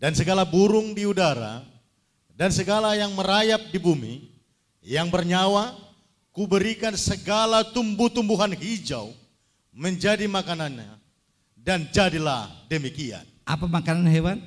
[0.00, 1.60] dan segala burung di udara
[2.32, 4.31] dan segala yang merayap di bumi
[4.82, 5.78] yang bernyawa
[6.34, 9.14] kuberikan segala tumbuh-tumbuhan hijau
[9.72, 10.98] menjadi makanannya
[11.56, 13.22] dan jadilah demikian.
[13.46, 14.38] Apa makanan hewan?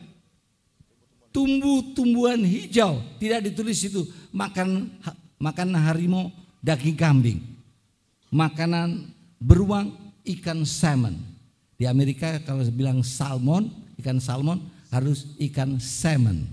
[1.32, 3.00] Tumbuh-tumbuhan hijau.
[3.20, 4.92] Tidak ditulis itu makan
[5.40, 6.32] makan harimau
[6.64, 7.40] daging kambing.
[8.32, 11.16] Makanan beruang ikan salmon
[11.76, 13.68] di Amerika kalau bilang salmon,
[14.00, 16.48] ikan salmon harus ikan salmon.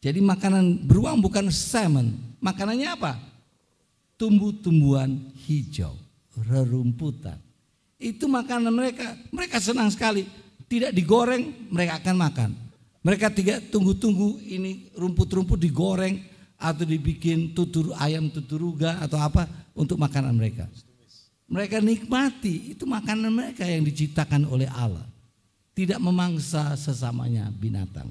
[0.00, 2.12] Jadi makanan beruang bukan salmon.
[2.44, 3.12] Makanannya apa?
[4.18, 5.94] tumbuh-tumbuhan hijau,
[6.46, 7.38] rerumputan.
[7.98, 9.14] Itu makanan mereka.
[9.30, 10.26] Mereka senang sekali.
[10.64, 12.50] Tidak digoreng, mereka akan makan.
[13.04, 16.24] Mereka tidak tunggu-tunggu ini rumput-rumput digoreng
[16.56, 19.44] atau dibikin tutur ayam tuturuga atau apa
[19.76, 20.64] untuk makanan mereka.
[21.44, 25.04] Mereka nikmati itu makanan mereka yang diciptakan oleh Allah.
[25.76, 28.08] Tidak memangsa sesamanya binatang.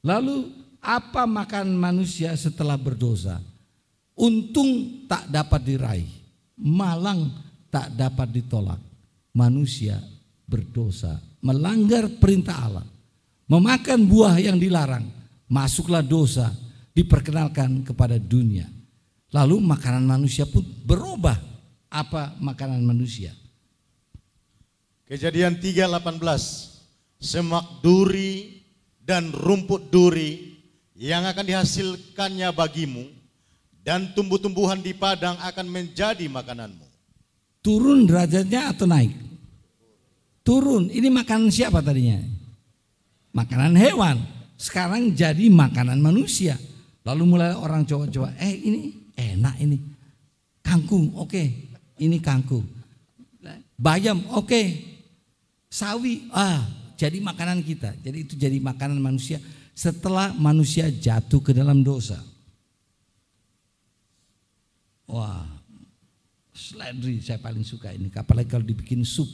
[0.00, 0.48] Lalu
[0.88, 3.36] apa makan manusia setelah berdosa?
[4.16, 6.08] Untung tak dapat diraih,
[6.56, 7.28] malang
[7.68, 8.80] tak dapat ditolak.
[9.36, 10.00] Manusia
[10.48, 12.86] berdosa, melanggar perintah Allah,
[13.46, 15.04] memakan buah yang dilarang,
[15.46, 16.50] masuklah dosa,
[16.96, 18.66] diperkenalkan kepada dunia.
[19.30, 21.36] Lalu makanan manusia pun berubah.
[21.88, 23.32] Apa makanan manusia?
[25.08, 26.20] Kejadian 3:18
[27.16, 28.60] Semak duri
[29.00, 30.47] dan rumput duri
[30.98, 33.06] yang akan dihasilkannya bagimu
[33.86, 36.82] dan tumbuh-tumbuhan di padang akan menjadi makananmu.
[37.62, 39.14] Turun derajatnya atau naik?
[40.42, 40.90] Turun.
[40.90, 42.18] Ini makanan siapa tadinya?
[43.30, 44.18] Makanan hewan.
[44.58, 46.58] Sekarang jadi makanan manusia.
[47.06, 49.78] Lalu mulai orang coba-coba, eh ini enak ini.
[50.60, 51.30] Kangkung, oke.
[51.30, 51.48] Okay.
[51.98, 52.66] Ini kangkung.
[53.78, 54.50] Bayam, oke.
[54.50, 54.66] Okay.
[55.70, 56.66] Sawi, ah
[56.98, 57.94] jadi makanan kita.
[58.02, 59.38] Jadi itu jadi makanan manusia
[59.78, 62.18] setelah manusia jatuh ke dalam dosa.
[65.06, 65.46] Wah,
[66.50, 68.10] seledri saya paling suka ini.
[68.10, 69.30] Apalagi kalau dibikin sup.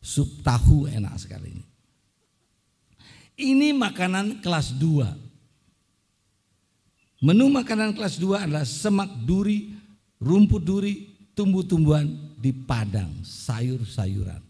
[0.00, 1.64] Sup tahu enak sekali ini.
[3.36, 5.12] Ini makanan kelas 2.
[7.24, 9.76] Menu makanan kelas 2 adalah semak duri,
[10.20, 14.40] rumput duri, tumbuh-tumbuhan di padang, sayur-sayuran.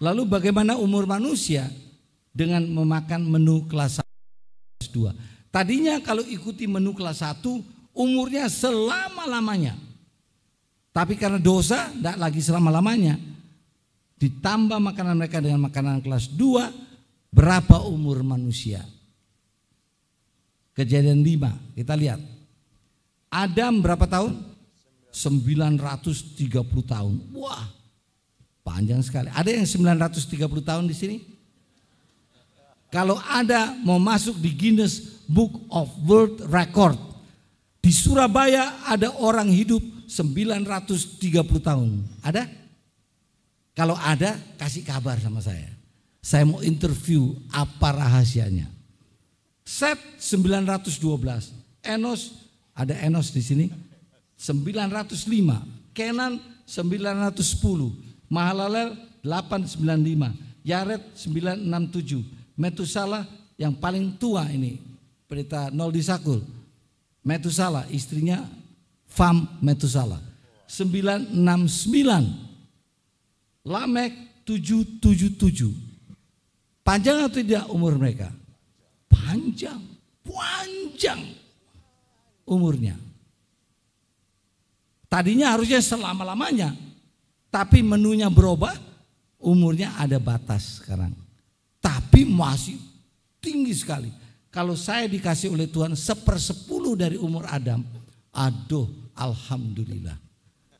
[0.00, 1.68] Lalu bagaimana umur manusia
[2.34, 4.02] dengan memakan menu kelas
[4.82, 5.14] 2?
[5.54, 7.40] Tadinya kalau ikuti menu kelas 1
[7.94, 9.78] umurnya selama-lamanya.
[10.90, 13.18] Tapi karena dosa tidak lagi selama-lamanya.
[14.18, 16.70] Ditambah makanan mereka dengan makanan kelas 2,
[17.34, 18.82] berapa umur manusia?
[20.74, 22.18] Kejadian 5, kita lihat.
[23.30, 24.38] Adam berapa tahun?
[25.10, 26.50] 930
[26.82, 27.14] tahun.
[27.34, 27.70] Wah,
[28.66, 29.30] panjang sekali.
[29.30, 31.16] Ada yang 930 tahun di sini?
[32.94, 36.94] Kalau ada mau masuk di Guinness Book of World Record,
[37.82, 41.18] di Surabaya ada orang hidup 930
[41.58, 42.06] tahun.
[42.22, 42.46] Ada?
[43.74, 45.74] Kalau ada, kasih kabar sama saya.
[46.22, 48.70] Saya mau interview apa rahasianya.
[49.66, 51.50] Set 912.
[51.82, 52.46] Enos,
[52.78, 53.66] ada Enos di sini.
[54.38, 55.18] 905.
[55.90, 57.42] Kenan 910.
[58.30, 58.94] Mahalalel
[59.26, 60.30] 895.
[60.62, 62.43] Yaret 967.
[62.54, 63.26] Metusala
[63.58, 64.78] yang paling tua ini.
[65.24, 66.44] Perita nol disakul
[67.24, 68.44] Metusala, istrinya
[69.08, 70.20] Fam Metusala.
[70.68, 73.64] 969.
[73.64, 75.72] Lamek 777.
[76.84, 78.28] Panjang atau tidak umur mereka?
[79.08, 79.80] Panjang,
[80.20, 81.24] panjang
[82.44, 83.00] umurnya.
[85.08, 86.76] Tadinya harusnya selama-lamanya,
[87.48, 88.76] tapi menunya berubah,
[89.40, 91.23] umurnya ada batas sekarang.
[91.84, 92.80] Tapi masih
[93.44, 94.08] tinggi sekali.
[94.48, 97.84] Kalau saya dikasih oleh Tuhan sepersepuluh dari umur Adam,
[98.32, 100.16] aduh Alhamdulillah.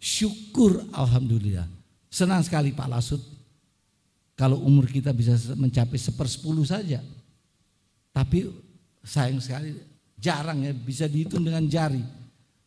[0.00, 1.68] Syukur Alhamdulillah.
[2.08, 3.20] Senang sekali Pak Lasut.
[4.34, 7.04] Kalau umur kita bisa mencapai sepersepuluh saja.
[8.14, 8.48] Tapi
[9.04, 9.76] sayang sekali
[10.16, 12.00] jarang ya bisa dihitung dengan jari.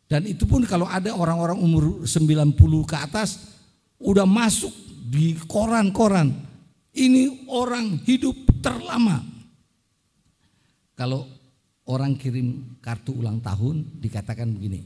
[0.08, 2.56] Dan itu pun kalau ada orang-orang umur 90
[2.88, 3.58] ke atas
[4.00, 4.72] udah masuk
[5.08, 6.47] di koran-koran.
[6.98, 9.22] Ini orang hidup terlama
[10.98, 11.30] kalau
[11.86, 14.82] orang kirim kartu ulang tahun dikatakan begini.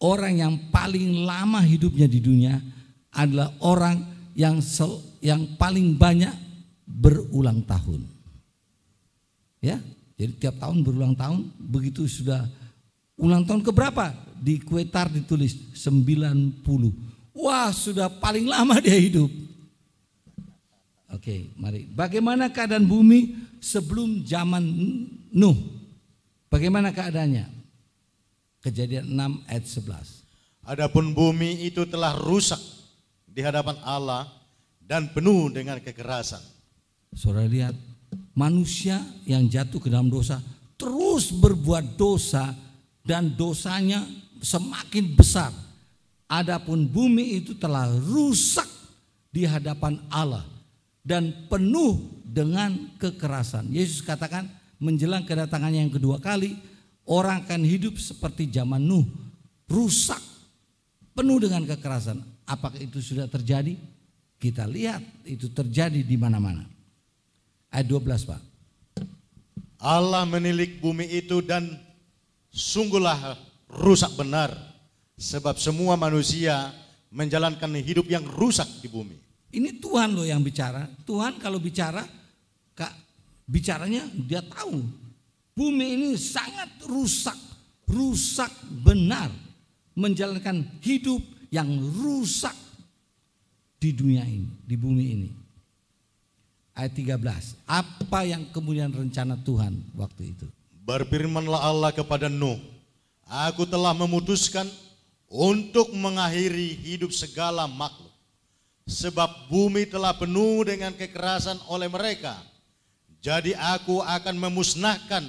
[0.00, 2.56] Orang yang paling lama hidupnya di dunia
[3.12, 4.00] adalah orang
[4.32, 6.32] yang sel, yang paling banyak
[6.88, 8.08] berulang tahun.
[9.60, 9.76] Ya,
[10.16, 12.48] jadi tiap tahun berulang tahun, begitu sudah
[13.20, 14.16] ulang tahun keberapa?
[14.40, 16.64] Di kuetar ditulis 90.
[17.36, 19.28] Wah, sudah paling lama dia hidup.
[21.10, 21.90] Oke, mari.
[21.90, 24.62] Bagaimana keadaan bumi sebelum zaman
[25.34, 25.58] Nuh?
[26.46, 27.50] Bagaimana keadaannya?
[28.62, 30.70] Kejadian 6 ayat 11.
[30.70, 32.60] Adapun bumi itu telah rusak
[33.26, 34.30] di hadapan Allah
[34.78, 36.42] dan penuh dengan kekerasan.
[37.10, 37.74] Saudara lihat,
[38.38, 40.38] manusia yang jatuh ke dalam dosa
[40.78, 42.54] terus berbuat dosa
[43.02, 44.06] dan dosanya
[44.38, 45.50] semakin besar.
[46.30, 48.66] Adapun bumi itu telah rusak
[49.34, 50.46] di hadapan Allah
[51.10, 53.66] dan penuh dengan kekerasan.
[53.74, 54.46] Yesus katakan
[54.78, 56.54] menjelang kedatangannya yang kedua kali,
[57.10, 59.02] Orang akan hidup seperti zaman Nuh,
[59.66, 60.22] rusak,
[61.10, 62.22] penuh dengan kekerasan.
[62.46, 63.74] Apakah itu sudah terjadi?
[64.38, 66.70] Kita lihat itu terjadi di mana-mana.
[67.66, 68.40] Ayat 12 Pak.
[69.82, 71.66] Allah menilik bumi itu dan
[72.54, 73.34] sungguhlah
[73.66, 74.54] rusak benar.
[75.18, 76.72] Sebab semua manusia
[77.10, 79.18] menjalankan hidup yang rusak di bumi.
[79.50, 80.86] Ini Tuhan loh yang bicara.
[81.02, 82.06] Tuhan kalau bicara,
[82.74, 82.94] kak
[83.50, 84.78] bicaranya dia tahu
[85.60, 87.36] Bumi ini sangat rusak,
[87.84, 88.48] rusak
[88.80, 89.28] benar.
[89.92, 91.20] Menjalankan hidup
[91.52, 91.68] yang
[92.00, 92.56] rusak
[93.76, 95.30] di dunia ini, di bumi ini.
[96.72, 97.68] Ayat 13.
[97.68, 100.46] Apa yang kemudian rencana Tuhan waktu itu?
[100.86, 102.56] Berfirmanlah Allah kepada Nuh,
[103.28, 104.64] Aku telah memutuskan
[105.28, 108.09] untuk mengakhiri hidup segala makhluk.
[108.90, 112.42] Sebab bumi telah penuh dengan kekerasan oleh mereka.
[113.22, 115.22] Jadi aku akan memusnahkan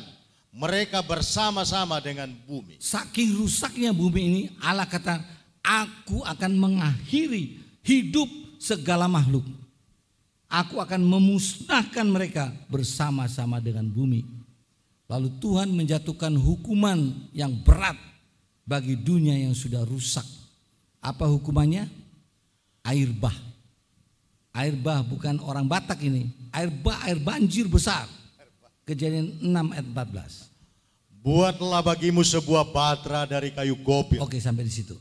[0.50, 2.82] mereka bersama-sama dengan bumi.
[2.82, 5.22] Saking rusaknya bumi ini, Allah kata,
[5.62, 9.46] aku akan mengakhiri hidup segala makhluk.
[10.50, 14.26] Aku akan memusnahkan mereka bersama-sama dengan bumi.
[15.08, 18.00] Lalu Tuhan menjatuhkan hukuman yang berat
[18.68, 20.24] bagi dunia yang sudah rusak.
[21.04, 21.88] Apa hukumannya?
[22.88, 23.51] Air bah.
[24.52, 26.28] Air bah bukan orang Batak ini.
[26.52, 28.08] Air bah, air banjir besar
[28.92, 31.24] Kejadian 6 ayat 14.
[31.24, 34.18] Buatlah bagimu sebuah batra dari kayu gopir.
[34.20, 34.98] Oke sampai di situ.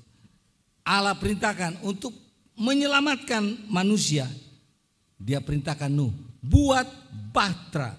[0.84, 2.14] Allah perintahkan untuk
[2.61, 4.28] menyelamatkan manusia.
[5.18, 6.86] Dia perintahkan Nuh, buat
[7.32, 7.96] batra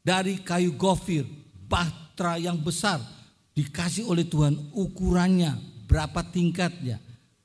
[0.00, 1.26] dari kayu gofir,
[1.68, 2.98] batra yang besar
[3.52, 7.02] dikasih oleh Tuhan ukurannya berapa tingkatnya,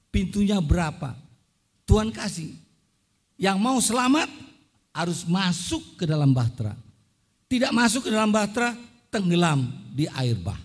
[0.08, 1.20] pintunya berapa.
[1.84, 2.63] Tuhan kasih.
[3.38, 4.30] Yang mau selamat
[4.94, 6.78] harus masuk ke dalam bahtera.
[7.50, 8.78] Tidak masuk ke dalam bahtera,
[9.10, 10.58] tenggelam di air bah.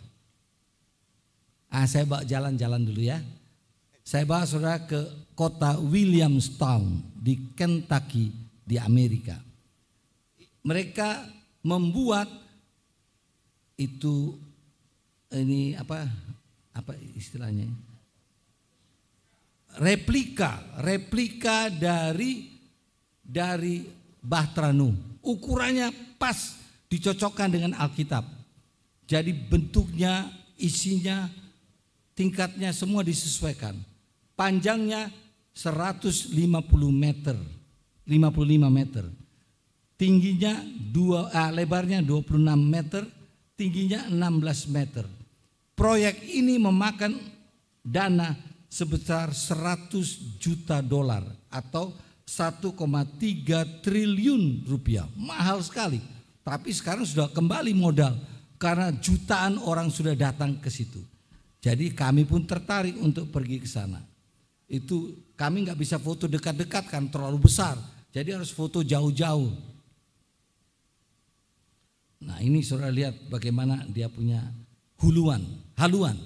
[1.69, 3.21] Ah, saya bawa jalan-jalan dulu ya.
[4.01, 4.97] Saya bawa saudara ke
[5.37, 8.33] kota Williamstown di Kentucky
[8.65, 9.37] di Amerika.
[10.65, 11.29] Mereka
[11.61, 12.29] membuat
[13.77, 14.33] itu
[15.29, 16.09] ini apa
[16.73, 17.69] apa istilahnya
[19.79, 22.58] replika replika dari
[23.29, 23.85] dari
[24.25, 26.57] Bahtera Nuh ukurannya pas
[26.89, 28.25] dicocokkan dengan Alkitab.
[29.09, 31.29] Jadi bentuknya, isinya,
[32.17, 33.77] tingkatnya semua disesuaikan.
[34.33, 35.13] Panjangnya
[35.53, 36.33] 150
[36.93, 37.37] meter,
[38.09, 39.05] 55 meter.
[39.99, 40.63] Tingginya
[40.95, 43.03] dua, ah, lebarnya 26 meter,
[43.59, 45.05] tingginya 16 meter.
[45.75, 47.19] Proyek ini memakan
[47.83, 48.37] dana
[48.71, 51.91] sebesar 100 juta dolar atau
[52.29, 55.09] 1,3 triliun rupiah.
[55.17, 55.97] Mahal sekali.
[56.45, 58.21] Tapi sekarang sudah kembali modal
[58.61, 61.01] karena jutaan orang sudah datang ke situ.
[61.65, 64.05] Jadi kami pun tertarik untuk pergi ke sana.
[64.69, 67.81] Itu kami nggak bisa foto dekat-dekat kan terlalu besar.
[68.13, 69.49] Jadi harus foto jauh-jauh.
[72.29, 74.45] Nah ini saudara lihat bagaimana dia punya
[75.01, 75.41] huluan,
[75.81, 76.19] haluan.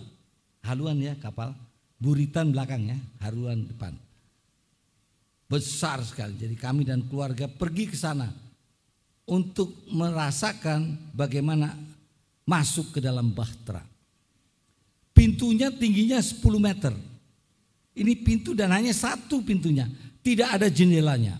[0.62, 1.58] Haluan ya kapal,
[1.98, 3.98] buritan belakang ya, haluan depan.
[5.52, 6.32] Besar sekali.
[6.40, 8.32] Jadi kami dan keluarga pergi ke sana
[9.28, 11.76] untuk merasakan bagaimana
[12.48, 13.84] masuk ke dalam bahtera.
[15.12, 16.96] Pintunya tingginya 10 meter.
[17.92, 19.84] Ini pintu dan hanya satu pintunya,
[20.24, 21.36] tidak ada jendelanya.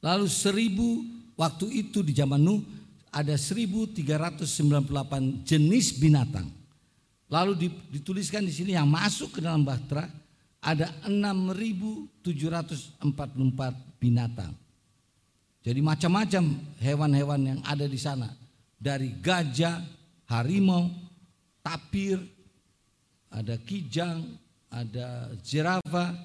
[0.00, 1.04] Lalu seribu
[1.36, 2.64] waktu itu di zaman Nuh
[3.12, 6.48] ada 1398 jenis binatang.
[7.28, 10.08] Lalu dituliskan di sini yang masuk ke dalam bahtera
[10.60, 13.00] ada 6744
[13.96, 14.52] binatang.
[15.60, 16.44] Jadi macam-macam
[16.80, 18.28] hewan-hewan yang ada di sana.
[18.80, 19.80] Dari gajah,
[20.28, 20.88] harimau,
[21.60, 22.16] tapir,
[23.28, 24.24] ada kijang,
[24.72, 26.16] ada jirafa,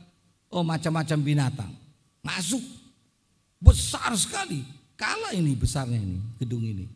[0.52, 1.72] oh macam-macam binatang.
[2.24, 2.64] Masuk.
[3.60, 4.64] Besar sekali.
[4.96, 6.88] Kala ini besarnya ini, gedung ini.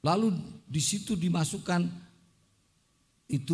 [0.00, 0.32] Lalu
[0.64, 1.84] di situ dimasukkan
[3.28, 3.52] itu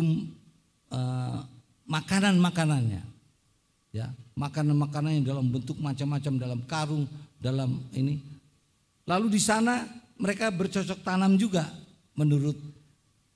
[0.93, 1.41] uh,
[1.85, 3.03] makanan-makanannya.
[3.95, 7.05] Ya, makanan-makanan yang dalam bentuk macam-macam dalam karung,
[7.39, 8.19] dalam ini.
[9.07, 9.87] Lalu di sana
[10.19, 11.63] mereka bercocok tanam juga
[12.19, 12.59] menurut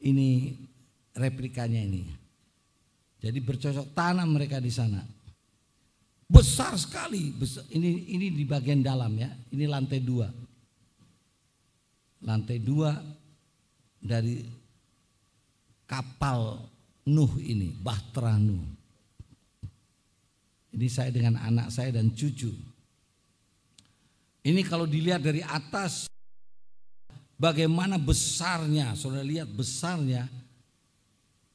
[0.04, 0.60] ini
[1.16, 2.04] replikanya ini.
[3.20, 5.00] Jadi bercocok tanam mereka di sana.
[6.30, 7.66] Besar sekali, besar.
[7.74, 10.28] ini ini di bagian dalam ya, ini lantai dua.
[12.24, 12.95] Lantai dua
[14.00, 14.43] dari
[15.88, 16.64] kapal
[17.10, 18.78] Nuh ini, Bahtera Nuh.
[20.70, 22.53] Ini saya dengan anak saya dan cucu.
[24.45, 26.05] Ini kalau dilihat dari atas
[27.36, 30.30] bagaimana besarnya, saudara lihat besarnya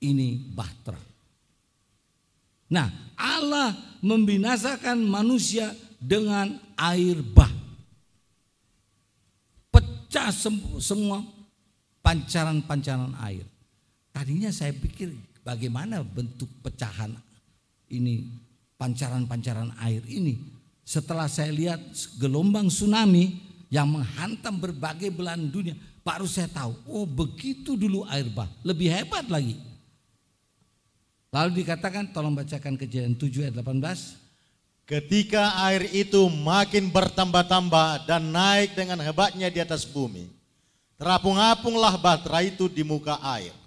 [0.03, 1.01] ini bahtera.
[2.75, 5.71] Nah, Allah membinasakan manusia
[6.03, 7.53] dengan air bah.
[9.71, 10.35] Pecah
[10.83, 11.23] semua
[12.03, 13.47] pancaran-pancaran air.
[14.13, 15.15] Tadinya saya pikir
[15.45, 17.13] bagaimana bentuk pecahan
[17.93, 18.33] ini,
[18.81, 20.41] pancaran-pancaran air ini.
[20.85, 21.81] Setelah saya lihat
[22.19, 28.49] gelombang tsunami yang menghantam berbagai belahan dunia, baru saya tahu, oh begitu dulu air bah,
[28.65, 29.57] lebih hebat lagi.
[31.33, 34.25] Lalu dikatakan, tolong bacakan kejadian 7 ayat 18.
[34.85, 40.29] Ketika air itu makin bertambah-tambah dan naik dengan hebatnya di atas bumi,
[41.01, 43.64] terapung-apunglah bahtera itu di muka air.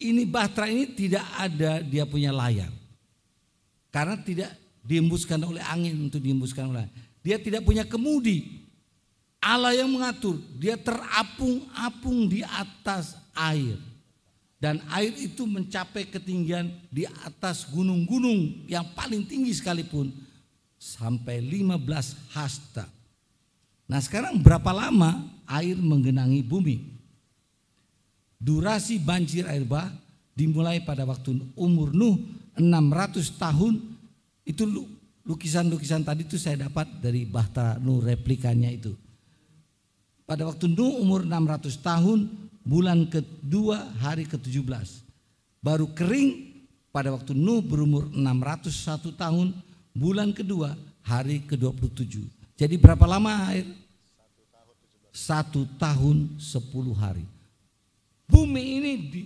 [0.00, 2.72] Ini bahtera ini tidak ada dia punya layar.
[3.92, 6.88] Karena tidak diembuskan oleh angin untuk diembuskan oleh
[7.20, 8.64] dia tidak punya kemudi.
[9.40, 13.80] Allah yang mengatur, dia terapung-apung di atas air.
[14.60, 20.12] Dan air itu mencapai ketinggian di atas gunung-gunung yang paling tinggi sekalipun
[20.76, 22.84] sampai 15 hasta.
[23.88, 26.99] Nah sekarang berapa lama air menggenangi bumi?
[28.40, 29.92] Durasi banjir air bah
[30.32, 32.16] dimulai pada waktu umur Nuh
[32.56, 33.76] 600 tahun
[34.48, 34.64] itu
[35.28, 38.96] lukisan-lukisan tadi itu saya dapat dari Bahtera Nuh replikannya itu.
[40.24, 42.32] Pada waktu Nuh umur 600 tahun
[42.64, 45.04] bulan kedua hari ke-17.
[45.60, 46.56] Baru kering
[46.88, 49.52] pada waktu Nuh berumur 601 tahun
[49.92, 50.72] bulan kedua
[51.04, 52.24] hari ke-27.
[52.56, 53.66] Jadi berapa lama air?
[55.10, 57.26] Satu tahun sepuluh hari.
[58.30, 59.22] Bumi ini di,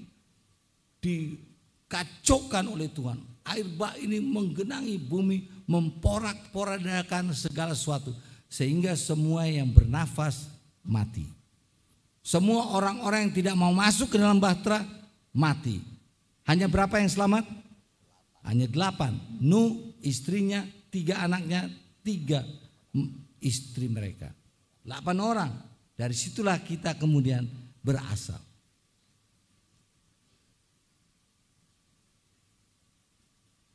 [1.05, 3.21] dikacaukan oleh Tuhan.
[3.45, 8.17] Air bah ini menggenangi bumi, memporak-porandakan segala sesuatu.
[8.49, 10.49] Sehingga semua yang bernafas
[10.81, 11.29] mati.
[12.25, 14.81] Semua orang-orang yang tidak mau masuk ke dalam bahtera
[15.29, 15.85] mati.
[16.49, 17.45] Hanya berapa yang selamat?
[18.49, 19.21] Hanya delapan.
[19.45, 21.69] Nu istrinya, tiga anaknya,
[22.01, 22.41] tiga
[23.45, 24.33] istri mereka.
[24.81, 25.53] Delapan orang.
[25.95, 27.45] Dari situlah kita kemudian
[27.85, 28.41] berasal.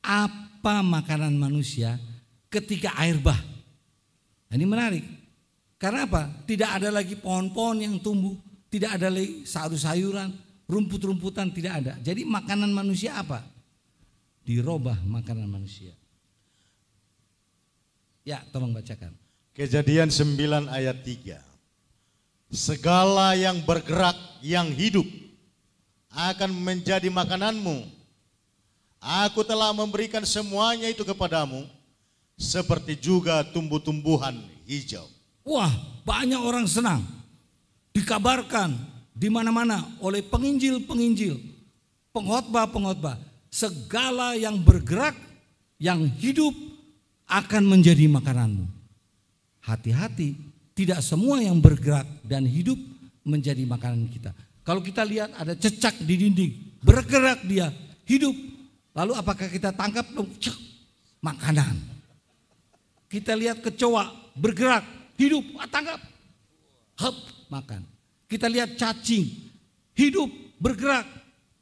[0.10, 2.02] Apa makanan manusia
[2.50, 3.38] ketika air bah?
[4.50, 5.06] Ini menarik.
[5.78, 6.26] Karena apa?
[6.50, 8.34] Tidak ada lagi pohon-pohon yang tumbuh,
[8.74, 10.34] tidak ada lagi sayur-sayuran,
[10.66, 11.94] rumput-rumputan tidak ada.
[12.02, 13.46] Jadi makanan manusia apa?
[14.42, 15.94] Dirobah makanan manusia.
[18.26, 19.14] Ya, tolong bacakan.
[19.54, 21.38] Kejadian 9 ayat 3.
[22.50, 25.06] Segala yang bergerak, yang hidup
[26.10, 27.99] akan menjadi makananmu.
[29.00, 31.64] Aku telah memberikan semuanya itu kepadamu,
[32.36, 34.36] seperti juga tumbuh-tumbuhan
[34.68, 35.08] hijau.
[35.48, 35.72] Wah,
[36.04, 37.02] banyak orang senang.
[37.96, 38.76] Dikabarkan
[39.16, 41.40] di mana-mana oleh penginjil-penginjil,
[42.12, 43.16] pengkhotbah-pengkhotbah,
[43.48, 45.16] segala yang bergerak,
[45.80, 46.52] yang hidup
[47.24, 48.68] akan menjadi makananmu.
[49.64, 50.36] Hati-hati,
[50.76, 52.80] tidak semua yang bergerak dan hidup
[53.24, 54.32] menjadi makanan kita.
[54.64, 57.72] Kalau kita lihat ada cecak di dinding, bergerak dia,
[58.06, 58.36] hidup.
[59.00, 60.04] Lalu apakah kita tangkap?
[61.24, 61.76] Makanan.
[63.08, 64.84] Kita lihat kecoa bergerak,
[65.16, 66.04] hidup, ah, tangkap.
[67.00, 67.16] Hep,
[67.48, 67.88] makan.
[68.28, 69.24] Kita lihat cacing,
[69.96, 70.28] hidup,
[70.60, 71.08] bergerak,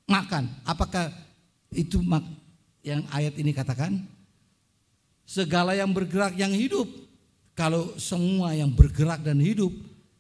[0.10, 0.50] makan.
[0.66, 1.14] Apakah
[1.70, 2.02] itu
[2.82, 4.02] yang ayat ini katakan?
[5.22, 6.90] Segala yang bergerak yang hidup.
[7.54, 9.74] Kalau semua yang bergerak dan hidup,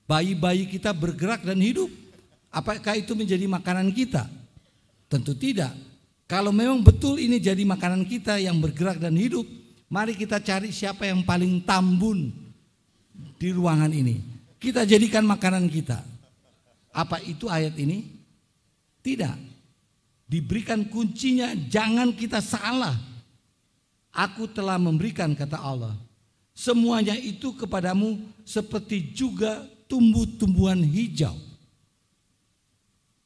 [0.09, 1.89] bayi-bayi kita bergerak dan hidup,
[2.49, 4.25] apakah itu menjadi makanan kita?
[5.05, 5.73] Tentu tidak.
[6.27, 9.47] Kalau memang betul ini jadi makanan kita yang bergerak dan hidup,
[9.87, 12.35] mari kita cari siapa yang paling tambun
[13.39, 14.19] di ruangan ini.
[14.59, 16.03] Kita jadikan makanan kita.
[16.91, 18.03] Apa itu ayat ini?
[18.99, 19.39] Tidak.
[20.27, 22.99] Diberikan kuncinya, jangan kita salah.
[24.11, 25.95] Aku telah memberikan kata Allah.
[26.51, 31.37] Semuanya itu kepadamu seperti juga tumbuh-tumbuhan hijau.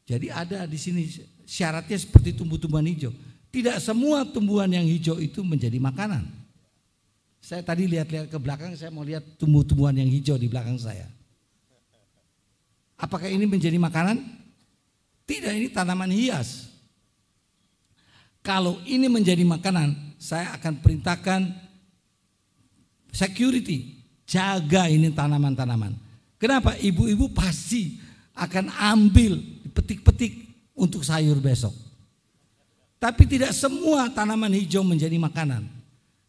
[0.06, 1.08] Jadi ada di sini
[1.52, 3.12] syaratnya seperti tumbuh-tumbuhan hijau.
[3.52, 6.24] Tidak semua tumbuhan yang hijau itu menjadi makanan.
[7.44, 11.12] Saya tadi lihat-lihat ke belakang, saya mau lihat tumbuh-tumbuhan yang hijau di belakang saya.
[12.96, 14.24] Apakah ini menjadi makanan?
[15.28, 16.72] Tidak, ini tanaman hias.
[18.40, 21.52] Kalau ini menjadi makanan, saya akan perintahkan
[23.12, 26.00] security, jaga ini tanaman-tanaman.
[26.40, 26.80] Kenapa?
[26.80, 28.00] Ibu-ibu pasti
[28.38, 29.42] akan ambil,
[29.76, 30.51] petik-petik
[30.82, 31.78] untuk sayur besok.
[32.98, 35.70] Tapi tidak semua tanaman hijau menjadi makanan.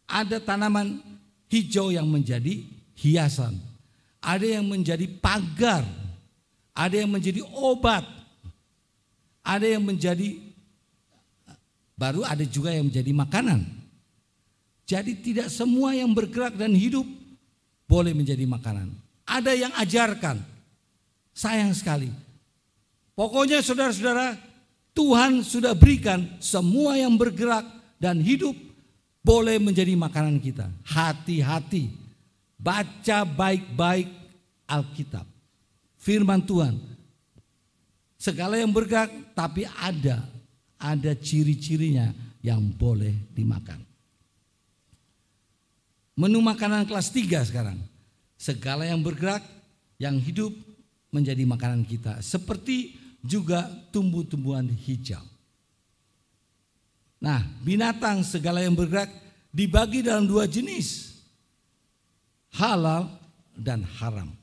[0.05, 1.01] Ada tanaman
[1.49, 2.61] hijau yang menjadi
[2.93, 3.57] hiasan.
[4.21, 5.81] Ada yang menjadi pagar.
[6.73, 8.01] ada yang menjadi obat,
[9.45, 10.41] ada yang menjadi
[11.93, 13.61] baru ada juga yang menjadi makanan.
[14.89, 17.05] Jadi tidak semua yang bergerak dan hidup
[17.85, 18.89] boleh menjadi makanan.
[19.21, 20.41] Ada yang ajarkan.
[21.29, 22.09] Sayang sekali.
[23.13, 24.37] Pokoknya saudara-saudara,
[24.93, 27.65] Tuhan sudah berikan semua yang bergerak
[28.01, 28.53] dan hidup
[29.21, 30.69] boleh menjadi makanan kita.
[30.85, 31.93] Hati-hati.
[32.57, 34.09] Baca baik-baik
[34.65, 35.25] Alkitab.
[35.97, 36.75] Firman Tuhan.
[38.17, 40.23] Segala yang bergerak tapi ada
[40.79, 42.11] ada ciri-cirinya
[42.43, 43.79] yang boleh dimakan.
[46.13, 47.79] Menu makanan kelas 3 sekarang.
[48.37, 49.41] Segala yang bergerak,
[49.97, 50.51] yang hidup
[51.09, 52.19] menjadi makanan kita.
[52.19, 55.23] Seperti juga tumbuh-tumbuhan hijau.
[57.23, 59.07] Nah, binatang segala yang bergerak
[59.47, 61.15] dibagi dalam dua jenis.
[62.59, 63.07] Halal
[63.55, 64.35] dan haram.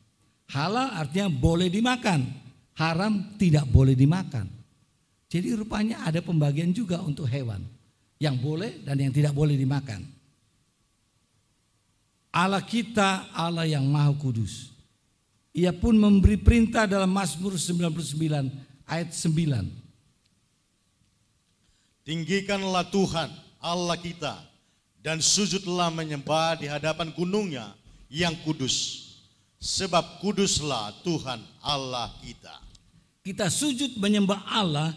[0.48, 2.26] Halal artinya boleh dimakan,
[2.74, 4.48] haram tidak boleh dimakan.
[5.30, 7.62] Jadi rupanya ada pembagian juga untuk hewan
[8.18, 10.02] yang boleh dan yang tidak boleh dimakan.
[12.34, 14.74] Allah kita Allah yang maha kudus.
[15.54, 19.70] Ia pun memberi perintah dalam Mazmur 99 ayat 9.
[22.02, 23.30] Tinggikanlah Tuhan
[23.62, 24.34] Allah kita
[24.98, 27.70] dan sujudlah menyembah di hadapan gunungnya
[28.10, 29.06] yang kudus.
[29.60, 32.56] Sebab kuduslah Tuhan Allah kita.
[33.20, 34.96] Kita sujud menyembah Allah,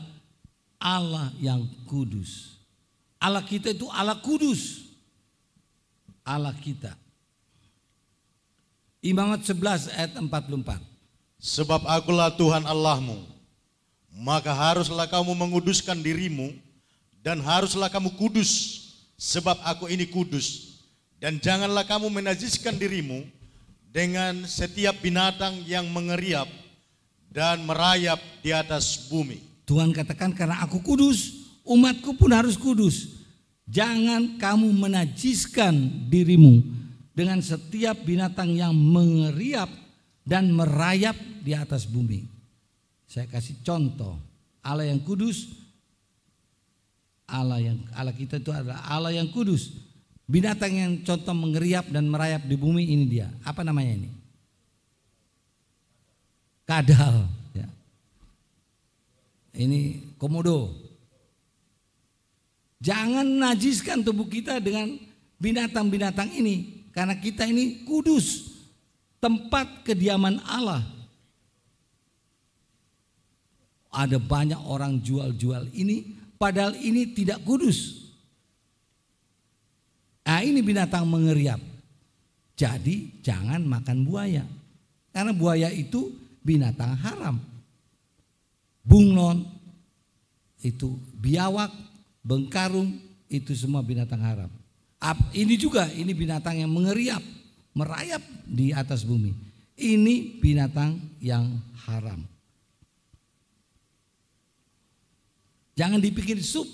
[0.79, 2.57] Allah yang kudus.
[3.19, 4.87] Allah kita itu Allah kudus.
[6.23, 6.95] Allah kita.
[9.03, 10.79] Imamat 11 ayat 44.
[11.43, 13.19] Sebab akulah Tuhan Allahmu,
[14.13, 16.53] maka haruslah kamu menguduskan dirimu
[17.25, 18.83] dan haruslah kamu kudus,
[19.17, 20.77] sebab aku ini kudus.
[21.17, 23.25] Dan janganlah kamu menajiskan dirimu
[23.89, 26.45] dengan setiap binatang yang mengeriap
[27.31, 29.41] dan merayap di atas bumi.
[29.63, 33.23] Tuhan katakan karena aku kudus, umatku pun harus kudus.
[33.63, 35.71] Jangan kamu menajiskan
[36.11, 36.59] dirimu
[37.15, 39.71] dengan setiap binatang yang mengeriap
[40.27, 42.32] dan merayap di atas bumi.
[43.13, 44.17] Saya kasih contoh,
[44.65, 45.53] Allah yang kudus,
[47.29, 49.69] Allah yang Allah kita itu adalah Allah yang kudus.
[50.25, 53.29] Binatang yang contoh mengeriap dan merayap di bumi ini dia.
[53.45, 54.09] Apa namanya ini?
[56.65, 57.29] Kadal.
[57.53, 57.69] Ya.
[59.61, 60.73] Ini komodo.
[62.81, 64.97] Jangan najiskan tubuh kita dengan
[65.37, 66.89] binatang-binatang ini.
[66.89, 68.57] Karena kita ini kudus,
[69.21, 70.92] tempat kediaman Allah.
[73.93, 78.09] Ada banyak orang jual-jual ini, padahal ini tidak kudus.
[80.25, 81.61] Nah ini binatang mengeriap.
[82.57, 84.41] Jadi jangan makan buaya.
[85.13, 86.09] Karena buaya itu
[86.41, 87.37] binatang haram.
[88.81, 89.45] Bunglon,
[90.65, 91.69] itu biawak,
[92.25, 92.97] bengkarung,
[93.29, 94.49] itu semua binatang haram.
[95.35, 97.21] Ini juga, ini binatang yang mengeriap,
[97.77, 99.37] merayap di atas bumi.
[99.77, 102.25] Ini binatang yang haram.
[105.73, 106.65] Jangan dipikir sup.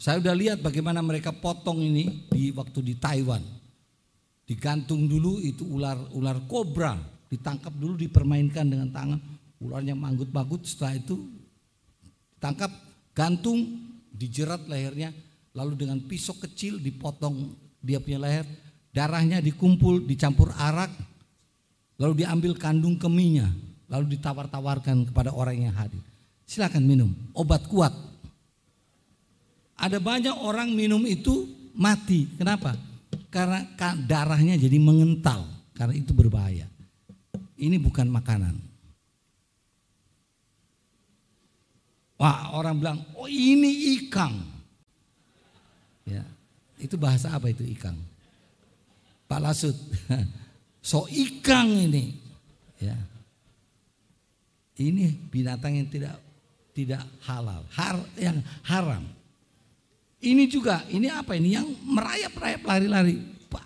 [0.00, 3.44] Saya udah lihat bagaimana mereka potong ini di waktu di Taiwan.
[4.48, 6.96] Digantung dulu itu ular ular kobra,
[7.30, 9.20] ditangkap dulu dipermainkan dengan tangan,
[9.62, 11.16] ularnya manggut-manggut setelah itu
[12.40, 12.72] tangkap
[13.12, 13.78] gantung
[14.10, 15.12] dijerat lehernya
[15.54, 18.46] lalu dengan pisau kecil dipotong dia punya leher,
[18.92, 20.92] darahnya dikumpul, dicampur arak,
[21.96, 23.48] lalu diambil kandung keminya,
[23.88, 26.04] lalu ditawar-tawarkan kepada orang yang hadir.
[26.50, 27.94] Silakan minum, obat kuat.
[29.78, 31.46] Ada banyak orang minum itu
[31.78, 32.26] mati.
[32.34, 32.74] Kenapa?
[33.30, 33.62] Karena
[34.02, 35.46] darahnya jadi mengental,
[35.78, 36.66] karena itu berbahaya.
[37.54, 38.58] Ini bukan makanan.
[42.18, 44.34] Wah, orang bilang, "Oh, ini ikan."
[46.02, 46.26] Ya.
[46.82, 47.94] Itu bahasa apa itu ikang?
[49.30, 49.78] Pak Lasut.
[50.82, 52.18] so ikang ini.
[52.82, 52.98] Ya.
[54.74, 56.29] Ini binatang yang tidak
[56.72, 59.04] tidak halal, har, yang haram.
[60.20, 63.16] Ini juga, ini apa ini yang merayap-rayap lari-lari.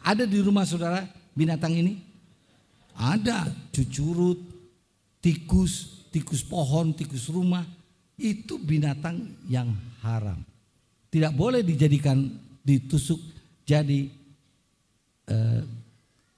[0.07, 1.03] Ada di rumah saudara
[1.35, 1.99] binatang ini?
[2.95, 4.39] Ada, cucurut,
[5.19, 7.67] tikus, tikus pohon, tikus rumah.
[8.15, 10.39] Itu binatang yang haram
[11.15, 12.27] tidak boleh dijadikan
[12.67, 13.23] ditusuk
[13.63, 14.11] jadi
[15.31, 15.63] eh,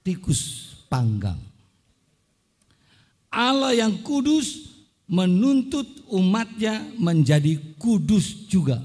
[0.05, 1.41] tikus panggang.
[3.33, 4.76] Allah yang kudus
[5.07, 8.83] menuntut umatnya menjadi kudus juga.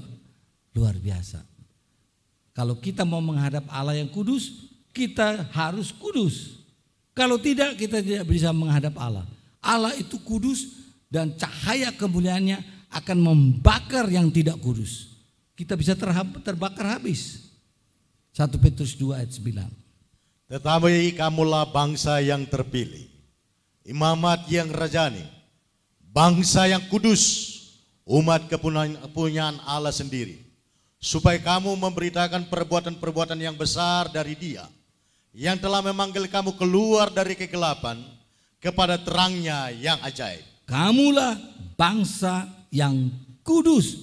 [0.73, 1.43] Luar biasa.
[2.55, 6.63] Kalau kita mau menghadap Allah yang kudus, kita harus kudus.
[7.13, 9.27] Kalau tidak, kita tidak bisa menghadap Allah.
[9.61, 10.81] Allah itu kudus
[11.11, 15.13] dan cahaya kemuliaannya akan membakar yang tidak kudus.
[15.53, 15.93] Kita bisa
[16.41, 17.53] terbakar habis.
[18.33, 20.49] 1 Petrus 2 ayat 9.
[20.49, 23.09] Tetapi kamulah bangsa yang terpilih,
[23.85, 25.21] imamat yang rajani,
[26.13, 27.49] bangsa yang kudus,
[28.05, 30.37] umat kepunyaan Allah sendiri,
[31.01, 34.69] supaya kamu memberitakan perbuatan-perbuatan yang besar dari Dia,
[35.33, 37.97] yang telah memanggil kamu keluar dari kegelapan
[38.61, 40.45] kepada terangnya yang ajaib.
[40.69, 41.35] Kamulah
[41.75, 43.11] bangsa yang
[43.43, 43.99] kudus.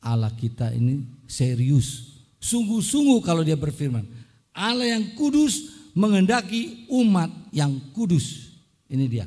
[0.00, 2.16] Allah kita ini serius.
[2.40, 4.08] Sungguh-sungguh kalau dia berfirman.
[4.50, 8.56] Allah yang kudus mengendaki umat yang kudus.
[8.88, 9.26] Ini dia.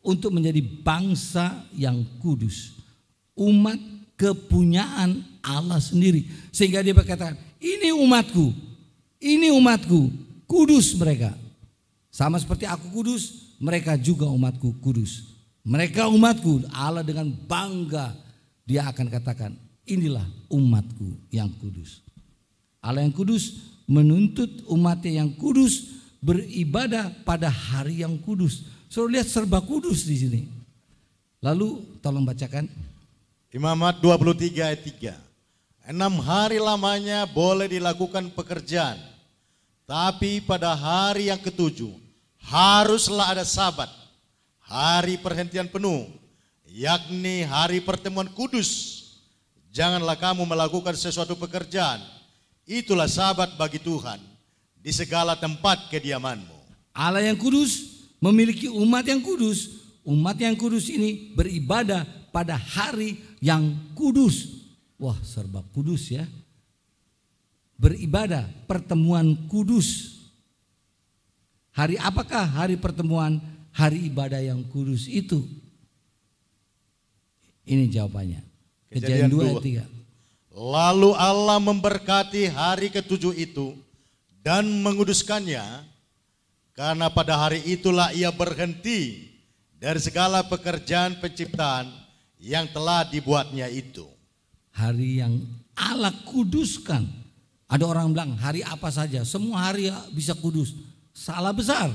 [0.00, 2.76] Untuk menjadi bangsa yang kudus.
[3.36, 3.76] Umat
[4.16, 6.24] kepunyaan Allah sendiri.
[6.52, 8.52] Sehingga dia berkata, ini umatku.
[9.20, 10.08] Ini umatku.
[10.48, 11.36] Kudus mereka.
[12.10, 15.30] Sama seperti aku kudus, mereka juga umatku kudus.
[15.60, 18.16] Mereka umatku, Allah dengan bangga
[18.64, 19.52] dia akan katakan,
[19.84, 22.00] inilah umatku yang kudus.
[22.80, 28.64] Allah yang kudus menuntut umatnya yang kudus beribadah pada hari yang kudus.
[28.90, 30.42] Suruh lihat serba kudus di sini.
[31.38, 32.66] Lalu tolong bacakan.
[33.54, 35.94] Imamat 23 ayat 3.
[35.94, 38.98] Enam hari lamanya boleh dilakukan pekerjaan.
[39.86, 41.94] Tapi pada hari yang ketujuh
[42.50, 43.90] haruslah ada sabat
[44.66, 46.10] hari perhentian penuh,
[46.66, 48.98] yakni hari pertemuan kudus.
[49.70, 52.02] Janganlah kamu melakukan sesuatu pekerjaan.
[52.66, 54.18] Itulah sahabat bagi Tuhan
[54.82, 56.58] di segala tempat kediamanmu.
[56.90, 59.80] Allah yang kudus memiliki umat yang kudus.
[60.04, 64.68] Umat yang kudus ini beribadah pada hari yang kudus.
[65.00, 66.28] Wah, serba kudus ya.
[67.80, 70.20] Beribadah pertemuan kudus.
[71.72, 73.40] Hari apakah hari pertemuan
[73.72, 75.40] hari ibadah yang kudus itu?
[77.64, 78.42] Ini jawabannya.
[78.90, 80.00] Kejadian, dua 2 ayat 3.
[80.60, 83.78] Lalu Allah memberkati hari ketujuh itu
[84.42, 85.62] dan menguduskannya
[86.74, 89.30] karena pada hari itulah ia berhenti
[89.80, 91.88] dari segala pekerjaan penciptaan
[92.40, 94.08] yang telah dibuatnya itu.
[94.72, 95.40] Hari yang
[95.76, 97.04] Allah kuduskan.
[97.70, 100.74] Ada orang bilang hari apa saja, semua hari bisa kudus.
[101.14, 101.88] Salah besar.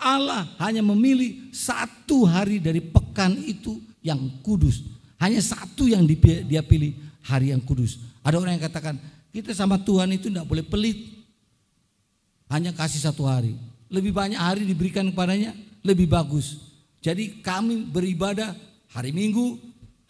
[0.00, 4.84] Allah hanya memilih satu hari dari pekan itu yang kudus.
[5.20, 8.00] Hanya satu yang dia pilih hari yang kudus.
[8.24, 8.96] Ada orang yang katakan
[9.32, 11.24] kita sama Tuhan itu tidak boleh pelit.
[12.48, 13.56] Hanya kasih satu hari.
[13.94, 15.54] Lebih banyak hari diberikan kepadanya
[15.86, 16.58] lebih bagus.
[16.98, 18.56] Jadi kami beribadah
[18.90, 19.60] hari Minggu,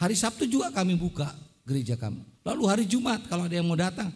[0.00, 1.28] hari Sabtu juga kami buka
[1.68, 2.22] gereja kami.
[2.46, 4.08] Lalu hari Jumat kalau ada yang mau datang.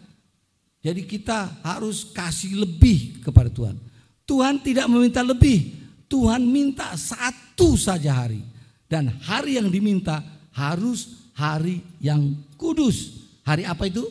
[0.79, 3.75] Jadi kita harus kasih lebih kepada Tuhan.
[4.23, 5.75] Tuhan tidak meminta lebih.
[6.07, 8.39] Tuhan minta satu saja hari.
[8.87, 10.23] Dan hari yang diminta
[10.55, 13.27] harus hari yang kudus.
[13.43, 14.07] Hari apa itu?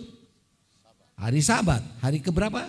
[1.16, 1.80] Hari sabat.
[2.04, 2.68] Hari keberapa?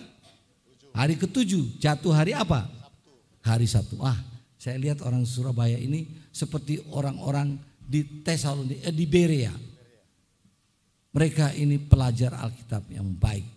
[0.95, 1.77] Hari ketujuh.
[1.77, 2.78] Jatuh hari apa?
[3.49, 3.97] Hari Sabtu.
[4.05, 4.17] Ah,
[4.61, 9.53] saya lihat orang Surabaya ini seperti orang-orang di Tesalonika, eh, di Berea.
[11.09, 13.47] Mereka ini pelajar Alkitab yang baik.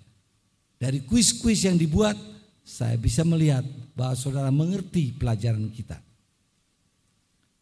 [0.81, 2.17] Dari kuis-kuis yang dibuat,
[2.65, 3.61] saya bisa melihat
[3.93, 6.01] bahwa saudara mengerti pelajaran kita.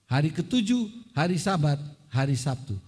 [0.06, 2.78] Hari ketujuh, hari sabat, hari Sabtu.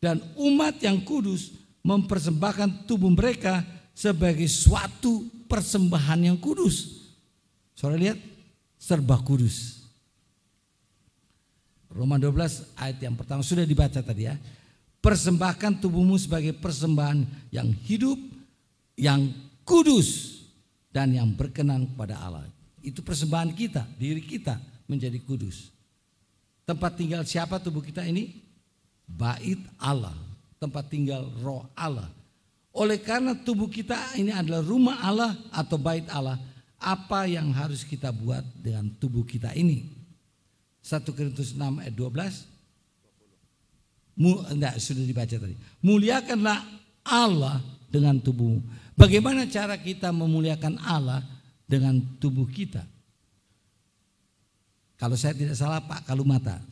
[0.00, 1.52] Dan umat yang kudus
[1.84, 3.60] mempersembahkan tubuh mereka
[3.92, 7.04] sebagai suatu persembahan yang kudus.
[7.76, 8.18] Saudara lihat,
[8.86, 9.82] serba kudus.
[11.90, 14.38] Roma 12 ayat yang pertama sudah dibaca tadi ya.
[15.02, 18.18] Persembahkan tubuhmu sebagai persembahan yang hidup,
[18.94, 19.34] yang
[19.66, 20.38] kudus,
[20.94, 22.46] dan yang berkenan kepada Allah.
[22.78, 25.74] Itu persembahan kita, diri kita menjadi kudus.
[26.62, 28.38] Tempat tinggal siapa tubuh kita ini?
[29.06, 30.14] Bait Allah,
[30.58, 32.10] tempat tinggal roh Allah.
[32.74, 36.36] Oleh karena tubuh kita ini adalah rumah Allah atau bait Allah,
[36.86, 39.90] apa yang harus kita buat dengan tubuh kita ini?
[40.86, 42.46] 1 Korintus 6 ayat 12.
[44.22, 45.58] Mu, enggak, sudah dibaca tadi.
[45.82, 46.62] Muliakanlah
[47.02, 47.58] Allah
[47.90, 48.62] dengan tubuhmu.
[48.94, 51.26] Bagaimana cara kita memuliakan Allah?
[51.66, 52.86] dengan tubuh kita.
[54.96, 56.62] Kalau saya tidak salah Pak Kalumata,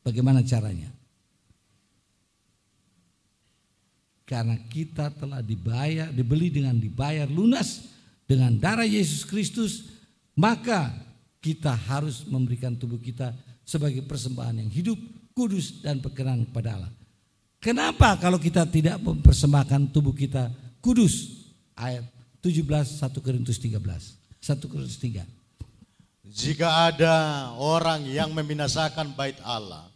[0.00, 0.88] bagaimana caranya?
[4.24, 7.84] Karena kita telah dibayar, dibeli dengan dibayar lunas
[8.26, 9.86] dengan darah Yesus Kristus,
[10.34, 10.90] maka
[11.38, 13.30] kita harus memberikan tubuh kita
[13.62, 14.98] sebagai persembahan yang hidup,
[15.30, 16.92] kudus dan berkenan kepada Allah.
[17.62, 20.50] Kenapa kalau kita tidak mempersembahkan tubuh kita
[20.82, 21.46] kudus?
[21.78, 22.04] Ayat
[22.42, 23.78] 17 1 Korintus 13.
[23.78, 25.22] 1 Korintus 3.
[26.26, 27.14] Jika ada
[27.54, 29.86] orang yang membinasakan bait Allah,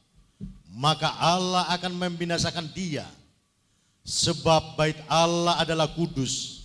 [0.71, 3.07] maka Allah akan membinasakan dia.
[4.07, 6.60] Sebab bait Allah adalah kudus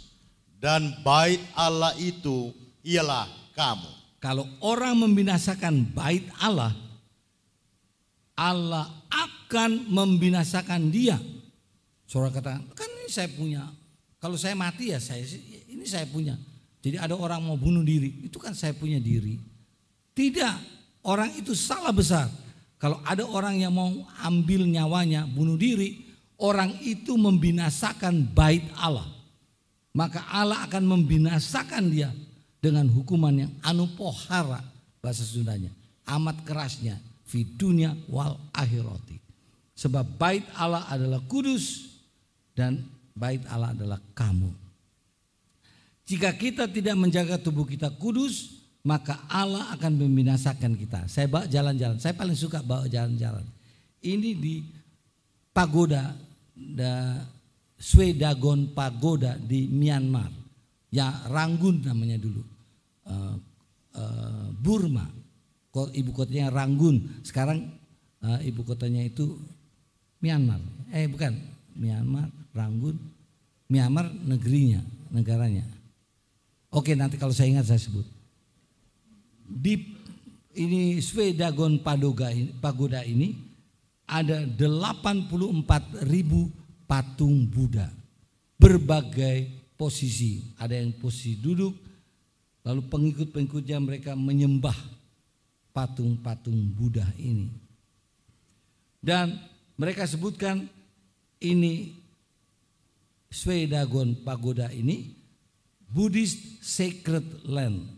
[0.60, 2.52] dan bait Allah itu
[2.86, 3.92] ialah kamu.
[4.22, 6.74] Kalau orang membinasakan bait Allah,
[8.34, 11.22] Allah akan membinasakan dia.
[12.10, 13.70] Saudara kata, kan ini saya punya.
[14.18, 15.22] Kalau saya mati ya saya
[15.70, 16.34] ini saya punya.
[16.82, 19.42] Jadi ada orang mau bunuh diri, itu kan saya punya diri.
[20.14, 20.56] Tidak,
[21.06, 22.30] orang itu salah besar.
[22.78, 23.90] Kalau ada orang yang mau
[24.22, 26.06] ambil nyawanya, bunuh diri,
[26.38, 29.15] orang itu membinasakan bait Allah.
[29.96, 32.12] Maka Allah akan membinasakan dia
[32.60, 34.60] dengan hukuman yang anupohara
[35.00, 35.72] bahasa Sundanya.
[36.04, 39.24] Amat kerasnya fidunya wal akhirati.
[39.76, 41.96] Sebab bait Allah adalah kudus
[42.52, 42.84] dan
[43.16, 44.52] bait Allah adalah kamu.
[46.06, 51.10] Jika kita tidak menjaga tubuh kita kudus, maka Allah akan membinasakan kita.
[51.10, 53.42] Saya bawa jalan-jalan, saya paling suka bawa jalan-jalan.
[54.06, 54.62] Ini di
[55.50, 56.14] pagoda,
[56.54, 57.26] da
[57.76, 60.32] Swedagon Pagoda di Myanmar.
[60.92, 62.42] Ya Ranggun namanya dulu.
[63.06, 63.36] Uh,
[63.96, 65.06] uh, Burma.
[65.76, 67.20] Ibu kotanya Ranggun.
[67.20, 67.68] Sekarang
[68.24, 69.36] uh, ibu kotanya itu
[70.24, 70.64] Myanmar.
[70.96, 71.36] Eh bukan,
[71.76, 72.96] Myanmar, Ranggun.
[73.68, 74.80] Myanmar negerinya,
[75.12, 75.68] negaranya.
[76.72, 78.16] Oke nanti kalau saya ingat saya sebut
[79.46, 79.94] di
[80.56, 83.36] ini Swedagon Pagoda ini
[84.06, 86.50] ada 84 ribu
[86.88, 87.90] patung Buddha
[88.56, 91.76] berbagai posisi ada yang posisi duduk
[92.66, 94.76] lalu pengikut-pengikutnya mereka menyembah
[95.76, 97.52] patung-patung Buddha ini
[99.04, 99.38] dan
[99.76, 100.66] mereka sebutkan
[101.44, 101.94] ini
[103.28, 105.12] Swedagon Pagoda ini
[105.92, 107.96] Buddhist Sacred Land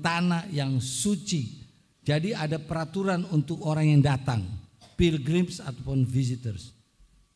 [0.00, 1.68] tanah yang suci.
[2.00, 4.42] Jadi ada peraturan untuk orang yang datang,
[4.96, 6.72] pilgrims ataupun visitors.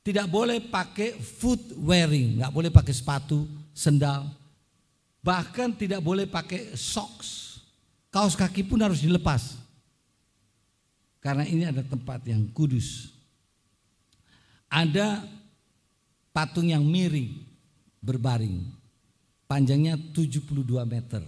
[0.04, 4.28] Tidak boleh pakai foot wearing, nggak boleh pakai sepatu, sendal.
[5.24, 7.56] Bahkan tidak boleh pakai socks.
[8.12, 9.56] Kaos kaki pun harus dilepas.
[11.24, 13.16] Karena ini ada tempat yang kudus.
[14.68, 15.24] Ada
[16.36, 17.40] patung yang miring,
[18.04, 18.60] berbaring.
[19.48, 20.52] Panjangnya 72
[20.84, 21.24] meter.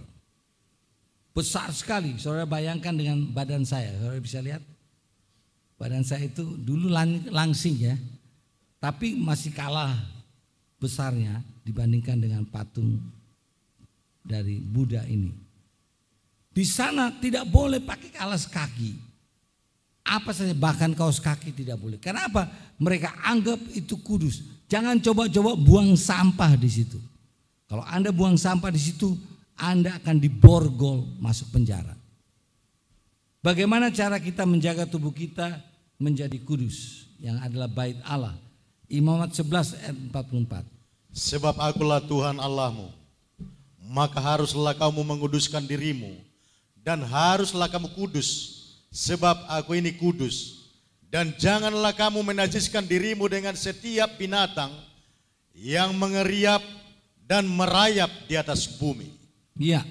[1.33, 4.61] Besar sekali, saudara bayangkan dengan badan saya, saudara bisa lihat.
[5.81, 7.97] Badan saya itu dulu lang langsing ya,
[8.77, 9.93] tapi masih kalah
[10.77, 13.01] besarnya dibandingkan dengan patung
[14.21, 15.33] dari Buddha ini.
[16.53, 18.97] Di sana tidak boleh pakai alas kaki.
[20.07, 21.99] Apa saja bahkan kaos kaki tidak boleh.
[21.99, 22.47] Kenapa?
[22.79, 24.41] Mereka anggap itu kudus.
[24.71, 26.97] Jangan coba-coba buang sampah di situ.
[27.67, 29.11] Kalau Anda buang sampah di situ,
[29.57, 31.97] anda akan diborgol masuk penjara.
[33.41, 35.57] Bagaimana cara kita menjaga tubuh kita
[35.97, 38.37] menjadi kudus yang adalah bait Allah?
[38.87, 40.63] Imamat 11 ayat 44.
[41.11, 42.87] Sebab akulah Tuhan Allahmu,
[43.91, 46.15] maka haruslah kamu menguduskan dirimu
[46.79, 48.55] dan haruslah kamu kudus
[48.87, 50.55] sebab aku ini kudus.
[51.07, 54.71] Dan janganlah kamu menajiskan dirimu dengan setiap binatang
[55.55, 56.59] yang mengeriap
[57.27, 59.11] dan merayap di atas bumi.
[59.55, 59.83] Ya,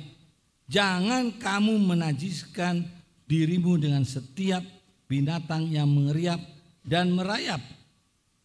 [0.69, 2.85] jangan kamu menajiskan
[3.29, 4.65] dirimu dengan setiap
[5.09, 6.41] binatang yang mengeriap
[6.85, 7.61] dan merayap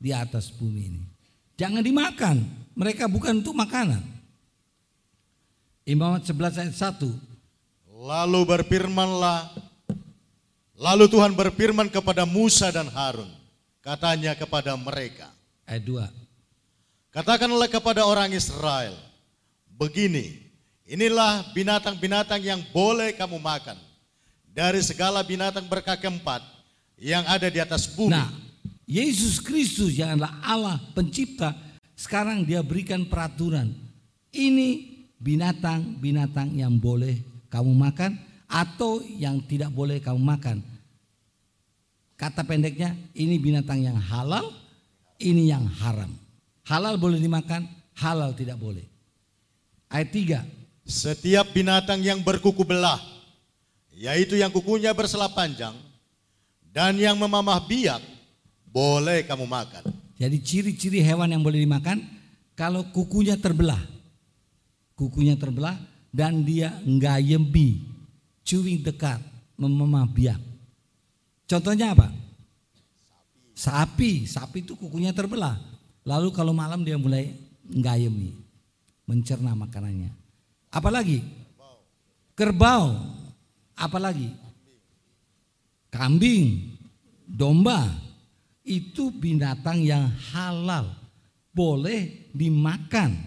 [0.02, 1.04] di atas bumi ini.
[1.62, 2.42] Jangan dimakan,
[2.74, 4.02] mereka bukan untuk makanan.
[5.86, 7.06] Imamat 11 ayat 1.
[8.02, 9.54] Lalu berfirmanlah,
[10.74, 13.30] lalu Tuhan berfirman kepada Musa dan Harun,
[13.86, 15.30] katanya kepada mereka.
[15.70, 17.14] Ayat 2.
[17.14, 18.98] Katakanlah kepada orang Israel,
[19.70, 20.52] begini,
[20.92, 23.80] Inilah binatang-binatang yang boleh kamu makan.
[24.52, 26.44] Dari segala binatang berkaki empat
[27.00, 28.12] yang ada di atas bumi.
[28.12, 28.28] Nah,
[28.90, 31.56] Yesus Kristus yang adalah Allah pencipta,
[31.96, 33.72] sekarang dia berikan peraturan.
[34.32, 34.70] Ini
[35.22, 37.22] binatang-binatang yang boleh
[37.52, 38.18] kamu makan
[38.50, 40.58] atau yang tidak boleh kamu makan.
[42.18, 44.54] Kata pendeknya, ini binatang yang halal,
[45.18, 46.14] ini yang haram.
[46.66, 47.66] Halal boleh dimakan,
[47.98, 48.86] halal tidak boleh.
[49.90, 53.02] Ayat 3, setiap binatang yang berkuku belah,
[53.90, 55.74] yaitu yang kukunya bersela panjang
[56.72, 58.00] dan yang memamah biak,
[58.72, 59.84] boleh kamu makan.
[60.16, 62.02] Jadi ciri-ciri hewan yang boleh dimakan
[62.56, 63.80] kalau kukunya terbelah.
[64.96, 65.76] Kukunya terbelah
[66.14, 66.78] dan dia
[67.20, 67.84] yembi,
[68.46, 69.20] chewing dekat,
[69.58, 70.40] memamah biak.
[71.50, 72.14] Contohnya apa?
[73.58, 75.60] Sapi, sapi itu kukunya terbelah.
[76.06, 77.34] Lalu kalau malam dia mulai
[77.70, 78.34] yemi,
[79.06, 80.14] mencerna makanannya.
[80.72, 81.22] Apalagi?
[82.38, 82.96] Kerbau.
[83.82, 84.30] apalagi
[85.90, 86.78] kambing,
[87.26, 87.90] domba
[88.72, 90.96] itu binatang yang halal,
[91.52, 93.20] boleh dimakan.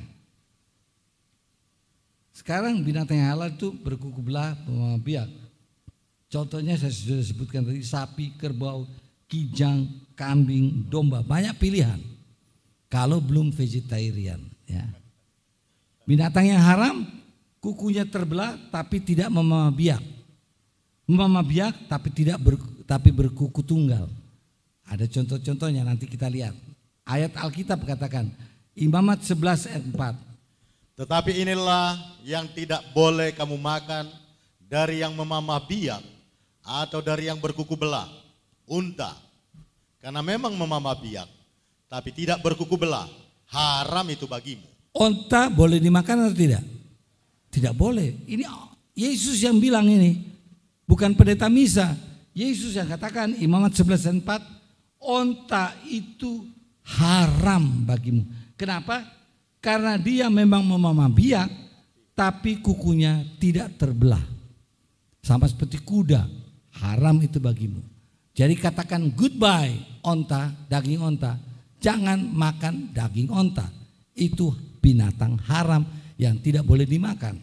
[2.32, 4.56] Sekarang binatang yang halal itu berkuku belah
[5.04, 5.28] biak.
[6.32, 8.88] Contohnya saya sudah sebutkan tadi sapi, kerbau,
[9.28, 12.00] kijang, kambing, domba, banyak pilihan.
[12.88, 14.82] Kalau belum vegetarian, ya.
[16.08, 17.06] Binatang yang haram
[17.62, 20.02] kukunya terbelah tapi tidak memamah biak.
[21.06, 22.56] Memamah biak tapi tidak ber,
[22.88, 24.08] tapi berkuku tunggal.
[24.88, 26.52] Ada contoh-contohnya nanti kita lihat.
[27.04, 28.28] Ayat Alkitab katakan
[28.74, 30.98] Imamat 11 ayat 4.
[30.98, 34.06] Tetapi inilah yang tidak boleh kamu makan
[34.66, 36.02] dari yang memamah biak
[36.64, 38.06] atau dari yang berkuku belah,
[38.66, 39.14] unta.
[39.98, 41.28] Karena memang memamah biak,
[41.90, 43.06] tapi tidak berkuku belah,
[43.50, 44.66] haram itu bagimu.
[44.94, 46.62] Unta boleh dimakan atau tidak?
[47.50, 48.14] Tidak boleh.
[48.26, 48.46] Ini
[48.94, 50.22] Yesus yang bilang ini.
[50.86, 51.94] Bukan pendeta misa.
[52.34, 54.63] Yesus yang katakan Imamat 11 dan 4.
[55.04, 56.48] Onta itu
[56.96, 58.24] haram bagimu.
[58.56, 59.04] Kenapa?
[59.60, 61.48] Karena dia memang memamah biak.
[62.14, 64.22] Tapi kukunya tidak terbelah.
[65.20, 66.24] Sama seperti kuda.
[66.80, 67.82] Haram itu bagimu.
[68.34, 71.38] Jadi katakan goodbye onta, daging onta.
[71.82, 73.66] Jangan makan daging onta.
[74.14, 75.82] Itu binatang haram
[76.18, 77.38] yang tidak boleh dimakan.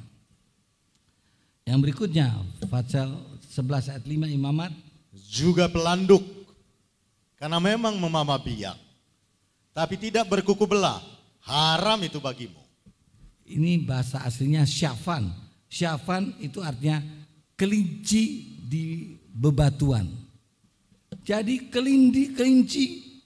[1.68, 2.28] Yang berikutnya,
[2.68, 3.16] Fatsal
[3.52, 4.72] 11 ayat 5 imamat.
[5.32, 6.24] Juga pelanduk,
[7.42, 8.78] karena memang memamah biak,
[9.74, 11.02] tapi tidak berkuku belah,
[11.42, 12.62] haram itu bagimu.
[13.50, 15.34] Ini bahasa aslinya syafan.
[15.66, 17.02] Syafan itu artinya
[17.58, 20.06] kelinci di bebatuan.
[21.26, 22.84] Jadi kelinci, kelinci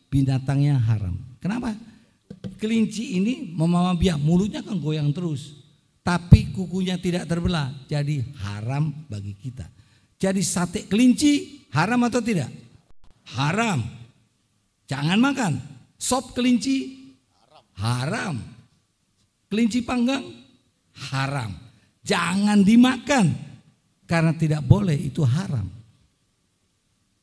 [0.07, 1.19] binatangnya haram.
[1.43, 1.75] Kenapa?
[2.57, 5.57] kelinci ini memamah biak, mulutnya kan goyang terus.
[6.05, 9.65] Tapi kukunya tidak terbelah, jadi haram bagi kita.
[10.21, 12.49] Jadi sate kelinci haram atau tidak?
[13.33, 13.81] Haram.
[14.85, 15.53] Jangan makan.
[15.97, 17.09] Sop kelinci
[17.79, 18.37] haram.
[19.49, 20.25] Kelinci panggang
[21.11, 21.51] haram.
[22.05, 23.33] Jangan dimakan
[24.05, 25.65] karena tidak boleh itu haram.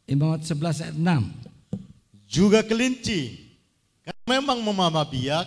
[0.07, 2.27] Imamat 11 ayat 6.
[2.27, 3.43] Juga kelinci
[4.27, 5.47] memang memamah biak,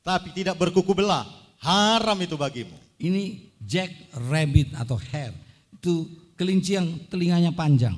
[0.00, 1.28] tapi tidak berkuku belah.
[1.62, 2.74] Haram itu bagimu.
[2.98, 3.90] Ini jack
[4.30, 5.34] rabbit atau hare.
[5.74, 7.94] Itu kelinci yang telinganya panjang.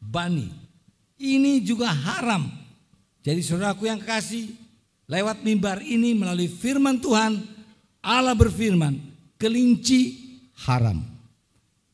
[0.00, 0.48] Bani.
[1.20, 2.61] Ini juga haram.
[3.22, 4.50] Jadi saudaraku yang kasih,
[5.06, 7.38] lewat mimbar ini melalui firman Tuhan,
[8.02, 8.98] Allah berfirman,
[9.38, 10.18] kelinci
[10.66, 10.98] haram.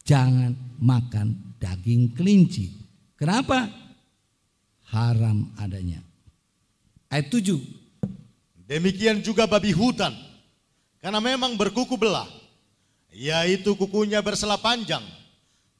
[0.08, 2.72] Jangan makan daging kelinci.
[3.12, 3.68] Kenapa?
[4.88, 6.00] Haram adanya.
[7.12, 7.60] Ayat 7.
[8.64, 10.16] Demikian juga babi hutan.
[10.96, 12.28] Karena memang berkuku belah.
[13.12, 15.04] Yaitu kukunya bersela panjang.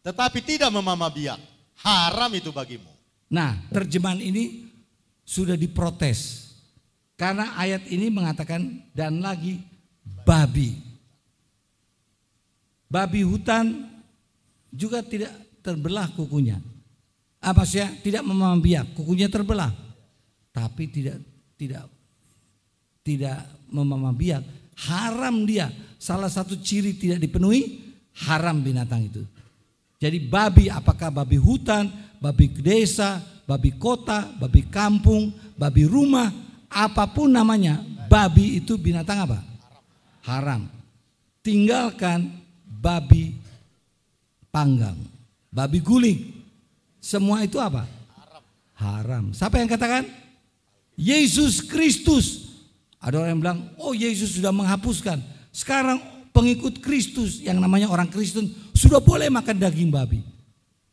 [0.05, 1.41] Tetapi tidak memamah biak.
[1.81, 2.89] Haram itu bagimu.
[3.33, 4.68] Nah terjemahan ini
[5.29, 6.49] sudah diprotes.
[7.21, 9.61] Karena ayat ini mengatakan dan lagi
[10.25, 10.81] babi.
[12.89, 13.85] Babi hutan
[14.73, 16.57] juga tidak terbelah kukunya.
[17.45, 17.85] Apa sih?
[18.01, 19.89] Tidak memamah biak, kukunya terbelah
[20.59, 21.23] tapi tidak
[21.55, 21.87] tidak
[23.07, 23.39] tidak
[23.71, 24.43] memamah biak,
[24.91, 25.71] haram dia.
[25.99, 27.95] Salah satu ciri tidak dipenuhi,
[28.27, 29.23] haram binatang itu.
[29.99, 36.29] Jadi babi apakah babi hutan, babi desa, babi kota, babi kampung, babi rumah,
[36.69, 37.81] apa pun namanya,
[38.13, 39.41] babi itu binatang apa?
[40.21, 40.69] Haram.
[41.41, 42.29] Tinggalkan
[42.69, 43.41] babi
[44.53, 45.01] panggang,
[45.49, 46.21] babi guling.
[47.01, 47.89] Semua itu apa?
[48.77, 49.33] Haram.
[49.33, 50.05] Siapa yang katakan?
[50.93, 52.53] Yesus Kristus.
[53.01, 55.25] Ada orang yang bilang, oh Yesus sudah menghapuskan.
[55.49, 55.97] Sekarang
[56.37, 60.21] pengikut Kristus yang namanya orang Kristen sudah boleh makan daging babi.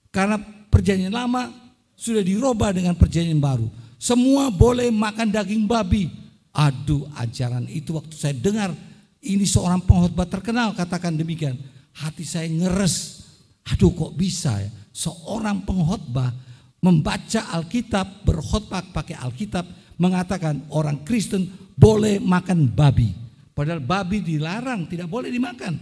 [0.07, 0.39] Karena
[0.71, 1.64] perjanjian lama
[1.95, 3.67] sudah dirubah dengan perjanjian baru.
[3.95, 6.11] Semua boleh makan daging babi.
[6.55, 8.71] Aduh ajaran itu waktu saya dengar
[9.19, 11.57] ini seorang pengkhotbah terkenal katakan demikian.
[11.95, 13.25] Hati saya ngeres.
[13.65, 16.31] Aduh kok bisa ya seorang pengkhotbah
[16.79, 19.67] membaca Alkitab, berkhotbah pakai Alkitab,
[19.99, 23.11] mengatakan orang Kristen boleh makan babi.
[23.51, 25.75] Padahal babi dilarang, tidak boleh dimakan.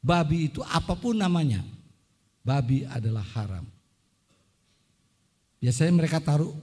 [0.00, 1.62] Babi itu apa pun namanya.
[2.40, 3.66] Babi adalah haram.
[5.60, 6.56] Biasanya mereka taruh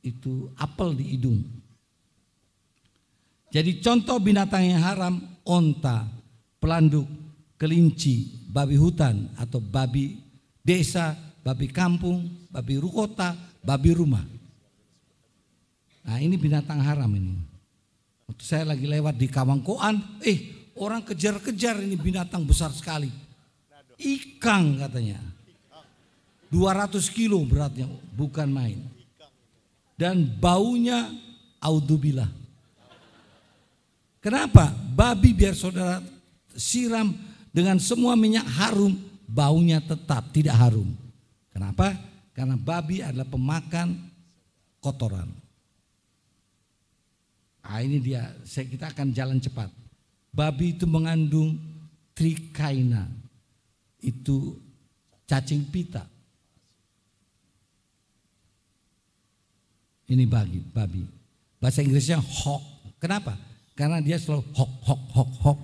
[0.00, 1.42] itu apel di hidung.
[3.50, 6.06] Jadi contoh binatang yang haram, onta,
[6.62, 7.08] pelanduk,
[7.58, 10.20] kelinci, babi hutan atau babi
[10.62, 13.34] desa, babi kampung, babi rukota,
[13.64, 14.22] babi rumah.
[16.04, 17.40] Nah ini binatang haram ini.
[18.28, 23.08] Waktu saya lagi lewat di Kawangkoan, eh orang kejar-kejar ini binatang besar sekali.
[23.98, 25.37] Ikan katanya.
[26.48, 28.80] 200 kilo beratnya, bukan main.
[29.98, 31.10] Dan baunya
[31.60, 32.30] audubillah.
[34.18, 34.70] Kenapa?
[34.72, 36.02] Babi biar saudara
[36.56, 37.14] siram
[37.54, 38.96] dengan semua minyak harum,
[39.26, 40.90] baunya tetap tidak harum.
[41.54, 41.94] Kenapa?
[42.34, 43.98] Karena babi adalah pemakan
[44.78, 45.30] kotoran.
[47.68, 49.68] Nah, ini dia, saya kita akan jalan cepat.
[50.32, 51.60] Babi itu mengandung
[52.16, 53.04] trikaina.
[54.00, 54.56] Itu
[55.28, 56.08] cacing pita.
[60.08, 61.04] Ini babi, babi.
[61.60, 62.64] Bahasa Inggrisnya hawk.
[62.96, 63.36] Kenapa?
[63.76, 65.58] Karena dia selalu hok, hok, hok, hok.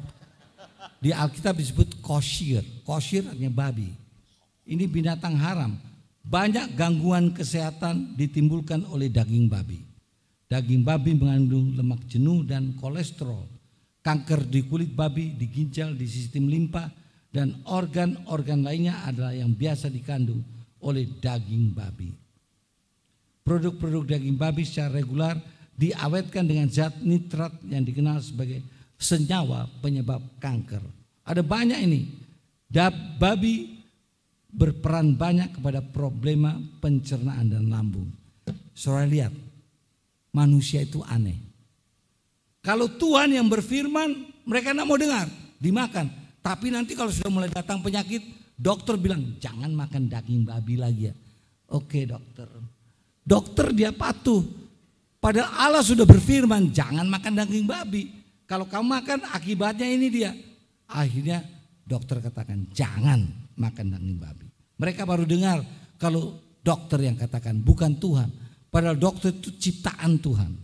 [1.00, 2.60] Di Alkitab disebut kosir.
[2.84, 3.88] Kosir artinya babi.
[4.68, 5.72] Ini binatang haram.
[6.24, 9.80] Banyak gangguan kesehatan ditimbulkan oleh daging babi.
[10.48, 13.48] Daging babi mengandung lemak jenuh dan kolesterol.
[14.04, 16.92] Kanker di kulit babi, di ginjal, di sistem limpa,
[17.32, 20.44] dan organ-organ lainnya adalah yang biasa dikandung
[20.84, 22.23] oleh daging babi.
[23.44, 25.36] Produk-produk daging babi secara regular
[25.76, 28.64] diawetkan dengan zat nitrat yang dikenal sebagai
[28.96, 30.80] senyawa penyebab kanker.
[31.28, 32.08] Ada banyak ini.
[32.64, 33.84] Dab, babi
[34.48, 38.08] berperan banyak kepada problema pencernaan dan lambung.
[38.72, 39.34] Saudara lihat,
[40.32, 41.38] manusia itu aneh.
[42.64, 45.28] Kalau Tuhan yang berfirman, mereka tidak mau dengar,
[45.60, 46.08] dimakan.
[46.40, 48.24] Tapi nanti kalau sudah mulai datang penyakit,
[48.56, 51.14] dokter bilang jangan makan daging babi lagi ya.
[51.72, 52.48] Oke dokter.
[53.24, 54.44] Dokter dia patuh,
[55.24, 58.12] Padahal Allah sudah berfirman, jangan makan daging babi.
[58.44, 60.36] Kalau kamu makan, akibatnya ini dia.
[60.84, 61.40] Akhirnya
[61.80, 63.24] dokter katakan, jangan
[63.56, 64.52] makan daging babi.
[64.76, 65.64] Mereka baru dengar
[65.96, 68.28] kalau dokter yang katakan, bukan Tuhan.
[68.68, 70.60] Padahal dokter itu ciptaan Tuhan.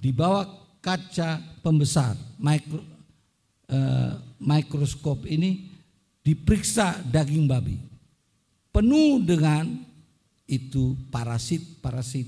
[0.00, 0.48] Di bawah
[0.80, 5.68] kaca pembesar, mikro, uh, mikroskop ini
[6.24, 7.76] diperiksa daging babi.
[8.72, 9.84] Penuh dengan
[10.46, 12.26] itu parasit-parasit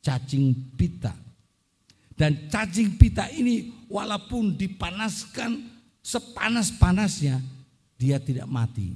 [0.00, 1.12] cacing pita.
[2.16, 5.66] Dan cacing pita ini walaupun dipanaskan
[6.00, 7.42] sepanas-panasnya,
[7.98, 8.94] dia tidak mati.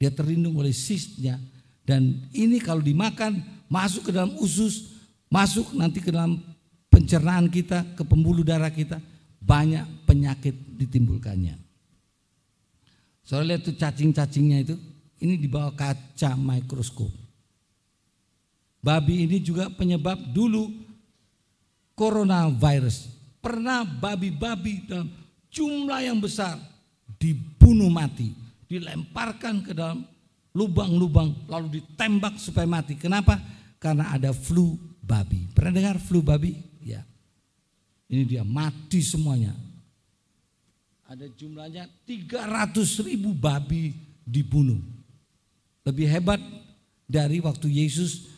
[0.00, 1.38] Dia terlindung oleh sisnya.
[1.84, 4.96] Dan ini kalau dimakan masuk ke dalam usus,
[5.28, 6.40] masuk nanti ke dalam
[6.88, 8.98] pencernaan kita, ke pembuluh darah kita,
[9.38, 11.56] banyak penyakit ditimbulkannya.
[13.22, 14.74] Soalnya tuh cacing-cacingnya itu,
[15.20, 17.27] ini di bawah kaca mikroskop.
[18.78, 20.70] Babi ini juga penyebab dulu
[21.98, 23.10] coronavirus.
[23.42, 25.10] Pernah babi-babi dalam
[25.50, 26.58] jumlah yang besar
[27.18, 28.30] dibunuh mati,
[28.70, 30.06] dilemparkan ke dalam
[30.54, 32.94] lubang-lubang lalu ditembak supaya mati.
[32.94, 33.38] Kenapa?
[33.78, 35.46] Karena ada flu babi.
[35.54, 36.54] Pernah dengar flu babi?
[36.82, 37.02] Ya.
[38.08, 39.54] Ini dia mati semuanya.
[41.08, 44.78] Ada jumlahnya 300 ribu babi dibunuh.
[45.86, 46.40] Lebih hebat
[47.08, 48.28] dari waktu Yesus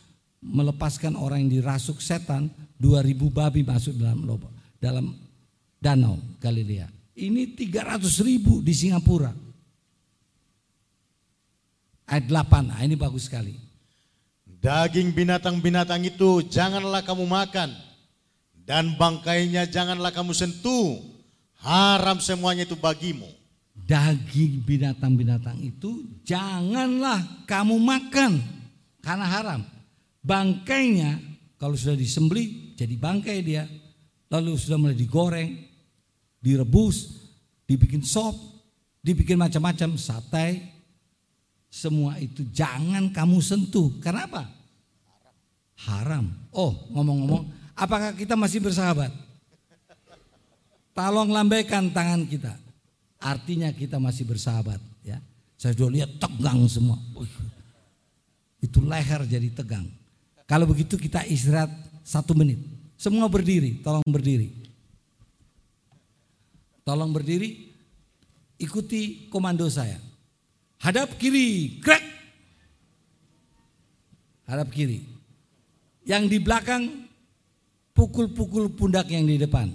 [0.41, 2.49] melepaskan orang yang dirasuk setan,
[2.81, 5.13] 2000 babi masuk dalam lubang, dalam
[5.77, 6.89] danau Galilea.
[7.21, 9.33] Ini 300 ribu di Singapura.
[12.09, 13.55] Ayat 8, nah ini bagus sekali.
[14.61, 17.71] Daging binatang-binatang itu janganlah kamu makan.
[18.65, 21.01] Dan bangkainya janganlah kamu sentuh.
[21.61, 23.29] Haram semuanya itu bagimu.
[23.73, 28.41] Daging binatang-binatang itu janganlah kamu makan.
[29.01, 29.61] Karena haram.
[30.21, 31.17] Bangkainya
[31.57, 33.65] kalau sudah disembeli jadi bangkai dia.
[34.31, 35.59] Lalu sudah mulai digoreng,
[36.39, 37.27] direbus,
[37.67, 38.33] dibikin sop,
[39.03, 40.79] dibikin macam-macam sate.
[41.71, 43.91] Semua itu jangan kamu sentuh.
[43.99, 44.47] Kenapa?
[45.87, 46.31] Haram.
[46.55, 49.11] Oh, ngomong-ngomong, apakah kita masih bersahabat?
[50.95, 52.55] Tolong lambaikan tangan kita.
[53.21, 55.21] Artinya kita masih bersahabat, ya.
[55.61, 56.97] Saya sudah lihat tegang semua.
[58.61, 60.00] Itu leher jadi tegang.
[60.51, 61.71] Kalau begitu kita istirahat
[62.03, 62.59] satu menit.
[62.99, 64.51] Semua berdiri, tolong berdiri.
[66.83, 67.71] Tolong berdiri,
[68.59, 70.03] ikuti komando saya.
[70.83, 72.03] Hadap kiri, crack.
[74.51, 75.07] Hadap kiri.
[76.03, 77.07] Yang di belakang,
[77.95, 79.71] pukul-pukul pundak yang di depan.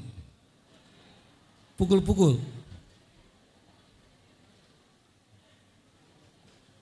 [1.79, 2.35] Pukul-pukul.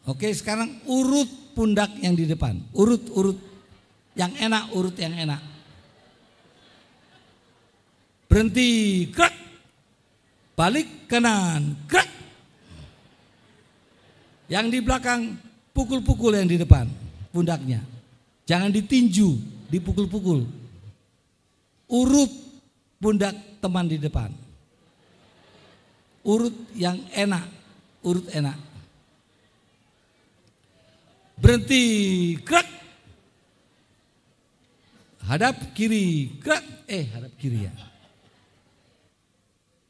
[0.09, 2.57] Oke, sekarang urut pundak yang di depan.
[2.73, 3.52] Urut, urut.
[4.13, 5.41] Yang enak urut yang enak.
[8.29, 9.33] Berhenti, gerak.
[10.53, 12.09] Balik kanan, gerak.
[14.49, 15.21] Yang di belakang
[15.73, 16.85] pukul-pukul yang di depan
[17.33, 17.81] pundaknya.
[18.45, 19.29] Jangan ditinju,
[19.73, 20.45] dipukul-pukul.
[21.89, 22.31] Urut
[23.01, 24.29] pundak teman di depan.
[26.21, 27.49] Urut yang enak,
[28.05, 28.55] urut enak.
[31.41, 31.83] Berhenti,
[32.45, 32.82] gerak.
[35.23, 36.63] Hadap kiri, gerak.
[36.87, 37.73] Eh, hadap kiri ya.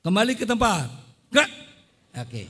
[0.06, 0.90] Kembali ke tempat,
[1.34, 1.52] gerak.
[2.22, 2.46] Oke.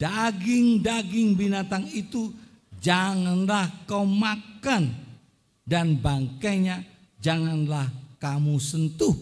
[0.00, 2.32] Daging-daging binatang itu
[2.80, 4.88] janganlah kau makan
[5.68, 6.80] dan bangkainya
[7.20, 9.12] janganlah kamu sentuh.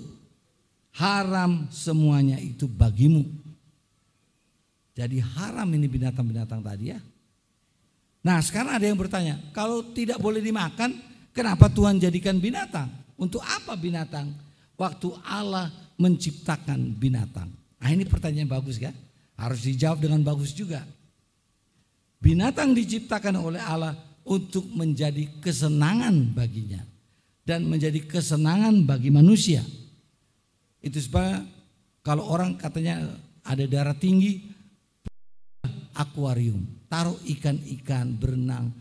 [0.94, 3.26] Haram semuanya itu bagimu.
[4.98, 6.98] Jadi haram ini binatang-binatang tadi ya.
[8.28, 10.92] Nah sekarang ada yang bertanya, kalau tidak boleh dimakan,
[11.32, 12.92] kenapa Tuhan jadikan binatang?
[13.16, 14.28] Untuk apa binatang?
[14.76, 17.48] Waktu Allah menciptakan binatang.
[17.80, 18.92] Nah ini pertanyaan bagus kan?
[19.32, 20.84] Harus dijawab dengan bagus juga.
[22.20, 23.96] Binatang diciptakan oleh Allah
[24.28, 26.84] untuk menjadi kesenangan baginya
[27.48, 29.64] dan menjadi kesenangan bagi manusia.
[30.84, 31.48] Itu sebab
[32.04, 33.08] kalau orang katanya
[33.40, 34.52] ada darah tinggi,
[35.96, 38.72] akuarium, taruh ikan-ikan berenang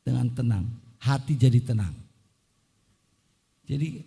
[0.00, 0.64] dengan tenang,
[0.98, 1.92] hati jadi tenang.
[3.68, 4.02] Jadi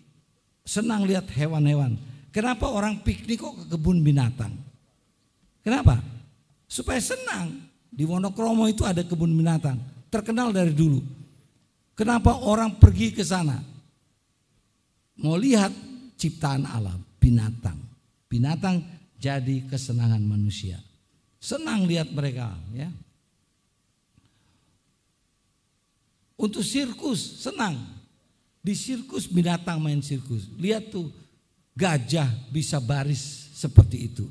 [0.66, 1.96] senang lihat hewan-hewan.
[2.34, 4.52] Kenapa orang piknik kok ke kebun binatang?
[5.62, 6.02] Kenapa?
[6.68, 7.70] Supaya senang.
[7.94, 9.78] Di Wonokromo itu ada kebun binatang,
[10.10, 10.98] terkenal dari dulu.
[11.94, 13.62] Kenapa orang pergi ke sana?
[15.22, 15.70] Mau lihat
[16.18, 17.78] ciptaan alam, binatang.
[18.26, 18.82] Binatang
[19.14, 20.82] jadi kesenangan manusia.
[21.38, 22.90] Senang lihat mereka ya.
[26.44, 27.80] Untuk sirkus senang.
[28.60, 30.44] Di sirkus binatang main sirkus.
[30.60, 31.08] Lihat tuh
[31.72, 34.28] gajah bisa baris seperti itu.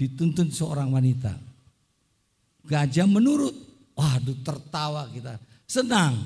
[0.00, 1.36] Dituntun seorang wanita.
[2.64, 3.52] Gajah menurut.
[3.92, 5.36] Waduh tertawa kita.
[5.68, 6.16] Senang.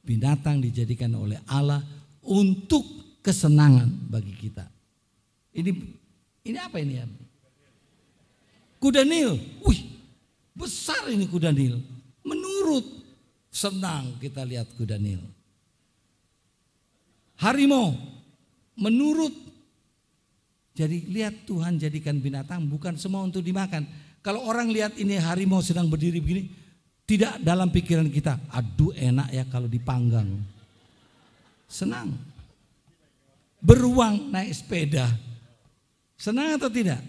[0.00, 1.84] Binatang dijadikan oleh Allah
[2.24, 2.84] untuk
[3.20, 4.64] kesenangan bagi kita.
[5.52, 5.70] Ini
[6.48, 7.06] ini apa ini ya?
[8.82, 9.80] Kuda Nil, wih
[10.58, 11.78] besar ini kuda Nil.
[12.26, 13.01] Menurut
[13.52, 15.20] senang kita lihat kuda Nil.
[17.36, 17.92] Harimau,
[18.80, 19.34] menurut
[20.72, 23.84] jadi lihat Tuhan jadikan binatang bukan semua untuk dimakan.
[24.24, 26.48] Kalau orang lihat ini harimau sedang berdiri begini,
[27.04, 30.30] tidak dalam pikiran kita, aduh enak ya kalau dipanggang.
[31.68, 32.14] Senang.
[33.60, 35.10] Beruang naik sepeda.
[36.16, 37.02] Senang atau tidak?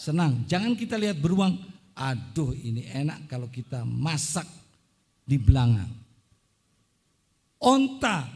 [0.00, 0.48] senang.
[0.48, 1.60] Jangan kita lihat beruang,
[1.92, 4.48] aduh ini enak kalau kita masak
[5.30, 5.94] di belakang.
[7.62, 8.26] Onta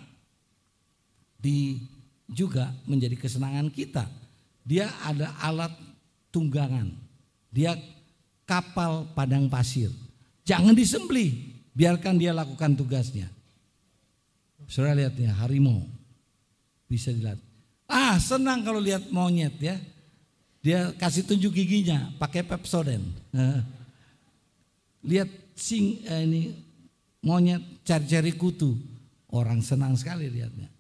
[1.35, 1.83] di
[2.31, 4.07] juga menjadi kesenangan kita.
[4.63, 5.75] Dia ada alat
[6.31, 6.95] tunggangan.
[7.51, 7.75] Dia
[8.47, 9.91] kapal padang pasir.
[10.47, 11.35] Jangan disembelih,
[11.75, 13.27] biarkan dia lakukan tugasnya.
[14.71, 15.83] Saudara lihat ya, harimau.
[16.87, 17.41] Bisa dilihat.
[17.89, 19.77] Ah, senang kalau lihat monyet ya.
[20.65, 23.05] Dia kasih tunjuk giginya pakai Pepsodent.
[25.05, 26.64] Lihat sing eh, ini
[27.25, 28.77] monyet cari-cari kutu.
[29.35, 30.71] Orang senang sekali lihatnya.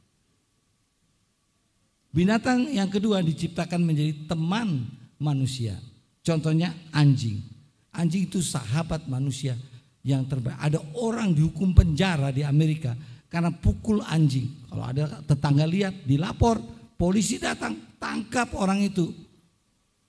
[2.14, 4.86] Binatang yang kedua diciptakan menjadi teman
[5.18, 5.74] manusia.
[6.22, 7.42] Contohnya anjing.
[7.90, 9.58] Anjing itu sahabat manusia
[10.06, 10.54] yang terbaik.
[10.62, 12.94] Ada orang dihukum penjara di Amerika
[13.26, 14.46] karena pukul anjing.
[14.70, 16.62] Kalau ada tetangga lihat, dilapor,
[16.94, 19.10] polisi datang, tangkap orang itu.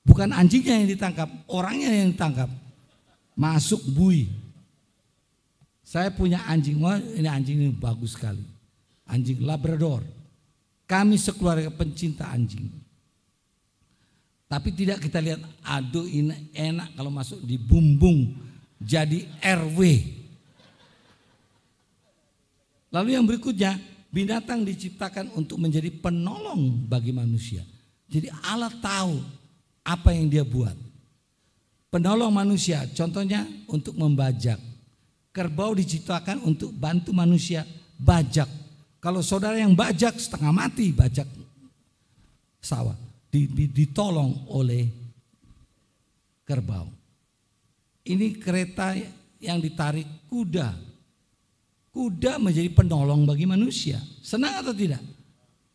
[0.05, 2.53] Bukan anjingnya yang ditangkap, orangnya yang ditangkap.
[3.33, 4.29] Masuk bui.
[5.95, 6.75] Saya punya anjing,
[7.15, 8.43] ini anjing ini bagus sekali.
[9.07, 10.03] Anjing Labrador.
[10.83, 12.67] Kami sekeluarga pencinta anjing.
[14.51, 18.35] Tapi tidak kita lihat, aduh ini enak kalau masuk di bumbung
[18.75, 19.79] jadi RW.
[22.91, 23.79] Lalu yang berikutnya,
[24.11, 27.63] binatang diciptakan untuk menjadi penolong bagi manusia.
[28.11, 29.23] Jadi Allah tahu
[29.79, 30.75] apa yang dia buat.
[31.87, 34.74] Penolong manusia, contohnya untuk membajak.
[35.35, 37.67] Kerbau diciptakan untuk bantu manusia
[37.99, 38.47] bajak.
[39.03, 41.27] Kalau saudara yang bajak setengah mati bajak
[42.63, 42.95] sawah,
[43.75, 44.87] ditolong oleh
[46.47, 46.87] kerbau.
[48.07, 48.95] Ini kereta
[49.43, 50.71] yang ditarik kuda.
[51.91, 53.99] Kuda menjadi penolong bagi manusia.
[54.23, 55.03] Senang atau tidak?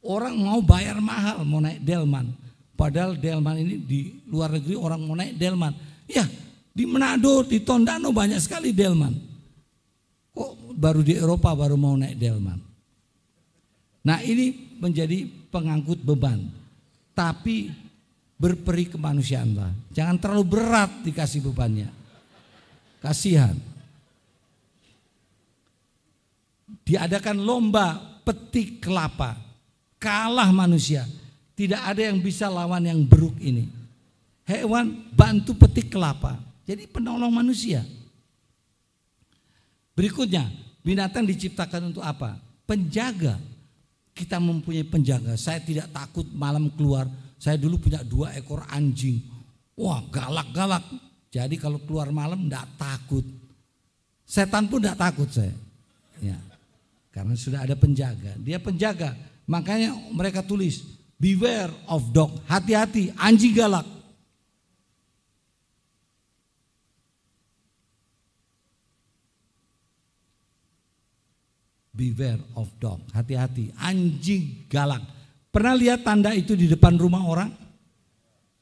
[0.00, 2.32] Orang mau bayar mahal mau naik delman
[2.80, 5.76] Padahal delman ini di luar negeri orang mau naik delman.
[6.08, 6.24] Ya
[6.72, 9.12] di Manado, di Tondano banyak sekali delman.
[10.34, 12.60] Kok baru di Eropa baru mau naik delman.
[14.06, 16.40] Nah ini menjadi pengangkut beban.
[17.12, 17.68] Tapi
[18.40, 19.72] berperi kemanusiaan lah.
[19.92, 21.92] Jangan terlalu berat dikasih bebannya.
[23.04, 23.56] Kasihan.
[26.86, 29.36] Diadakan lomba petik kelapa.
[30.00, 31.04] Kalah manusia
[31.60, 33.68] tidak ada yang bisa lawan yang beruk ini.
[34.48, 36.40] Hewan bantu petik kelapa.
[36.64, 37.84] Jadi penolong manusia.
[39.94, 40.48] Berikutnya,
[40.80, 42.38] binatang diciptakan untuk apa?
[42.64, 43.36] Penjaga.
[44.14, 45.34] Kita mempunyai penjaga.
[45.38, 47.08] Saya tidak takut malam keluar.
[47.40, 49.22] Saya dulu punya dua ekor anjing.
[49.80, 50.84] Wah galak-galak.
[51.30, 53.24] Jadi kalau keluar malam tidak takut.
[54.26, 55.54] Setan pun tidak takut saya.
[56.20, 56.36] Ya.
[57.10, 58.38] Karena sudah ada penjaga.
[58.38, 59.16] Dia penjaga.
[59.50, 60.86] Makanya mereka tulis,
[61.18, 62.38] beware of dog.
[62.46, 63.99] Hati-hati, anjing galak.
[72.00, 73.04] Beware of dog.
[73.12, 75.04] Hati-hati, anjing galak.
[75.52, 77.52] Pernah lihat tanda itu di depan rumah orang?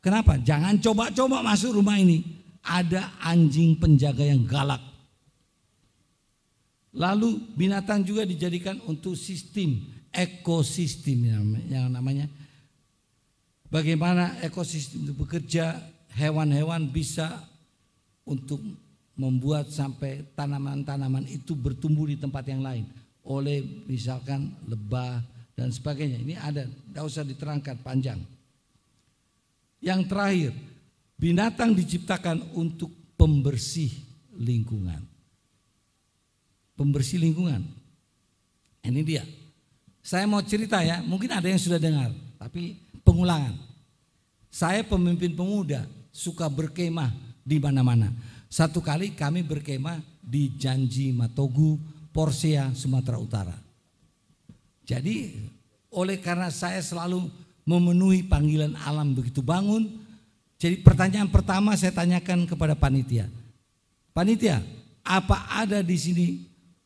[0.02, 0.34] Kenapa?
[0.42, 2.26] Jangan coba-coba masuk rumah ini.
[2.66, 4.82] Ada anjing penjaga yang galak.
[6.98, 11.30] Lalu binatang juga dijadikan untuk sistem ekosistem
[11.70, 12.26] yang namanya
[13.70, 15.78] bagaimana ekosistem itu bekerja
[16.16, 17.44] hewan-hewan bisa
[18.24, 18.58] untuk
[19.14, 22.88] membuat sampai tanaman-tanaman itu bertumbuh di tempat yang lain
[23.28, 25.20] oleh misalkan lebah
[25.52, 26.18] dan sebagainya.
[26.24, 28.20] Ini ada, tidak usah diterangkan panjang.
[29.84, 30.52] Yang terakhir,
[31.20, 32.88] binatang diciptakan untuk
[33.20, 33.92] pembersih
[34.40, 35.04] lingkungan.
[36.74, 37.62] Pembersih lingkungan.
[38.82, 39.26] Ini dia.
[40.00, 42.08] Saya mau cerita ya, mungkin ada yang sudah dengar,
[42.40, 43.52] tapi pengulangan.
[44.48, 47.12] Saya pemimpin pemuda, suka berkemah
[47.44, 48.08] di mana-mana.
[48.48, 51.76] Satu kali kami berkemah di Janji Matogu,
[52.18, 53.54] Porsea, Sumatera Utara.
[54.82, 55.38] Jadi
[55.94, 57.30] oleh karena saya selalu
[57.62, 59.86] memenuhi panggilan alam begitu bangun,
[60.58, 63.30] jadi pertanyaan pertama saya tanyakan kepada panitia.
[64.10, 64.66] Panitia,
[65.06, 66.26] apa ada di sini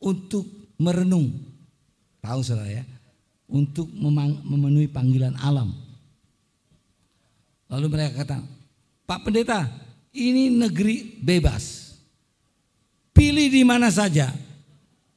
[0.04, 0.44] untuk
[0.76, 1.32] merenung?
[2.20, 2.84] Tahu saudara ya,
[3.48, 3.88] untuk
[4.44, 5.72] memenuhi panggilan alam.
[7.72, 8.44] Lalu mereka kata,
[9.08, 9.64] Pak Pendeta,
[10.12, 11.96] ini negeri bebas.
[13.16, 14.41] Pilih di mana saja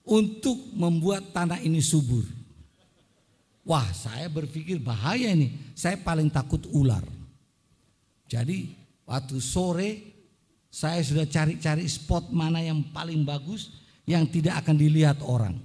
[0.06, 2.23] untuk membuat tanah ini subur.
[3.65, 5.73] Wah, saya berpikir bahaya ini.
[5.73, 7.02] Saya paling takut ular.
[8.30, 8.69] Jadi,
[9.10, 10.15] waktu sore
[10.76, 15.56] saya sudah cari-cari spot mana yang paling bagus yang tidak akan dilihat orang.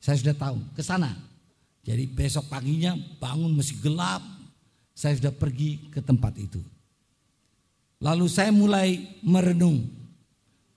[0.00, 1.12] Saya sudah tahu ke sana.
[1.84, 4.24] Jadi besok paginya bangun masih gelap,
[4.96, 6.62] saya sudah pergi ke tempat itu.
[8.00, 9.86] Lalu saya mulai merenung,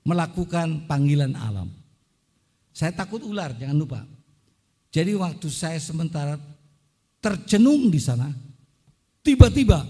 [0.03, 1.71] melakukan panggilan alam.
[2.75, 4.03] Saya takut ular, jangan lupa.
[4.91, 6.35] Jadi waktu saya sementara
[7.23, 8.27] tercenung di sana,
[9.23, 9.87] tiba-tiba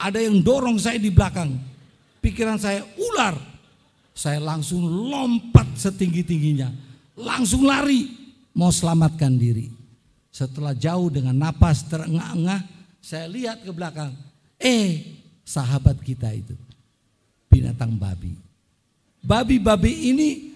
[0.00, 1.52] ada yang dorong saya di belakang.
[2.24, 3.36] Pikiran saya ular.
[4.16, 6.72] Saya langsung lompat setinggi-tingginya.
[7.20, 8.08] Langsung lari
[8.56, 9.68] mau selamatkan diri.
[10.32, 12.64] Setelah jauh dengan napas terengah-engah,
[13.04, 14.16] saya lihat ke belakang.
[14.56, 16.56] Eh, sahabat kita itu.
[17.52, 18.32] Binatang babi.
[19.20, 20.55] Babi-babi ini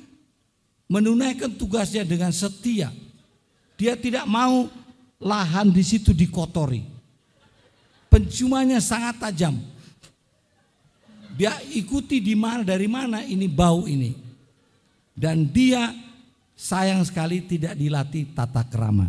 [0.90, 2.90] menunaikan tugasnya dengan setia.
[3.78, 4.66] Dia tidak mau
[5.22, 6.82] lahan di situ dikotori.
[8.10, 9.54] Penciumannya sangat tajam.
[11.38, 14.18] Dia ikuti di mana dari mana ini bau ini.
[15.14, 15.94] Dan dia
[16.58, 19.06] sayang sekali tidak dilatih tata kerama.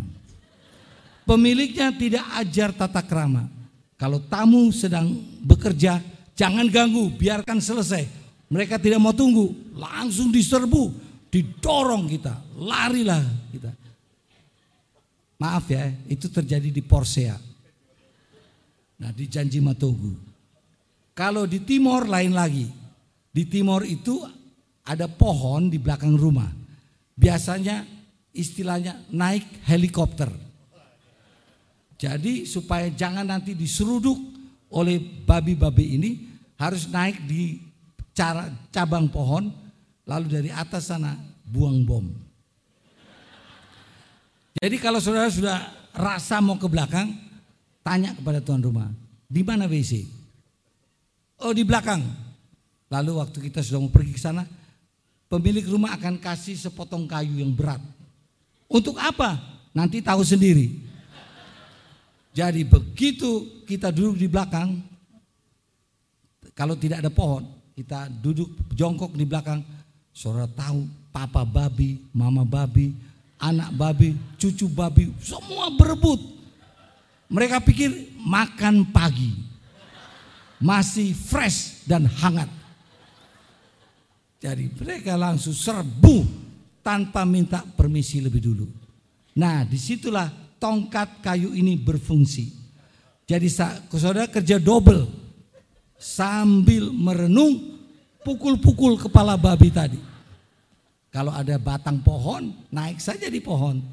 [1.25, 3.49] Pemiliknya tidak ajar tata kerama.
[3.97, 5.97] Kalau tamu sedang bekerja,
[6.37, 8.05] jangan ganggu, biarkan selesai.
[8.51, 11.00] Mereka tidak mau tunggu, langsung diserbu
[11.31, 13.71] didorong kita, larilah kita.
[15.41, 17.33] Maaf ya, itu terjadi di Porsea.
[19.01, 20.13] Nah di Janji Matogu.
[21.17, 22.69] Kalau di timur lain lagi.
[23.31, 24.19] Di timur itu
[24.83, 26.51] ada pohon di belakang rumah.
[27.15, 27.87] Biasanya
[28.35, 30.27] istilahnya naik helikopter.
[31.95, 34.19] Jadi supaya jangan nanti diseruduk
[34.73, 36.11] oleh babi-babi ini
[36.59, 37.61] harus naik di
[38.11, 39.53] cara cabang pohon
[40.05, 41.13] Lalu dari atas sana
[41.45, 42.05] buang bom.
[44.61, 45.57] Jadi kalau saudara sudah
[45.95, 47.11] rasa mau ke belakang,
[47.81, 48.89] tanya kepada tuan rumah,
[49.25, 50.05] di mana WC?
[51.41, 52.03] Oh di belakang.
[52.91, 54.43] Lalu waktu kita sudah mau pergi ke sana,
[55.31, 57.79] pemilik rumah akan kasih sepotong kayu yang berat.
[58.67, 59.39] Untuk apa?
[59.71, 60.91] Nanti tahu sendiri.
[62.31, 64.79] Jadi begitu kita duduk di belakang,
[66.51, 69.63] kalau tidak ada pohon, kita duduk jongkok di belakang,
[70.11, 72.95] Saudara tahu papa babi, mama babi,
[73.39, 76.19] anak babi, cucu babi, semua berebut.
[77.31, 79.31] Mereka pikir makan pagi.
[80.61, 82.51] Masih fresh dan hangat.
[84.41, 86.25] Jadi mereka langsung serbu
[86.85, 88.67] tanpa minta permisi lebih dulu.
[89.37, 90.27] Nah di situlah
[90.61, 92.51] tongkat kayu ini berfungsi.
[93.25, 95.07] Jadi saudara kerja double
[95.95, 97.70] sambil merenung
[98.25, 99.99] pukul-pukul kepala babi tadi.
[101.11, 103.83] Kalau ada batang pohon, naik saja di pohon.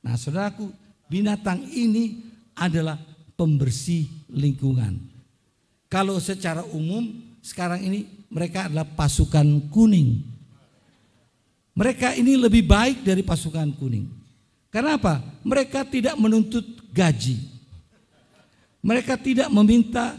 [0.00, 0.70] Nah, saudaraku,
[1.10, 2.22] binatang ini
[2.54, 2.94] adalah
[3.34, 5.02] pembersih lingkungan.
[5.90, 7.10] Kalau secara umum
[7.42, 10.22] sekarang ini mereka adalah pasukan kuning.
[11.74, 14.06] Mereka ini lebih baik dari pasukan kuning.
[14.70, 15.18] Karena apa?
[15.42, 16.62] Mereka tidak menuntut
[16.94, 17.42] gaji.
[18.80, 20.14] Mereka tidak meminta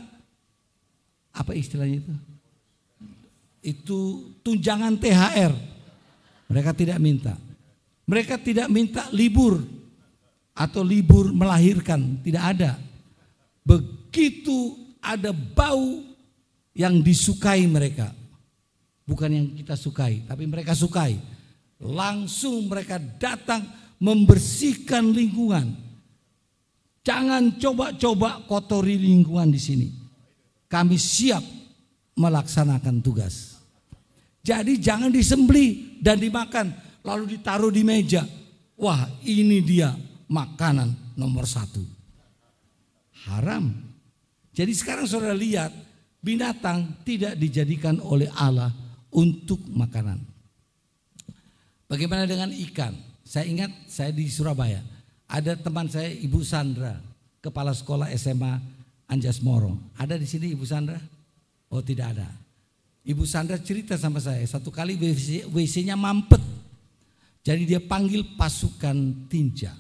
[1.32, 2.14] apa istilahnya itu?
[3.62, 5.54] Itu tunjangan THR.
[6.50, 7.38] Mereka tidak minta.
[8.10, 9.62] Mereka tidak minta libur
[10.52, 12.72] atau libur melahirkan, tidak ada.
[13.64, 16.04] Begitu ada bau
[16.76, 18.12] yang disukai mereka.
[19.08, 21.22] Bukan yang kita sukai, tapi mereka sukai.
[21.82, 23.66] Langsung mereka datang
[24.02, 25.74] membersihkan lingkungan.
[27.02, 29.88] Jangan coba-coba kotori lingkungan di sini.
[30.70, 31.61] Kami siap
[32.16, 33.62] melaksanakan tugas.
[34.42, 36.74] Jadi jangan disembeli dan dimakan
[37.06, 38.26] lalu ditaruh di meja.
[38.82, 39.94] Wah ini dia
[40.32, 41.82] makanan nomor satu.
[43.30, 43.70] Haram.
[44.52, 45.70] Jadi sekarang saudara lihat
[46.20, 48.74] binatang tidak dijadikan oleh Allah
[49.14, 50.18] untuk makanan.
[51.86, 52.96] Bagaimana dengan ikan?
[53.22, 54.82] Saya ingat saya di Surabaya.
[55.28, 57.00] Ada teman saya Ibu Sandra,
[57.40, 58.60] kepala sekolah SMA
[59.08, 59.80] Anjas Moro.
[59.96, 61.00] Ada di sini Ibu Sandra?
[61.72, 62.28] Oh tidak ada.
[63.02, 65.00] Ibu Sandra cerita sama saya, satu kali
[65.50, 66.44] WC-nya mampet.
[67.42, 69.74] Jadi dia panggil pasukan tinja.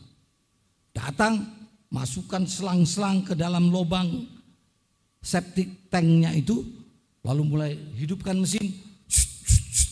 [0.89, 1.45] Datang,
[1.93, 4.26] masukkan selang-selang ke dalam lubang
[5.22, 6.65] septic tanknya itu,
[7.22, 8.73] lalu mulai hidupkan mesin,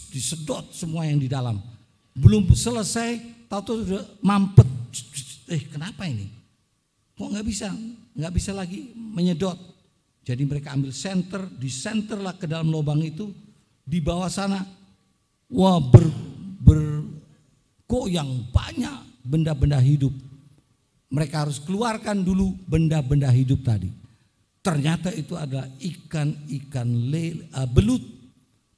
[0.09, 1.61] disedot semua yang di dalam.
[2.17, 4.65] Belum selesai, tahu-tahu sudah mampet.
[5.53, 6.25] Eh kenapa ini?
[7.13, 7.69] Kok nggak bisa?
[8.17, 9.57] Nggak bisa lagi menyedot.
[10.29, 13.33] Jadi mereka ambil center lah ke dalam lubang itu,
[13.81, 14.61] di bawah sana,
[15.49, 16.05] wah ber,
[16.61, 17.01] ber
[18.05, 20.13] yang banyak benda-benda hidup.
[21.09, 23.89] Mereka harus keluarkan dulu benda-benda hidup tadi.
[24.61, 27.09] Ternyata itu adalah ikan-ikan
[27.57, 28.05] uh, belut,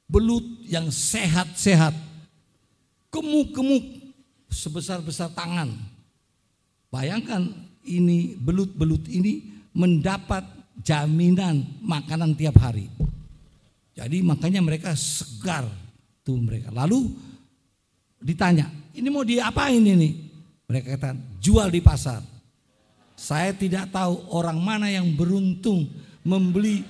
[0.08, 1.92] belut yang sehat-sehat,
[3.12, 3.84] gemuk-gemuk
[4.48, 5.76] sebesar-besar tangan.
[6.88, 7.52] Bayangkan
[7.84, 12.88] ini belut-belut ini mendapat jaminan makanan tiap hari.
[13.92, 15.68] Jadi makanya mereka segar
[16.24, 16.72] tuh mereka.
[16.72, 17.12] Lalu
[18.22, 20.32] ditanya, ini mau diapain ini?
[20.64, 21.12] Mereka kata
[21.42, 22.24] jual di pasar.
[23.12, 25.86] Saya tidak tahu orang mana yang beruntung
[26.24, 26.82] membeli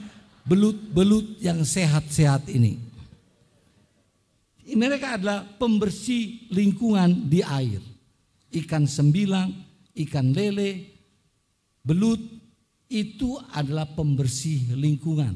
[0.46, 2.78] belut-belut yang sehat-sehat ini.
[4.72, 7.82] Mereka adalah pembersih lingkungan di air.
[8.52, 9.52] Ikan sembilang,
[9.92, 10.88] ikan lele,
[11.84, 12.20] belut,
[12.92, 15.32] itu adalah pembersih lingkungan.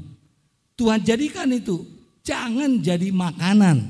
[0.76, 1.80] Tuhan jadikan itu,
[2.20, 3.80] jangan jadi makanan.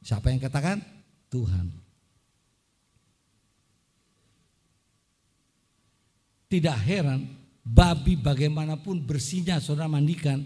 [0.00, 0.80] Siapa yang katakan?
[1.28, 1.68] Tuhan.
[6.48, 7.28] Tidak heran,
[7.60, 10.40] babi bagaimanapun bersihnya saudara mandikan,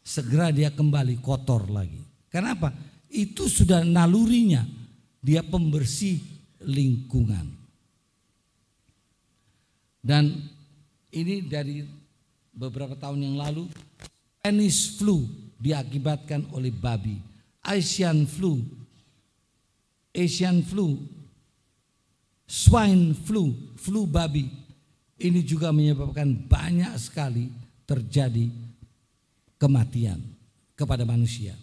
[0.00, 2.00] segera dia kembali kotor lagi.
[2.32, 2.72] Kenapa?
[3.12, 4.64] Itu sudah nalurinya,
[5.20, 6.20] dia pembersih
[6.64, 7.52] lingkungan.
[10.00, 10.55] Dan
[11.16, 11.80] ini dari
[12.52, 13.64] beberapa tahun yang lalu
[14.44, 15.24] Spanish flu
[15.56, 17.18] diakibatkan oleh babi.
[17.66, 18.62] Asian flu,
[20.14, 21.02] Asian flu,
[22.46, 24.46] swine flu, flu babi.
[25.16, 27.50] Ini juga menyebabkan banyak sekali
[27.88, 28.46] terjadi
[29.58, 30.20] kematian
[30.78, 31.58] kepada manusia.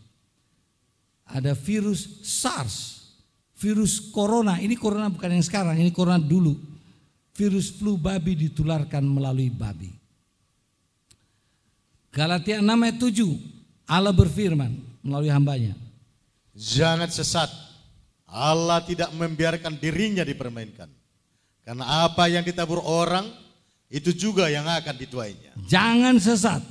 [1.24, 2.76] Ada virus SARS,
[3.56, 4.60] virus corona.
[4.60, 6.73] Ini corona bukan yang sekarang, ini corona dulu
[7.34, 9.92] virus flu babi ditularkan melalui babi.
[12.14, 15.74] Galatia 6 ayat 7, Allah berfirman melalui hambanya.
[16.54, 17.50] Jangan sesat,
[18.30, 20.90] Allah tidak membiarkan dirinya dipermainkan.
[21.66, 23.26] Karena apa yang ditabur orang,
[23.90, 25.58] itu juga yang akan dituainya.
[25.66, 26.62] Jangan sesat,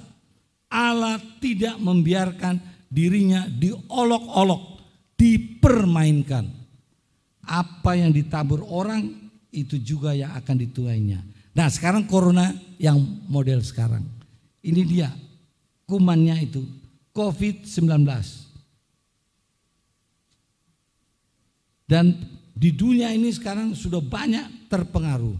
[0.70, 4.78] Allah tidak membiarkan dirinya diolok-olok,
[5.18, 6.46] dipermainkan.
[7.42, 9.21] Apa yang ditabur orang
[9.52, 11.20] itu juga yang akan dituainya.
[11.52, 12.50] Nah sekarang corona
[12.80, 12.98] yang
[13.28, 14.02] model sekarang.
[14.64, 15.12] Ini dia
[15.84, 16.64] kumannya itu
[17.12, 18.08] COVID-19.
[21.84, 22.16] Dan
[22.56, 25.36] di dunia ini sekarang sudah banyak terpengaruh.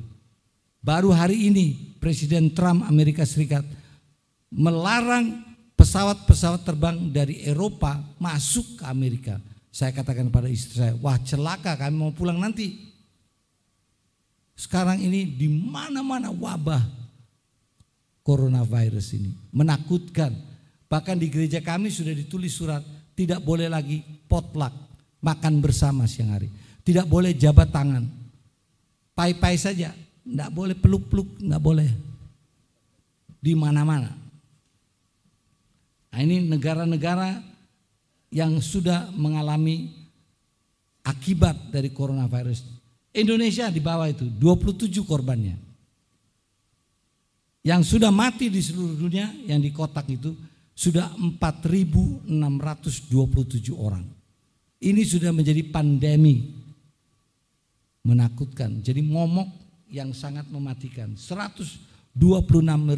[0.85, 3.65] Baru hari ini Presiden Trump Amerika Serikat
[4.53, 5.41] melarang
[5.73, 9.41] pesawat-pesawat terbang dari Eropa masuk ke Amerika.
[9.73, 12.92] Saya katakan pada istri saya, wah celaka kami mau pulang nanti.
[14.53, 16.83] Sekarang ini di mana-mana wabah
[18.23, 20.33] coronavirus ini menakutkan.
[20.87, 24.73] Bahkan di gereja kami sudah ditulis surat tidak boleh lagi potluck,
[25.21, 26.49] makan bersama siang hari.
[26.83, 28.05] Tidak boleh jabat tangan.
[29.13, 29.93] Pai-pai saja,
[30.25, 31.89] tidak boleh peluk-peluk, tidak boleh.
[33.43, 34.11] Di mana-mana.
[36.13, 37.41] Nah, ini negara-negara
[38.33, 39.93] yang sudah mengalami
[41.05, 42.82] akibat dari coronavirus.
[43.13, 45.61] Indonesia di bawah itu 27 korbannya.
[47.63, 50.35] Yang sudah mati di seluruh dunia yang di kotak itu
[50.75, 52.27] sudah 4.627
[53.77, 54.03] orang.
[54.83, 56.59] Ini sudah menjadi pandemi
[58.03, 58.83] menakutkan.
[58.83, 59.47] Jadi momok
[59.87, 61.15] yang sangat mematikan.
[61.15, 62.19] 126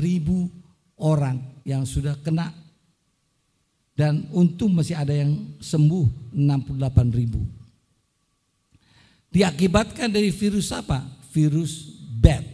[0.00, 0.48] ribu
[0.96, 2.54] orang yang sudah kena
[3.94, 7.44] dan untung masih ada yang sembuh 68 ribu.
[9.34, 11.02] Diakibatkan dari virus apa?
[11.34, 11.90] Virus
[12.22, 12.46] bad.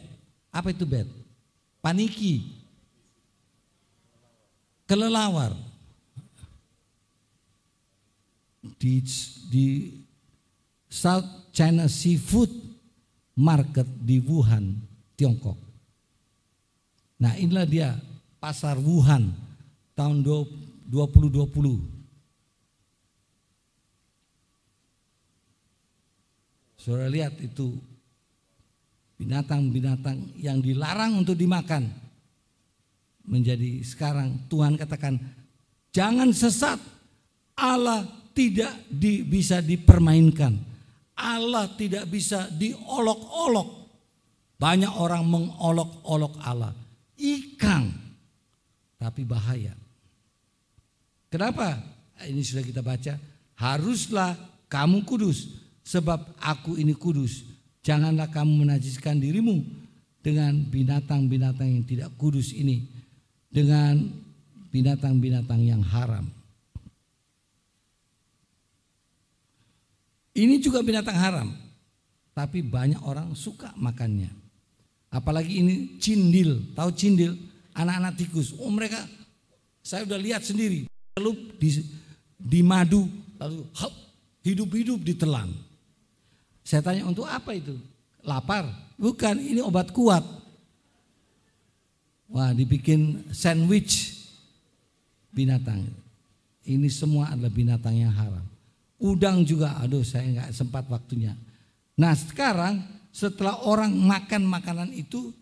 [0.48, 1.04] Apa itu bad?
[1.84, 2.56] Paniki.
[4.88, 5.52] Kelelawar
[8.80, 9.04] di,
[9.52, 9.66] di
[10.88, 12.48] South China Seafood
[13.36, 14.74] Market di Wuhan,
[15.14, 15.60] Tiongkok.
[17.20, 18.00] Nah inilah dia
[18.40, 19.36] pasar Wuhan
[19.92, 21.99] tahun 2020.
[26.80, 27.76] Saudara lihat itu
[29.20, 31.92] binatang-binatang yang dilarang untuk dimakan
[33.28, 35.20] menjadi sekarang Tuhan katakan
[35.92, 36.80] jangan sesat
[37.60, 40.56] Allah tidak di, bisa dipermainkan.
[41.20, 43.68] Allah tidak bisa diolok-olok.
[44.56, 46.72] Banyak orang mengolok-olok Allah.
[47.20, 47.92] Ikan.
[48.96, 49.76] Tapi bahaya.
[51.28, 51.76] Kenapa?
[52.24, 53.20] Ini sudah kita baca.
[53.60, 54.32] Haruslah
[54.72, 55.59] kamu kudus.
[55.90, 57.42] Sebab aku ini kudus.
[57.82, 59.58] Janganlah kamu menajiskan dirimu
[60.22, 62.86] dengan binatang-binatang yang tidak kudus ini.
[63.50, 63.98] Dengan
[64.70, 66.30] binatang-binatang yang haram.
[70.30, 71.50] Ini juga binatang haram,
[72.30, 74.30] tapi banyak orang suka makannya.
[75.10, 77.34] Apalagi ini cindil, tahu cindil?
[77.74, 78.54] Anak-anak tikus.
[78.62, 79.02] Oh mereka,
[79.82, 80.86] saya udah lihat sendiri.
[81.18, 81.82] Lalu di,
[82.38, 83.10] di madu,
[83.42, 83.66] lalu
[84.46, 85.50] hidup-hidup ditelan.
[86.70, 87.74] Saya tanya untuk apa itu?
[88.22, 88.70] Lapar?
[88.94, 90.22] Bukan, ini obat kuat.
[92.30, 94.14] Wah dibikin sandwich
[95.34, 95.82] binatang.
[96.62, 98.46] Ini semua adalah binatang yang haram.
[99.02, 101.34] Udang juga, aduh saya nggak sempat waktunya.
[101.98, 102.78] Nah sekarang
[103.10, 105.34] setelah orang makan makanan itu,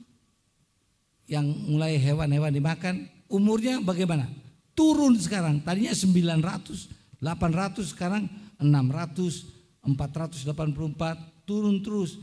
[1.28, 4.24] yang mulai hewan-hewan dimakan, umurnya bagaimana?
[4.72, 8.24] Turun sekarang, tadinya 900, 800, sekarang
[8.56, 9.57] 600,
[9.94, 12.18] 484, turun terus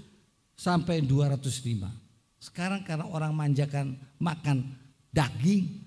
[0.53, 1.89] sampai 205.
[2.37, 4.69] Sekarang karena orang manjakan makan
[5.09, 5.81] daging,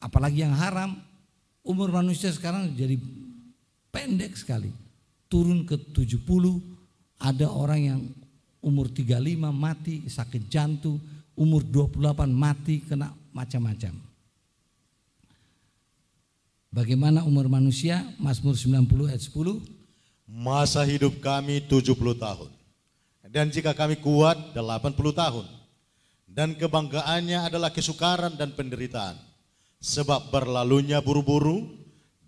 [0.00, 0.96] apalagi yang haram,
[1.60, 2.96] umur manusia sekarang jadi
[3.92, 4.72] pendek sekali
[5.28, 6.16] turun ke 70,
[7.20, 8.00] ada orang yang
[8.64, 10.98] umur 35 mati sakit jantung,
[11.36, 13.94] umur 28 mati kena macam-macam.
[16.68, 18.04] Bagaimana umur manusia?
[18.20, 19.77] Mazmur 90 ayat 10.
[20.28, 22.52] Masa hidup kami 70 tahun.
[23.24, 25.46] Dan jika kami kuat 80 tahun.
[26.28, 29.16] Dan kebanggaannya adalah kesukaran dan penderitaan.
[29.80, 31.64] Sebab berlalunya buru-buru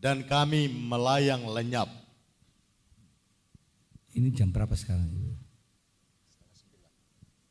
[0.01, 1.93] dan kami melayang lenyap.
[4.17, 5.13] Ini jam berapa sekarang?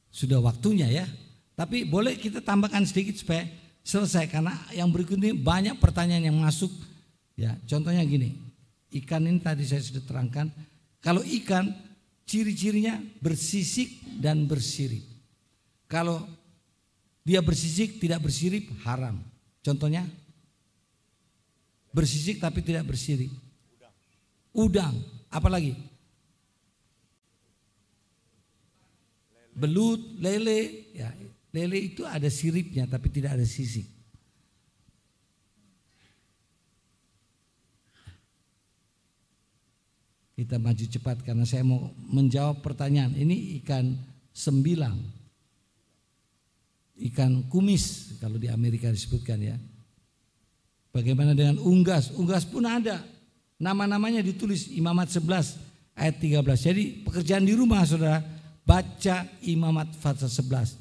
[0.09, 1.05] Sudah waktunya ya.
[1.53, 3.45] Tapi boleh kita tambahkan sedikit supaya
[3.85, 6.73] selesai karena yang berikut ini banyak pertanyaan yang masuk.
[7.37, 8.48] Ya, contohnya gini.
[8.89, 10.49] Ikan ini tadi saya sudah terangkan.
[10.99, 11.69] Kalau ikan
[12.25, 15.05] ciri-cirinya bersisik dan bersirip.
[15.89, 16.25] Kalau
[17.25, 19.21] dia bersisik tidak bersirip haram.
[19.61, 20.05] Contohnya
[21.93, 23.29] bersisik tapi tidak bersirip.
[24.49, 24.97] Udang,
[25.29, 25.77] apalagi?
[29.59, 31.11] belut, lele, ya
[31.51, 33.85] lele itu ada siripnya tapi tidak ada sisik.
[40.39, 43.11] Kita maju cepat karena saya mau menjawab pertanyaan.
[43.11, 43.91] Ini ikan
[44.31, 44.95] sembilang.
[46.95, 49.59] Ikan kumis kalau di Amerika disebutkan ya.
[50.95, 52.15] Bagaimana dengan unggas?
[52.15, 53.03] Unggas pun ada.
[53.59, 55.59] Nama-namanya ditulis Imamat 11
[55.99, 56.39] ayat 13.
[56.71, 58.23] Jadi pekerjaan di rumah saudara
[58.69, 60.77] Baca imamat pasal 11.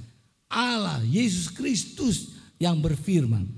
[0.53, 3.49] Allah, Yesus Kristus yang berfirman.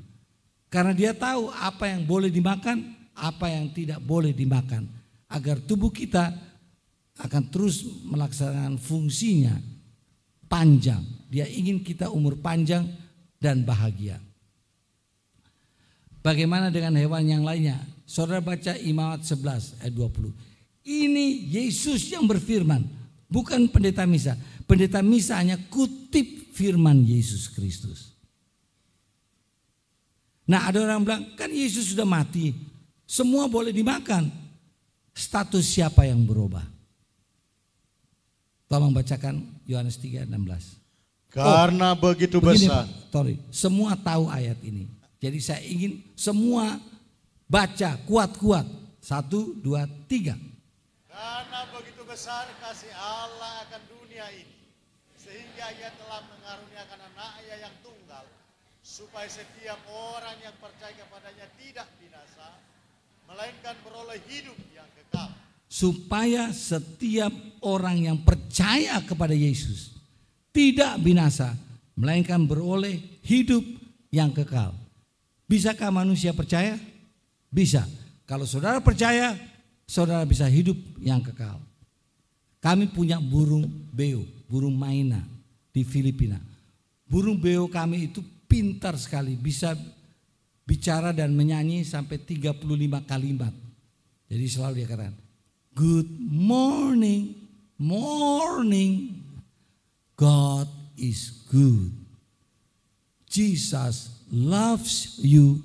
[0.71, 4.87] Karena dia tahu apa yang boleh dimakan, apa yang tidak boleh dimakan.
[5.31, 6.35] Agar tubuh kita
[7.21, 9.55] akan terus melaksanakan fungsinya
[10.51, 11.01] panjang.
[11.31, 12.83] Dia ingin kita umur panjang
[13.39, 14.19] dan bahagia.
[16.21, 17.81] Bagaimana dengan hewan yang lainnya?
[18.05, 20.35] Saudara baca Imamat 11 ayat 20.
[20.85, 22.83] Ini Yesus yang berfirman,
[23.31, 24.35] bukan pendeta misa.
[24.67, 28.13] Pendeta misa hanya kutip firman Yesus Kristus.
[30.51, 32.51] Nah ada orang bilang, kan Yesus sudah mati.
[33.07, 34.27] Semua boleh dimakan.
[35.21, 36.65] Status siapa yang berubah?
[38.73, 40.81] Tolong bacakan Yohanes 3:16.
[41.29, 42.89] Karena oh, begitu begini, besar.
[43.13, 44.89] Sorry, semua tahu ayat ini.
[45.21, 46.81] Jadi saya ingin semua
[47.45, 48.65] baca kuat-kuat.
[49.01, 50.37] Satu, dua, tiga.
[51.09, 54.57] Karena begitu besar kasih Allah akan dunia ini.
[55.17, 58.25] Sehingga ia telah mengaruniakan anaknya yang tunggal.
[58.81, 62.61] Supaya setiap orang yang percaya kepadanya tidak binasa.
[63.31, 65.00] Melainkan beroleh hidup yang kekal
[65.71, 67.31] supaya setiap
[67.63, 69.95] orang yang percaya kepada Yesus
[70.51, 71.55] tidak binasa,
[71.95, 73.63] melainkan beroleh hidup
[74.11, 74.75] yang kekal.
[75.47, 76.75] Bisakah manusia percaya?
[77.51, 77.87] Bisa.
[78.27, 79.35] Kalau saudara percaya,
[79.87, 81.59] saudara bisa hidup yang kekal.
[82.61, 85.23] Kami punya burung beo, burung maina
[85.71, 86.39] di Filipina.
[87.07, 89.75] Burung beo kami itu pintar sekali, bisa
[90.67, 92.63] bicara dan menyanyi sampai 35
[93.07, 93.55] kalimat.
[94.31, 95.19] Jadi selalu dia katakan,
[95.75, 97.35] Good morning,
[97.75, 99.19] morning.
[100.15, 101.91] God is good.
[103.27, 105.63] Jesus loves you.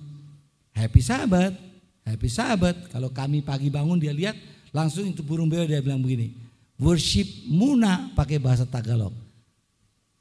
[0.74, 1.54] Happy Sabat,
[2.02, 2.90] happy Sabat.
[2.90, 4.38] Kalau kami pagi bangun dia lihat
[4.74, 6.34] langsung itu burung beo dia bilang begini.
[6.76, 9.14] Worship Muna pakai bahasa Tagalog.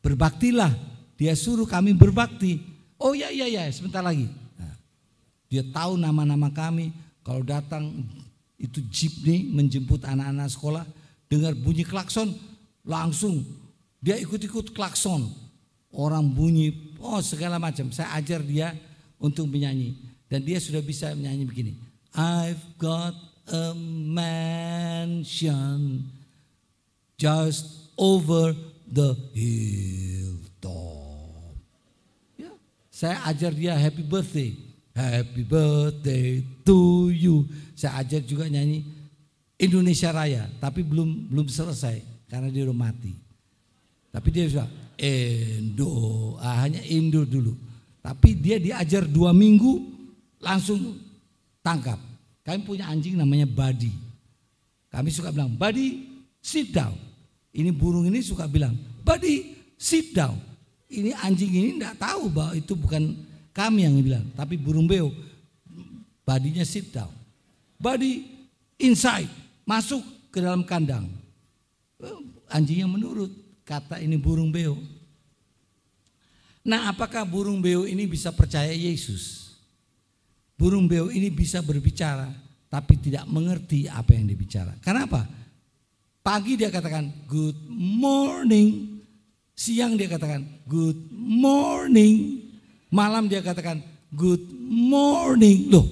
[0.05, 0.71] Berbaktilah.
[1.15, 2.59] Dia suruh kami berbakti.
[2.99, 4.27] Oh ya ya ya sebentar lagi.
[4.59, 4.75] Nah,
[5.47, 6.91] dia tahu nama-nama kami.
[7.23, 8.05] Kalau datang
[8.59, 10.85] itu jeepney menjemput anak-anak sekolah
[11.27, 12.35] dengar bunyi klakson
[12.87, 13.43] langsung
[14.05, 15.33] dia ikut-ikut klakson.
[15.95, 17.89] Orang bunyi oh segala macam.
[17.89, 18.77] Saya ajar dia
[19.17, 19.97] untuk menyanyi.
[20.29, 21.73] Dan dia sudah bisa menyanyi begini.
[22.13, 23.17] I've got
[23.49, 23.73] a
[24.13, 26.05] mansion
[27.17, 28.53] just over
[28.85, 30.77] the hilltop.
[32.37, 32.53] Ya
[32.93, 34.53] saya ajar dia happy birthday
[34.95, 37.51] Happy birthday to you.
[37.75, 38.87] Saya ajar juga nyanyi
[39.59, 41.99] Indonesia Raya, tapi belum belum selesai
[42.31, 43.11] karena dia udah mati.
[44.15, 47.59] Tapi dia sudah Indo, ah, hanya Indo dulu.
[47.99, 49.83] Tapi dia diajar dua minggu
[50.39, 50.95] langsung
[51.59, 51.99] tangkap.
[52.47, 53.91] Kami punya anjing namanya Badi.
[54.95, 56.07] Kami suka bilang, Badi
[56.39, 56.95] sit down.
[57.51, 60.39] Ini burung ini suka bilang, Badi sit down.
[60.87, 63.19] Ini anjing ini tidak tahu bahwa itu bukan
[63.55, 65.15] kami yang bilang, tapi burung beo
[66.27, 67.13] badinya sit down.
[67.79, 68.27] Body
[68.83, 69.31] inside,
[69.63, 70.03] masuk
[70.35, 71.07] ke dalam kandang.
[72.51, 73.31] Anjing yang menurut,
[73.63, 74.75] kata ini burung beo.
[76.65, 79.55] Nah apakah burung beo ini bisa percaya Yesus?
[80.57, 82.33] Burung beo ini bisa berbicara
[82.73, 84.75] tapi tidak mengerti apa yang dibicara.
[84.83, 85.29] Kenapa?
[86.25, 88.99] Pagi dia katakan good morning,
[89.53, 92.44] siang dia katakan good morning,
[92.95, 93.83] Malam dia katakan
[94.15, 95.67] good morning.
[95.67, 95.83] Loh,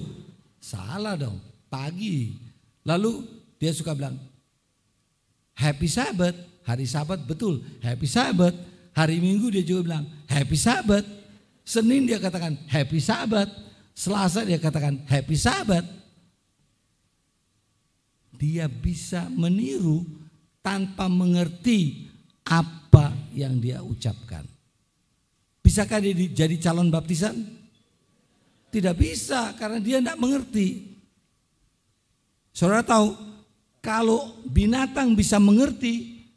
[0.63, 1.35] salah dong.
[1.67, 2.39] Pagi.
[2.87, 3.27] Lalu
[3.59, 4.15] dia suka bilang
[5.51, 6.39] happy Sabbath.
[6.63, 8.55] Hari Sabat betul, happy Sabbath.
[8.95, 11.03] Hari Minggu dia juga bilang happy Sabbath.
[11.67, 13.51] Senin dia katakan happy Sabbath.
[13.91, 15.83] Selasa dia katakan happy Sabbath.
[18.31, 20.07] Dia bisa meniru
[20.63, 22.07] tanpa mengerti
[22.47, 24.52] apa yang dia ucapkan.
[25.73, 26.13] Bisakah dia
[26.45, 27.33] jadi calon baptisan?
[28.69, 31.01] Tidak bisa karena dia tidak mengerti.
[32.53, 33.17] Saudara tahu
[33.81, 36.29] kalau binatang bisa mengerti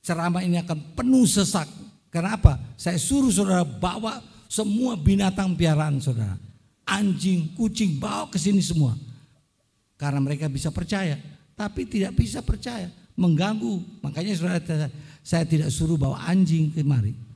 [0.00, 1.68] ceramah ini akan penuh sesak.
[2.08, 2.56] Karena apa?
[2.80, 6.40] Saya suruh saudara bawa semua binatang piaraan saudara.
[6.88, 8.96] Anjing, kucing bawa ke sini semua.
[10.00, 11.20] Karena mereka bisa percaya.
[11.52, 12.88] Tapi tidak bisa percaya.
[13.20, 14.00] Mengganggu.
[14.00, 14.88] Makanya saudara
[15.20, 17.28] saya tidak suruh bawa anjing kemari.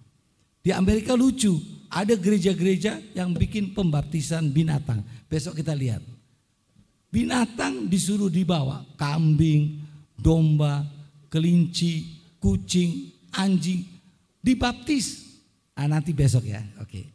[0.64, 1.60] Di Amerika lucu,
[1.92, 5.04] ada gereja-gereja yang bikin pembaptisan binatang.
[5.28, 6.00] Besok kita lihat.
[7.12, 9.84] Binatang disuruh dibawa, kambing,
[10.16, 10.88] domba,
[11.28, 13.84] kelinci, kucing, anjing,
[14.40, 15.36] dibaptis.
[15.76, 17.12] Ah, nanti besok ya, oke.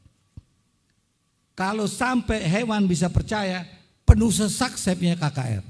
[1.57, 3.65] Kalau sampai hewan bisa percaya,
[4.05, 5.65] penuh sesak saya punya KKR.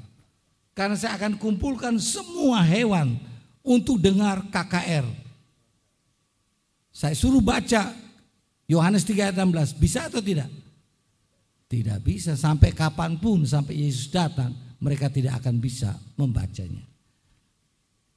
[0.76, 3.16] Karena saya akan kumpulkan semua hewan
[3.64, 5.08] untuk dengar KKR
[7.00, 7.96] saya suruh baca
[8.68, 9.80] Yohanes 3 ayat 16.
[9.80, 10.52] Bisa atau tidak?
[11.72, 12.36] Tidak bisa.
[12.36, 14.52] Sampai kapan pun, sampai Yesus datang,
[14.84, 16.84] mereka tidak akan bisa membacanya.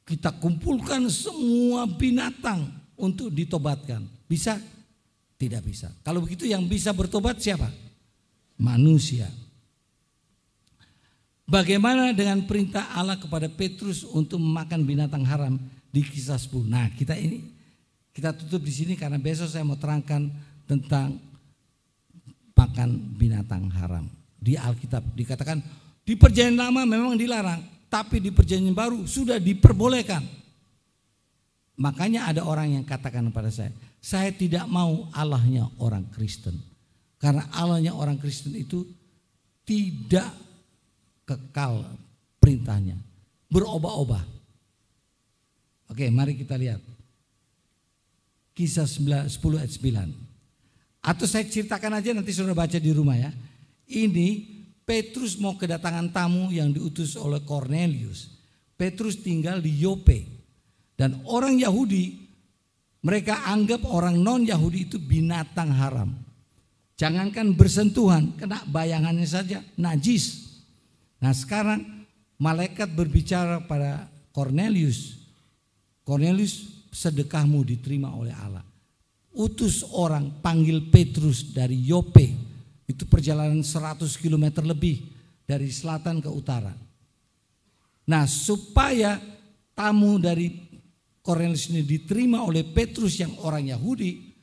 [0.02, 2.66] Kita kumpulkan semua binatang
[2.98, 4.02] untuk ditobatkan.
[4.26, 4.58] Bisa?
[5.38, 5.94] Tidak bisa.
[6.02, 7.70] Kalau begitu yang bisa bertobat siapa?
[8.58, 9.30] Manusia.
[11.46, 15.54] Bagaimana dengan perintah Allah kepada Petrus untuk memakan binatang haram
[15.94, 16.66] di kisah 10.
[16.66, 17.61] Nah, kita ini
[18.12, 20.28] kita tutup di sini karena besok saya mau terangkan
[20.68, 21.16] tentang
[22.52, 24.06] makan binatang haram.
[24.36, 25.58] Di Alkitab dikatakan
[26.04, 30.22] di perjanjian lama memang dilarang, tapi di perjanjian baru sudah diperbolehkan.
[31.80, 36.58] Makanya ada orang yang katakan kepada saya, saya tidak mau Allahnya orang Kristen.
[37.16, 38.84] Karena Allahnya orang Kristen itu
[39.62, 40.30] tidak
[41.22, 41.86] kekal
[42.42, 42.98] perintahnya,
[43.48, 44.22] berubah-ubah.
[45.94, 46.91] Oke, mari kita lihat.
[48.52, 50.12] Kisah 10 ayat 9.
[51.02, 53.32] Atau saya ceritakan aja nanti sudah baca di rumah ya.
[53.90, 54.48] Ini
[54.86, 58.30] Petrus mau kedatangan tamu yang diutus oleh Cornelius.
[58.78, 60.26] Petrus tinggal di Yope.
[60.94, 62.22] Dan orang Yahudi
[63.02, 66.14] mereka anggap orang non Yahudi itu binatang haram.
[66.94, 70.54] Jangankan bersentuhan, kena bayangannya saja najis.
[71.18, 72.06] Nah sekarang
[72.38, 75.18] malaikat berbicara pada Cornelius.
[76.06, 78.62] Cornelius sedekahmu diterima oleh Allah.
[79.32, 82.36] Utus orang panggil Petrus dari Yope.
[82.84, 85.08] Itu perjalanan 100 km lebih
[85.48, 86.76] dari selatan ke utara.
[88.04, 89.16] Nah supaya
[89.72, 90.52] tamu dari
[91.24, 94.34] Cornelius ini diterima oleh Petrus yang orang Yahudi.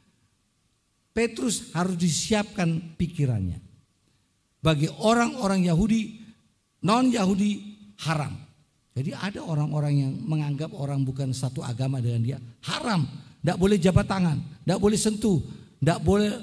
[1.14, 3.60] Petrus harus disiapkan pikirannya.
[4.64, 6.24] Bagi orang-orang Yahudi,
[6.82, 7.52] non-Yahudi
[8.08, 8.49] haram.
[9.00, 13.08] Jadi ada orang-orang yang menganggap orang bukan satu agama dengan dia haram.
[13.40, 15.40] Tidak boleh jabat tangan, tidak boleh sentuh,
[15.80, 16.36] tidak boleh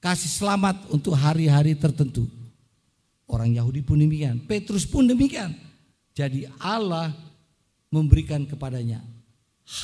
[0.00, 2.24] kasih selamat untuk hari-hari tertentu.
[3.28, 5.52] Orang Yahudi pun demikian, Petrus pun demikian.
[6.16, 7.12] Jadi Allah
[7.92, 9.04] memberikan kepadanya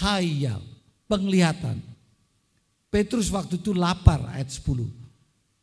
[0.01, 0.64] hayal,
[1.05, 1.84] penglihatan.
[2.88, 4.88] Petrus waktu itu lapar ayat 10.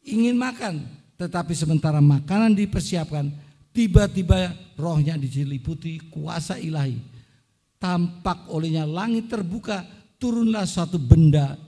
[0.06, 0.86] Ingin makan,
[1.18, 3.34] tetapi sementara makanan dipersiapkan,
[3.74, 6.96] tiba-tiba rohnya dijeliputi kuasa ilahi.
[7.82, 9.84] Tampak olehnya langit terbuka
[10.16, 11.60] turunlah suatu benda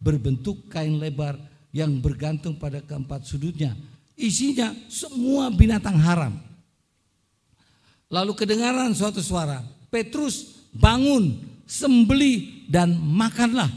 [0.00, 1.36] berbentuk kain lebar
[1.74, 3.76] yang bergantung pada keempat sudutnya.
[4.16, 6.34] Isinya semua binatang haram.
[8.10, 9.62] Lalu kedengaran suatu suara,
[9.92, 13.70] Petrus bangun, sembeli dan makanlah.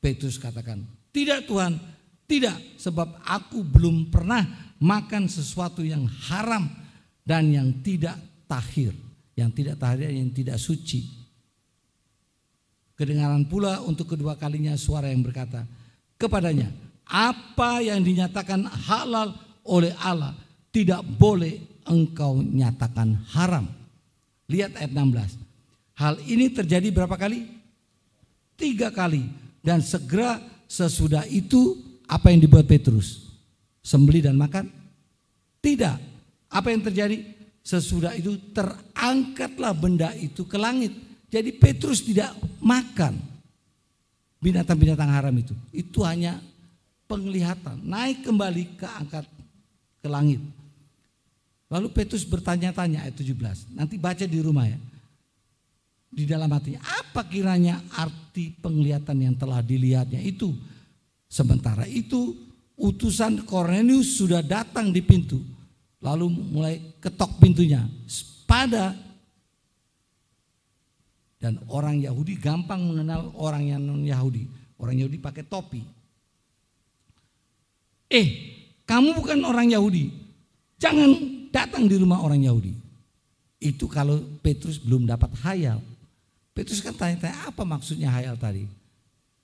[0.00, 1.76] Petrus katakan, tidak Tuhan,
[2.24, 6.68] tidak sebab aku belum pernah makan sesuatu yang haram
[7.26, 8.16] dan yang tidak
[8.46, 8.94] tahir.
[9.36, 11.12] Yang tidak tahir, yang tidak suci.
[12.96, 15.68] Kedengaran pula untuk kedua kalinya suara yang berkata
[16.16, 16.72] kepadanya,
[17.04, 19.36] apa yang dinyatakan halal
[19.68, 20.32] oleh Allah
[20.72, 23.68] tidak boleh engkau nyatakan haram.
[24.48, 25.96] Lihat ayat 16.
[25.96, 27.44] Hal ini terjadi berapa kali?
[28.56, 29.28] Tiga kali.
[29.60, 30.38] Dan segera
[30.70, 31.74] sesudah itu
[32.06, 33.25] apa yang dibuat Petrus?
[33.86, 34.66] Sembeli dan makan?
[35.62, 35.96] Tidak.
[36.50, 37.22] Apa yang terjadi?
[37.62, 42.30] Sesudah itu terangkatlah benda itu ke langit jadi Petrus tidak
[42.62, 43.18] makan
[44.38, 45.54] binatang-binatang haram itu.
[45.74, 46.38] Itu hanya
[47.10, 49.26] penglihatan, naik kembali ke angkat
[50.00, 50.38] ke langit.
[51.66, 53.74] Lalu Petrus bertanya-tanya ayat 17.
[53.74, 54.78] Nanti baca di rumah ya.
[56.06, 60.54] Di dalam hatinya, apa kiranya arti penglihatan yang telah dilihatnya itu?
[61.26, 62.38] Sementara itu
[62.76, 65.40] utusan Cornelius sudah datang di pintu.
[66.00, 67.82] Lalu mulai ketok pintunya.
[68.46, 68.94] Pada
[71.36, 74.46] dan orang Yahudi gampang mengenal orang yang non Yahudi.
[74.76, 75.82] Orang Yahudi pakai topi.
[78.12, 78.28] Eh,
[78.86, 80.12] kamu bukan orang Yahudi.
[80.76, 81.10] Jangan
[81.50, 82.76] datang di rumah orang Yahudi.
[83.56, 85.80] Itu kalau Petrus belum dapat hayal.
[86.52, 88.68] Petrus kan tanya-tanya apa maksudnya hayal tadi.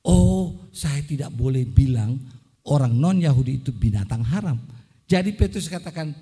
[0.05, 2.19] Oh, saya tidak boleh bilang
[2.67, 4.59] orang non Yahudi itu binatang haram.
[5.07, 6.15] Jadi Petrus katakan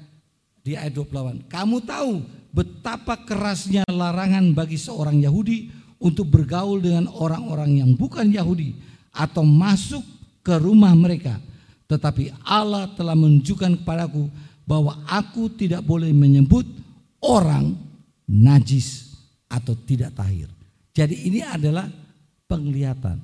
[0.61, 2.13] di ayat 28, kamu tahu
[2.53, 8.77] betapa kerasnya larangan bagi seorang Yahudi untuk bergaul dengan orang-orang yang bukan Yahudi
[9.13, 10.03] atau masuk
[10.41, 11.39] ke rumah mereka.
[11.87, 14.31] Tetapi Allah telah menunjukkan kepadaku
[14.65, 16.65] bahwa aku tidak boleh menyebut
[17.21, 17.75] orang
[18.25, 19.19] najis
[19.51, 20.47] atau tidak tahir.
[20.95, 21.91] Jadi ini adalah
[22.47, 23.19] penglihatan.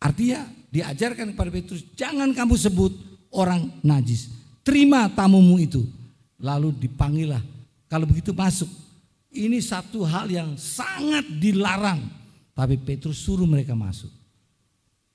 [0.00, 2.92] Artinya diajarkan kepada Petrus, jangan kamu sebut
[3.28, 4.32] orang najis.
[4.64, 5.84] Terima tamumu itu.
[6.42, 7.44] Lalu dipanggillah
[7.86, 8.66] kalau begitu masuk.
[9.32, 12.00] Ini satu hal yang sangat dilarang.
[12.52, 14.12] Tapi Petrus suruh mereka masuk.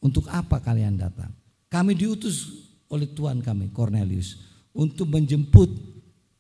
[0.02, 1.30] Untuk apa kalian datang?
[1.70, 4.42] Kami diutus oleh Tuhan kami, Cornelius.
[4.74, 5.70] Untuk menjemput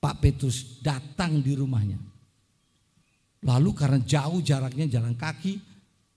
[0.01, 2.01] Pak Petrus datang di rumahnya.
[3.45, 5.61] Lalu karena jauh jaraknya jalan kaki,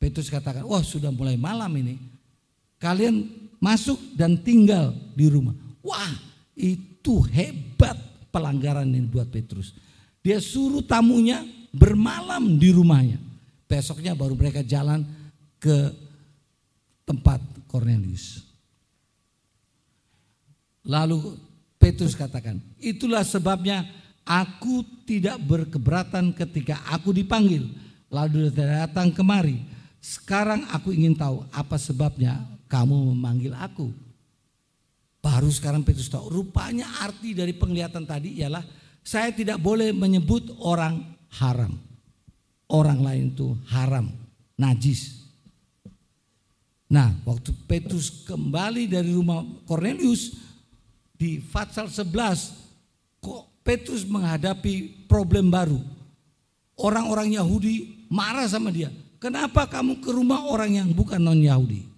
[0.01, 2.19] Petrus katakan, wah sudah mulai malam ini.
[2.81, 3.28] Kalian
[3.61, 5.52] masuk dan tinggal di rumah.
[5.85, 6.16] Wah
[6.57, 7.94] itu hebat
[8.32, 9.77] pelanggaran yang buat Petrus.
[10.24, 13.20] Dia suruh tamunya bermalam di rumahnya.
[13.69, 15.05] Besoknya baru mereka jalan
[15.61, 15.93] ke
[17.05, 17.39] tempat
[17.69, 18.43] Cornelius.
[20.82, 21.36] Lalu
[21.77, 23.85] Petrus katakan, itulah sebabnya
[24.24, 27.69] aku tidak berkeberatan ketika aku dipanggil.
[28.11, 29.62] Lalu datang kemari.
[30.01, 32.40] Sekarang aku ingin tahu apa sebabnya
[32.70, 33.90] kamu memanggil aku.
[35.20, 36.30] Baru sekarang Petrus tahu.
[36.30, 38.62] Rupanya arti dari penglihatan tadi ialah
[39.02, 41.02] saya tidak boleh menyebut orang
[41.42, 41.76] haram.
[42.70, 44.06] Orang lain itu haram,
[44.55, 45.26] najis.
[46.86, 50.38] Nah, waktu Petrus kembali dari rumah Cornelius
[51.18, 55.82] di Fatsal 11, kok Petrus menghadapi problem baru.
[56.78, 58.88] Orang-orang Yahudi marah sama dia.
[59.20, 61.89] Kenapa kamu ke rumah orang yang bukan non-Yahudi?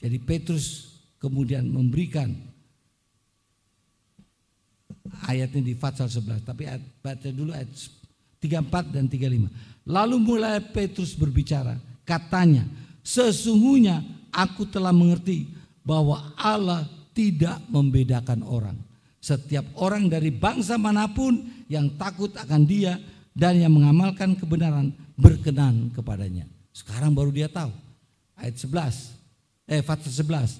[0.00, 2.32] Jadi Petrus kemudian memberikan
[5.28, 6.42] ayatnya di Fatsal 11.
[6.48, 6.64] Tapi
[7.04, 7.68] baca dulu ayat
[8.40, 9.84] 34 dan 35.
[9.84, 11.76] Lalu mulai Petrus berbicara.
[12.08, 12.64] Katanya,
[13.04, 14.00] sesungguhnya
[14.32, 15.52] aku telah mengerti
[15.84, 18.76] bahwa Allah tidak membedakan orang.
[19.20, 22.96] Setiap orang dari bangsa mana pun yang takut akan dia
[23.36, 26.48] dan yang mengamalkan kebenaran berkenan kepadanya.
[26.72, 27.68] Sekarang baru dia tahu.
[28.40, 29.19] Ayat 11,
[29.70, 30.58] eh Fatsal 11,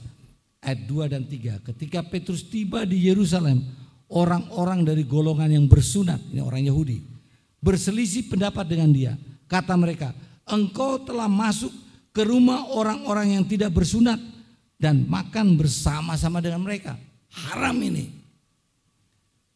[0.62, 1.66] ayat 2 dan 3.
[1.74, 3.58] Ketika Petrus tiba di Yerusalem,
[4.06, 7.02] orang-orang dari golongan yang bersunat, ini orang Yahudi,
[7.58, 9.12] berselisih pendapat dengan dia.
[9.50, 10.14] Kata mereka,
[10.46, 11.74] engkau telah masuk
[12.14, 14.22] ke rumah orang-orang yang tidak bersunat
[14.78, 16.94] dan makan bersama-sama dengan mereka.
[17.30, 18.22] Haram ini.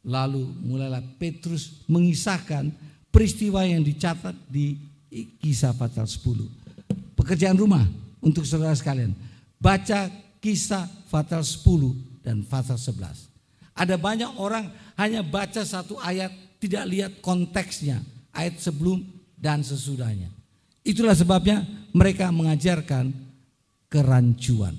[0.04, 2.68] Lalu mulailah Petrus mengisahkan
[3.08, 4.76] peristiwa yang dicatat di
[5.40, 7.16] kisah pasal 10.
[7.16, 7.86] Pekerjaan rumah
[8.20, 9.16] untuk saudara sekalian.
[9.64, 10.12] Baca
[10.44, 13.32] kisah Fatal 10 dan Fatal 11.
[13.72, 14.68] Ada banyak orang
[15.00, 16.28] hanya baca satu ayat
[16.60, 18.04] tidak lihat konteksnya.
[18.28, 19.00] Ayat sebelum
[19.40, 20.28] dan sesudahnya.
[20.84, 21.64] Itulah sebabnya
[21.96, 23.08] mereka mengajarkan
[23.88, 24.76] kerancuan.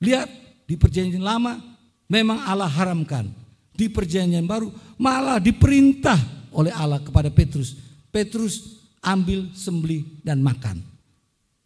[0.00, 0.28] Lihat
[0.64, 1.60] di perjanjian lama
[2.08, 3.28] memang Allah haramkan.
[3.76, 7.76] Di perjanjian baru malah diperintah oleh Allah kepada Petrus.
[8.08, 10.80] Petrus ambil, sembeli dan makan.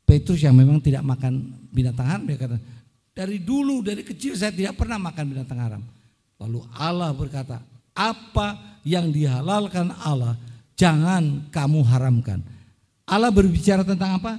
[0.02, 2.58] Petrus yang memang tidak makan binatang haram dia kata,
[3.14, 5.82] dari dulu, dari kecil saya tidak pernah makan binatang haram.
[6.40, 7.62] Lalu Allah berkata,
[7.94, 10.38] apa yang dihalalkan Allah,
[10.78, 12.40] jangan kamu haramkan.
[13.04, 14.38] Allah berbicara tentang apa?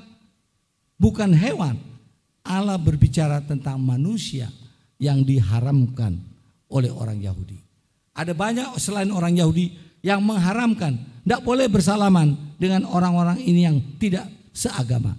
[0.95, 1.77] Bukan hewan.
[2.41, 4.49] Allah berbicara tentang manusia
[4.97, 6.17] yang diharamkan
[6.71, 7.59] oleh orang Yahudi.
[8.17, 10.97] Ada banyak selain orang Yahudi yang mengharamkan.
[11.21, 15.13] Tidak boleh bersalaman dengan orang-orang ini yang tidak seagama.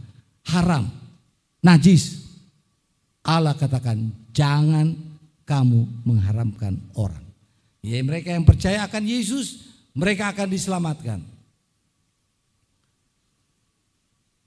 [0.51, 0.90] Haram,
[1.62, 2.26] najis,
[3.22, 4.93] Allah katakan jangan
[5.47, 7.22] kamu mengharamkan orang.
[7.82, 11.20] Ya mereka yang percaya akan Yesus mereka akan diselamatkan.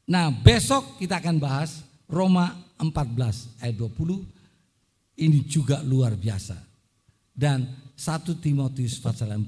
[0.05, 4.21] Nah besok kita akan bahas Roma 14 ayat 20
[5.19, 6.59] ini juga luar biasa.
[7.35, 7.67] Dan
[7.99, 9.43] 1 Timotius pasal 4.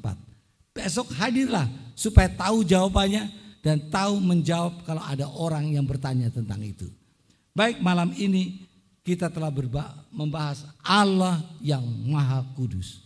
[0.76, 3.32] Besok hadirlah supaya tahu jawabannya
[3.64, 6.88] dan tahu menjawab kalau ada orang yang bertanya tentang itu.
[7.58, 8.70] Baik malam ini
[9.02, 9.50] kita telah
[10.14, 13.02] membahas Allah yang maha kudus.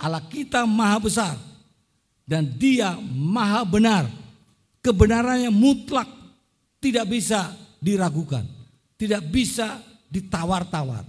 [0.00, 1.36] Allah kita maha besar
[2.24, 4.08] dan dia maha benar.
[4.80, 6.08] Kebenarannya mutlak
[6.80, 8.48] tidak bisa diragukan.
[8.96, 11.04] Tidak bisa ditawar-tawar.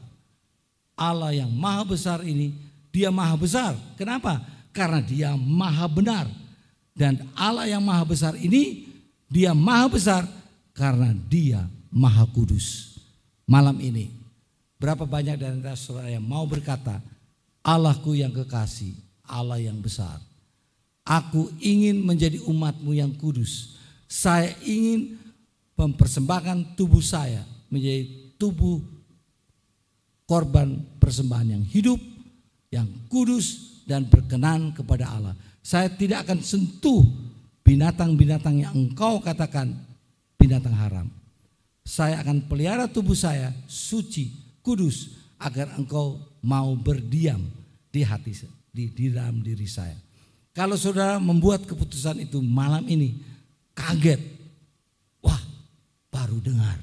[0.99, 2.51] Allah yang maha besar ini
[2.91, 3.72] dia maha besar.
[3.95, 4.43] Kenapa?
[4.76, 6.27] Karena dia maha benar.
[6.91, 8.84] Dan Allah yang maha besar ini
[9.31, 10.27] dia maha besar
[10.76, 12.97] karena dia maha kudus.
[13.45, 14.22] Malam ini
[14.81, 16.97] Berapa banyak dari antara saudara yang mau berkata,
[17.61, 18.97] Allahku yang kekasih,
[19.30, 20.18] Allah yang besar.
[21.05, 23.77] Aku ingin menjadi umatmu yang kudus.
[24.09, 25.22] Saya ingin
[25.77, 28.09] mempersembahkan tubuh saya menjadi
[28.41, 28.81] tubuh
[30.26, 32.01] korban persembahan yang hidup,
[32.73, 35.38] yang kudus dan berkenan kepada Allah.
[35.61, 37.05] Saya tidak akan sentuh
[37.61, 39.77] binatang-binatang yang engkau katakan
[40.41, 41.20] binatang haram.
[41.82, 44.32] Saya akan pelihara tubuh saya suci
[44.62, 47.41] kudus agar engkau mau berdiam
[47.90, 48.38] di hati
[48.70, 49.98] di, di dalam diri saya.
[50.52, 53.18] Kalau saudara membuat keputusan itu malam ini
[53.72, 54.20] kaget,
[55.24, 55.40] wah
[56.12, 56.80] baru dengar.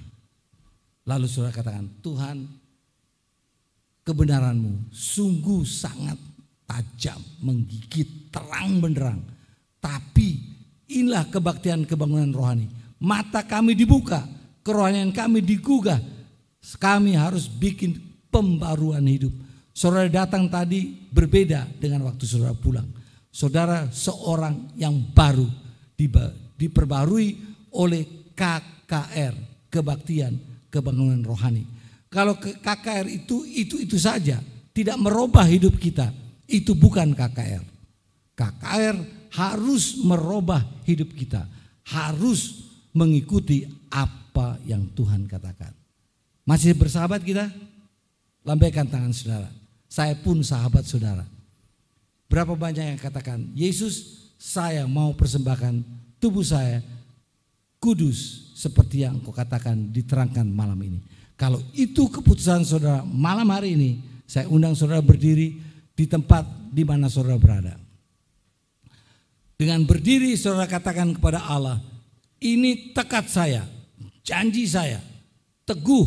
[1.09, 2.49] Lalu saudara katakan, Tuhan
[4.05, 6.17] kebenaranmu sungguh sangat
[6.69, 9.21] tajam, menggigit, terang benderang.
[9.81, 10.37] Tapi
[10.89, 12.69] inilah kebaktian kebangunan rohani.
[13.01, 14.25] Mata kami dibuka,
[14.69, 15.97] kerohanian kami digugah,
[16.77, 17.97] kami harus bikin
[18.29, 19.33] pembaruan hidup.
[19.73, 22.85] Saudara datang tadi berbeda dengan waktu saudara pulang.
[23.33, 25.49] Saudara seorang yang baru
[26.61, 27.29] diperbarui
[27.73, 29.35] oleh KKR,
[29.73, 30.37] kebaktian,
[30.69, 31.65] kebangunan rohani.
[32.13, 34.45] Kalau KKR itu itu itu saja,
[34.77, 36.13] tidak merubah hidup kita.
[36.45, 37.65] Itu bukan KKR.
[38.37, 38.97] KKR
[39.33, 41.49] harus merubah hidup kita,
[41.89, 44.28] harus mengikuti apa
[44.65, 45.73] yang Tuhan katakan.
[46.49, 47.53] Masih bersahabat kita?
[48.47, 49.51] Lambaikan tangan saudara.
[49.89, 51.25] Saya pun sahabat saudara.
[52.29, 55.81] Berapa banyak yang katakan, Yesus saya mau persembahkan
[56.21, 56.85] tubuh saya
[57.81, 61.01] kudus seperti yang kau katakan diterangkan malam ini.
[61.39, 63.91] Kalau itu keputusan saudara malam hari ini,
[64.27, 65.57] saya undang saudara berdiri
[65.95, 66.45] di tempat
[66.75, 67.75] di mana saudara berada.
[69.59, 71.79] Dengan berdiri saudara katakan kepada Allah,
[72.39, 73.67] ini tekad saya,
[74.29, 75.01] janji saya,
[75.65, 76.05] teguh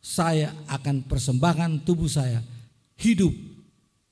[0.00, 2.40] saya akan persembahkan tubuh saya
[2.96, 3.36] hidup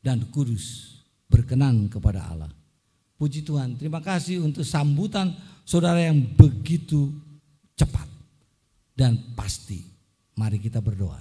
[0.05, 1.01] dan kudus
[1.33, 2.53] berkenan kepada Allah.
[3.17, 5.33] Puji Tuhan, terima kasih untuk sambutan
[5.65, 7.09] saudara yang begitu
[7.73, 8.07] cepat
[8.93, 9.81] dan pasti.
[10.39, 11.19] Mari kita berdoa.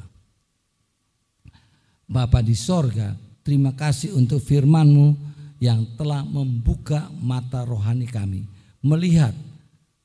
[2.06, 5.18] Bapa di sorga, terima kasih untuk firmanmu
[5.58, 8.46] yang telah membuka mata rohani kami.
[8.86, 9.34] Melihat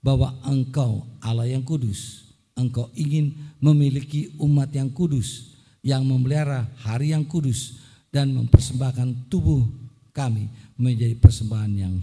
[0.03, 2.27] bahwa engkau Allah yang kudus.
[2.59, 5.57] Engkau ingin memiliki umat yang kudus.
[5.81, 7.79] Yang memelihara hari yang kudus.
[8.13, 9.65] Dan mempersembahkan tubuh
[10.13, 11.95] kami menjadi persembahan yang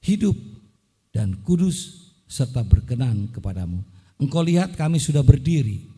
[0.00, 0.32] hidup
[1.12, 3.84] dan kudus serta berkenan kepadamu.
[4.16, 5.92] Engkau lihat kami sudah berdiri.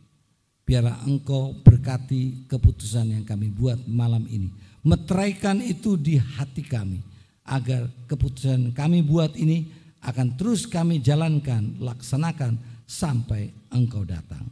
[0.66, 4.50] Biarlah engkau berkati keputusan yang kami buat malam ini.
[4.82, 6.98] Meteraikan itu di hati kami.
[7.46, 9.70] Agar keputusan kami buat ini
[10.06, 12.54] akan terus kami jalankan, laksanakan
[12.86, 14.46] sampai engkau datang.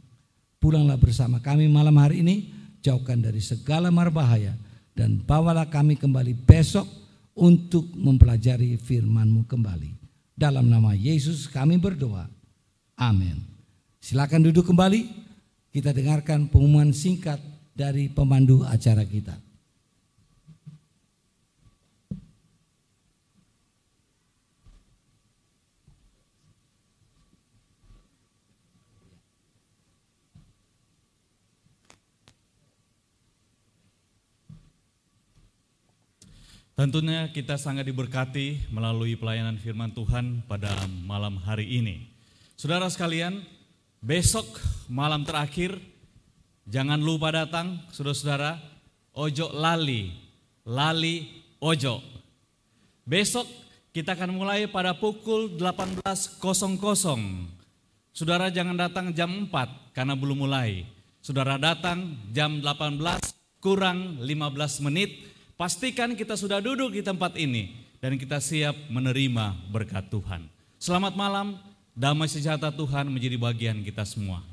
[0.59, 2.51] Pulanglah bersama kami malam hari ini,
[2.83, 4.59] jauhkan dari segala marbahaya
[4.91, 6.83] dan bawalah kami kembali besok
[7.35, 9.95] untuk mempelajari firman-Mu kembali.
[10.35, 12.27] Dalam nama Yesus kami berdoa.
[12.99, 13.39] Amin.
[14.03, 15.23] Silakan duduk kembali.
[15.71, 17.39] Kita dengarkan pengumuman singkat
[17.75, 19.44] dari pemandu acara kita.
[36.75, 40.75] Tentunya kita sangat diberkati melalui pelayanan firman Tuhan pada
[41.07, 42.11] malam hari ini.
[42.59, 43.47] Saudara sekalian,
[44.03, 44.43] besok
[44.91, 45.79] malam terakhir
[46.67, 48.59] jangan lupa datang, saudara-saudara,
[49.15, 50.19] ojo lali,
[50.67, 52.03] lali ojo.
[53.07, 53.47] Besok
[53.95, 56.43] kita akan mulai pada pukul 18.00.
[58.11, 60.83] Saudara jangan datang jam 4 karena belum mulai.
[61.23, 62.99] Saudara datang jam 18
[63.63, 67.71] kurang 15 menit Pastikan kita sudah duduk di tempat ini
[68.03, 70.51] dan kita siap menerima berkat Tuhan.
[70.75, 71.55] Selamat malam,
[71.95, 74.43] damai sejahtera Tuhan menjadi bagian kita semua.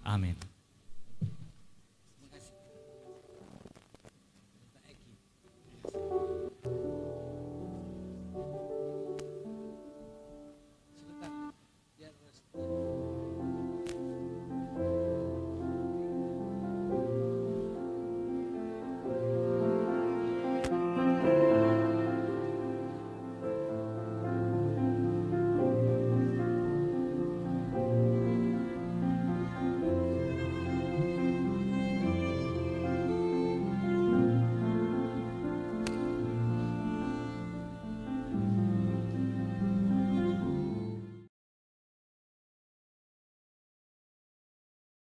[0.00, 0.32] Amin.